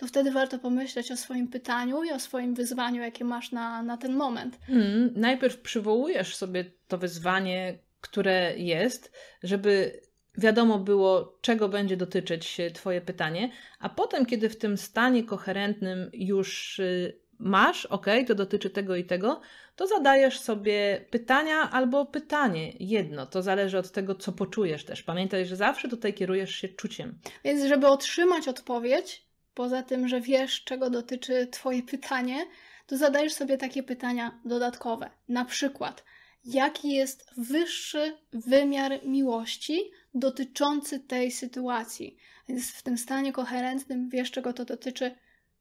to 0.03 0.07
wtedy 0.07 0.31
warto 0.31 0.59
pomyśleć 0.59 1.11
o 1.11 1.17
swoim 1.17 1.47
pytaniu 1.47 2.03
i 2.03 2.11
o 2.11 2.19
swoim 2.19 2.53
wyzwaniu, 2.53 3.01
jakie 3.01 3.25
masz 3.25 3.51
na, 3.51 3.83
na 3.83 3.97
ten 3.97 4.15
moment. 4.15 4.59
Mm, 4.69 5.13
najpierw 5.15 5.61
przywołujesz 5.61 6.35
sobie 6.35 6.65
to 6.87 6.97
wyzwanie, 6.97 7.77
które 8.01 8.53
jest, 8.57 9.11
żeby 9.43 10.01
wiadomo 10.37 10.79
było, 10.79 11.37
czego 11.41 11.69
będzie 11.69 11.97
dotyczyć 11.97 12.57
Twoje 12.73 13.01
pytanie, 13.01 13.51
a 13.79 13.89
potem, 13.89 14.25
kiedy 14.25 14.49
w 14.49 14.57
tym 14.57 14.77
stanie 14.77 15.23
koherentnym 15.23 16.09
już 16.13 16.79
y, 16.79 17.19
masz, 17.39 17.85
ok, 17.85 18.05
to 18.27 18.35
dotyczy 18.35 18.69
tego 18.69 18.95
i 18.95 19.03
tego, 19.03 19.41
to 19.75 19.87
zadajesz 19.87 20.39
sobie 20.39 21.05
pytania 21.09 21.71
albo 21.71 22.05
pytanie, 22.05 22.73
jedno. 22.79 23.25
To 23.25 23.41
zależy 23.41 23.77
od 23.77 23.91
tego, 23.91 24.15
co 24.15 24.31
poczujesz 24.31 24.85
też. 24.85 25.03
Pamiętaj, 25.03 25.45
że 25.45 25.55
zawsze 25.55 25.89
tutaj 25.89 26.13
kierujesz 26.13 26.55
się 26.55 26.69
czuciem. 26.69 27.19
Więc, 27.43 27.63
żeby 27.63 27.87
otrzymać 27.87 28.47
odpowiedź, 28.47 29.32
poza 29.53 29.83
tym, 29.83 30.07
że 30.07 30.21
wiesz, 30.21 30.63
czego 30.63 30.89
dotyczy 30.89 31.47
Twoje 31.47 31.83
pytanie, 31.83 32.45
to 32.87 32.97
zadajesz 32.97 33.33
sobie 33.33 33.57
takie 33.57 33.83
pytania 33.83 34.39
dodatkowe. 34.45 35.09
Na 35.29 35.45
przykład, 35.45 36.03
jaki 36.45 36.93
jest 36.93 37.25
wyższy 37.37 38.17
wymiar 38.33 39.05
miłości 39.05 39.91
dotyczący 40.13 40.99
tej 40.99 41.31
sytuacji? 41.31 42.17
Więc 42.49 42.71
w 42.71 42.83
tym 42.83 42.97
stanie 42.97 43.33
koherentnym 43.33 44.09
wiesz, 44.09 44.31
czego 44.31 44.53
to 44.53 44.65
dotyczy, 44.65 45.15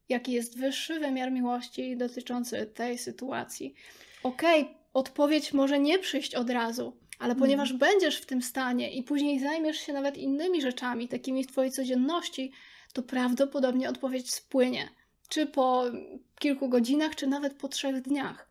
jaki 0.09 0.32
jest 0.32 0.59
wyższy 0.59 1.01
wymiar 1.01 1.32
miłości 1.32 1.97
dotyczący 1.97 2.66
tej 2.66 2.99
sytuacji. 2.99 3.74
Okej, 4.22 4.62
okay, 4.62 4.74
odpowiedź 4.93 5.53
może 5.53 5.78
nie 5.78 5.99
przyjść 5.99 6.34
od 6.34 6.51
razu, 6.51 6.97
ale 7.18 7.36
ponieważ 7.36 7.68
mm. 7.70 7.78
będziesz 7.78 8.16
w 8.16 8.26
tym 8.26 8.43
stanie 8.43 8.90
i 8.90 9.03
później 9.03 9.40
zajmiesz 9.40 9.76
się 9.76 9.93
nawet 9.93 10.16
innymi 10.16 10.62
rzeczami, 10.62 11.09
takimi 11.09 11.45
w 11.45 11.47
Twojej 11.47 11.72
codzienności, 11.72 12.53
to 12.93 13.03
prawdopodobnie 13.03 13.88
odpowiedź 13.88 14.34
spłynie. 14.34 14.88
Czy 15.28 15.47
po 15.47 15.84
kilku 16.38 16.68
godzinach, 16.68 17.16
czy 17.16 17.26
nawet 17.26 17.55
po 17.55 17.68
trzech 17.68 18.03
dniach. 18.03 18.51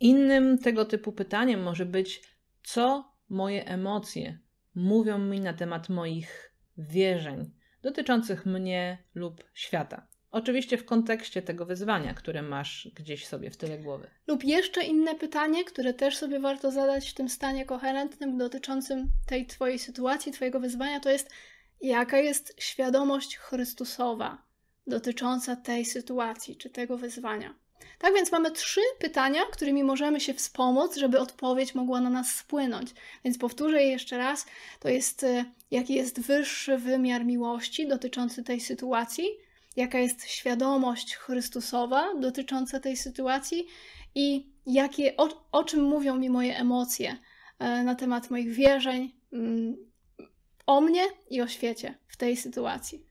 Innym 0.00 0.58
tego 0.58 0.84
typu 0.84 1.12
pytaniem 1.12 1.62
może 1.62 1.86
być, 1.86 2.22
co 2.62 3.12
moje 3.28 3.66
emocje 3.66 4.38
mówią 4.74 5.18
mi 5.18 5.40
na 5.40 5.52
temat 5.52 5.88
moich 5.88 6.52
wierzeń 6.78 7.50
dotyczących 7.82 8.46
mnie 8.46 8.98
lub 9.14 9.44
świata. 9.54 10.06
Oczywiście 10.30 10.78
w 10.78 10.84
kontekście 10.84 11.42
tego 11.42 11.66
wyzwania, 11.66 12.14
które 12.14 12.42
masz 12.42 12.90
gdzieś 12.94 13.26
sobie 13.26 13.50
w 13.50 13.56
tyle 13.56 13.78
głowy. 13.78 14.10
Lub 14.26 14.44
jeszcze 14.44 14.84
inne 14.84 15.14
pytanie, 15.14 15.64
które 15.64 15.94
też 15.94 16.16
sobie 16.16 16.40
warto 16.40 16.70
zadać 16.70 17.10
w 17.10 17.14
tym 17.14 17.28
stanie 17.28 17.64
koherentnym 17.64 18.38
dotyczącym 18.38 19.08
tej 19.26 19.46
Twojej 19.46 19.78
sytuacji, 19.78 20.32
Twojego 20.32 20.60
wyzwania, 20.60 21.00
to 21.00 21.10
jest 21.10 21.30
Jaka 21.82 22.18
jest 22.18 22.54
świadomość 22.58 23.36
Chrystusowa 23.36 24.42
dotycząca 24.86 25.56
tej 25.56 25.84
sytuacji 25.84 26.56
czy 26.56 26.70
tego 26.70 26.96
wyzwania? 26.96 27.54
Tak 27.98 28.14
więc 28.14 28.32
mamy 28.32 28.50
trzy 28.50 28.80
pytania, 28.98 29.40
którymi 29.52 29.84
możemy 29.84 30.20
się 30.20 30.34
wspomóc, 30.34 30.96
żeby 30.96 31.20
odpowiedź 31.20 31.74
mogła 31.74 32.00
na 32.00 32.10
nas 32.10 32.34
spłynąć. 32.34 32.94
Więc 33.24 33.38
powtórzę 33.38 33.82
je 33.82 33.90
jeszcze 33.90 34.18
raz. 34.18 34.46
To 34.80 34.88
jest, 34.88 35.24
e, 35.24 35.44
jaki 35.70 35.94
jest 35.94 36.20
wyższy 36.20 36.78
wymiar 36.78 37.24
miłości 37.24 37.88
dotyczący 37.88 38.42
tej 38.42 38.60
sytuacji, 38.60 39.28
jaka 39.76 39.98
jest 39.98 40.28
świadomość 40.28 41.14
Chrystusowa 41.14 42.14
dotycząca 42.14 42.80
tej 42.80 42.96
sytuacji 42.96 43.66
i 44.14 44.52
jakie, 44.66 45.16
o, 45.16 45.46
o 45.52 45.64
czym 45.64 45.82
mówią 45.82 46.16
mi 46.16 46.30
moje 46.30 46.56
emocje 46.56 47.16
e, 47.58 47.82
na 47.82 47.94
temat 47.94 48.30
moich 48.30 48.52
wierzeń, 48.52 49.12
mm, 49.32 49.91
o 50.66 50.80
mnie 50.80 51.02
i 51.30 51.40
o 51.40 51.48
świecie 51.48 51.94
w 52.08 52.16
tej 52.16 52.36
sytuacji. 52.36 53.06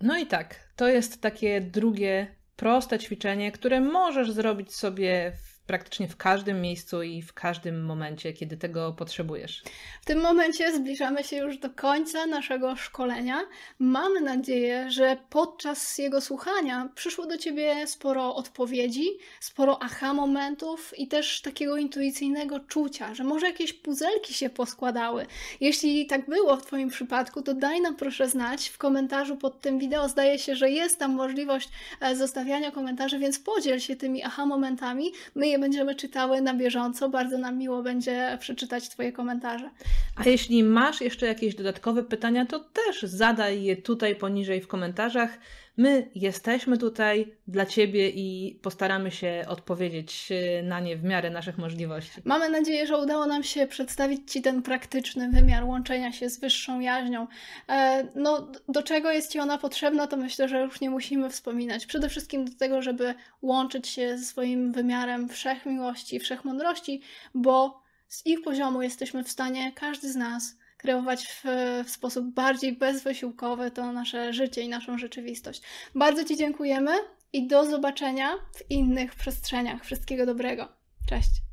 No 0.00 0.18
i 0.18 0.26
tak, 0.26 0.72
to 0.76 0.88
jest 0.88 1.20
takie 1.20 1.60
drugie 1.60 2.36
proste 2.56 2.98
ćwiczenie, 2.98 3.52
które 3.52 3.80
możesz 3.80 4.32
zrobić 4.32 4.74
sobie 4.74 5.32
w 5.44 5.51
praktycznie 5.72 6.08
w 6.08 6.16
każdym 6.16 6.60
miejscu 6.60 7.02
i 7.02 7.22
w 7.22 7.32
każdym 7.32 7.84
momencie, 7.84 8.32
kiedy 8.32 8.56
tego 8.56 8.92
potrzebujesz. 8.92 9.62
W 10.02 10.04
tym 10.04 10.20
momencie 10.20 10.76
zbliżamy 10.76 11.24
się 11.24 11.36
już 11.36 11.58
do 11.58 11.70
końca 11.70 12.26
naszego 12.26 12.76
szkolenia. 12.76 13.40
Mamy 13.78 14.20
nadzieję, 14.20 14.90
że 14.90 15.16
podczas 15.30 15.98
jego 15.98 16.20
słuchania 16.20 16.88
przyszło 16.94 17.26
do 17.26 17.38
Ciebie 17.38 17.86
sporo 17.86 18.34
odpowiedzi, 18.34 19.08
sporo 19.40 19.78
aha 19.82 20.14
momentów 20.14 20.98
i 20.98 21.08
też 21.08 21.40
takiego 21.40 21.76
intuicyjnego 21.76 22.60
czucia, 22.60 23.14
że 23.14 23.24
może 23.24 23.46
jakieś 23.46 23.72
puzelki 23.72 24.34
się 24.34 24.50
poskładały. 24.50 25.26
Jeśli 25.60 26.06
tak 26.06 26.26
było 26.26 26.56
w 26.56 26.66
Twoim 26.66 26.90
przypadku, 26.90 27.42
to 27.42 27.54
daj 27.54 27.80
nam 27.80 27.96
proszę 27.96 28.28
znać 28.28 28.68
w 28.68 28.78
komentarzu 28.78 29.36
pod 29.36 29.60
tym 29.60 29.78
wideo. 29.78 30.08
Zdaje 30.08 30.38
się, 30.38 30.56
że 30.56 30.70
jest 30.70 30.98
tam 30.98 31.12
możliwość 31.12 31.68
e, 32.00 32.16
zostawiania 32.16 32.70
komentarzy, 32.70 33.18
więc 33.18 33.38
podziel 33.38 33.80
się 33.80 33.96
tymi 33.96 34.22
aha 34.22 34.46
momentami. 34.46 35.12
My 35.34 35.48
je 35.48 35.61
będziemy 35.62 35.94
czytały 35.94 36.40
na 36.40 36.54
bieżąco. 36.54 37.08
Bardzo 37.08 37.38
nam 37.38 37.58
miło 37.58 37.82
będzie 37.82 38.38
przeczytać 38.40 38.88
Twoje 38.88 39.12
komentarze. 39.12 39.70
A 40.16 40.28
jeśli 40.28 40.64
masz 40.64 41.00
jeszcze 41.00 41.26
jakieś 41.26 41.54
dodatkowe 41.54 42.02
pytania, 42.02 42.46
to 42.46 42.60
też 42.60 43.02
zadaj 43.02 43.62
je 43.62 43.76
tutaj 43.76 44.16
poniżej 44.16 44.60
w 44.60 44.68
komentarzach. 44.68 45.38
My 45.76 46.10
jesteśmy 46.14 46.78
tutaj 46.78 47.36
dla 47.48 47.66
Ciebie 47.66 48.10
i 48.10 48.58
postaramy 48.62 49.10
się 49.10 49.44
odpowiedzieć 49.48 50.28
e, 50.30 50.62
na 50.62 50.80
nie 50.80 50.96
w 50.96 51.04
miarę 51.04 51.30
naszych 51.30 51.58
możliwości. 51.58 52.20
Mamy 52.24 52.48
nadzieję, 52.48 52.86
że 52.86 52.98
udało 52.98 53.26
nam 53.26 53.42
się 53.42 53.66
przedstawić 53.66 54.32
Ci 54.32 54.42
ten 54.42 54.62
praktyczny 54.62 55.30
wymiar 55.30 55.64
łączenia 55.64 56.12
się 56.12 56.30
z 56.30 56.40
wyższą 56.40 56.80
jaźnią. 56.80 57.26
E, 57.68 58.08
no, 58.14 58.52
do 58.68 58.82
czego 58.82 59.10
jest 59.10 59.32
Ci 59.32 59.38
ona 59.38 59.58
potrzebna, 59.58 60.06
to 60.06 60.16
myślę, 60.16 60.48
że 60.48 60.60
już 60.60 60.80
nie 60.80 60.90
musimy 60.90 61.30
wspominać. 61.30 61.86
Przede 61.86 62.08
wszystkim 62.08 62.44
do 62.44 62.58
tego, 62.58 62.82
żeby 62.82 63.14
łączyć 63.42 63.88
się 63.88 64.18
ze 64.18 64.24
swoim 64.24 64.72
wymiarem 64.72 65.28
wszechmiłości, 65.28 66.20
wszechmądrości, 66.20 67.02
bo 67.34 67.82
z 68.08 68.26
ich 68.26 68.42
poziomu 68.42 68.82
jesteśmy 68.82 69.24
w 69.24 69.30
stanie, 69.30 69.72
każdy 69.74 70.12
z 70.12 70.16
nas, 70.16 70.56
kreować 70.82 71.26
w, 71.26 71.44
w, 71.84 71.90
sposób 71.90 72.34
bardziej 72.34 72.72
bezwysiłkowy 72.72 73.70
to 73.70 73.92
nasze 73.92 74.32
życie 74.32 74.60
i 74.60 74.68
naszą 74.68 74.98
rzeczywistość. 74.98 75.62
Bardzo 75.94 76.24
Ci 76.24 76.36
dziękujemy 76.36 76.92
i 77.32 77.46
do 77.46 77.64
zobaczenia 77.64 78.28
w 78.54 78.70
innych 78.70 79.14
przestrzeniach. 79.14 79.84
Wszystkiego 79.84 80.26
dobrego. 80.26 80.68
Cześć. 81.08 81.51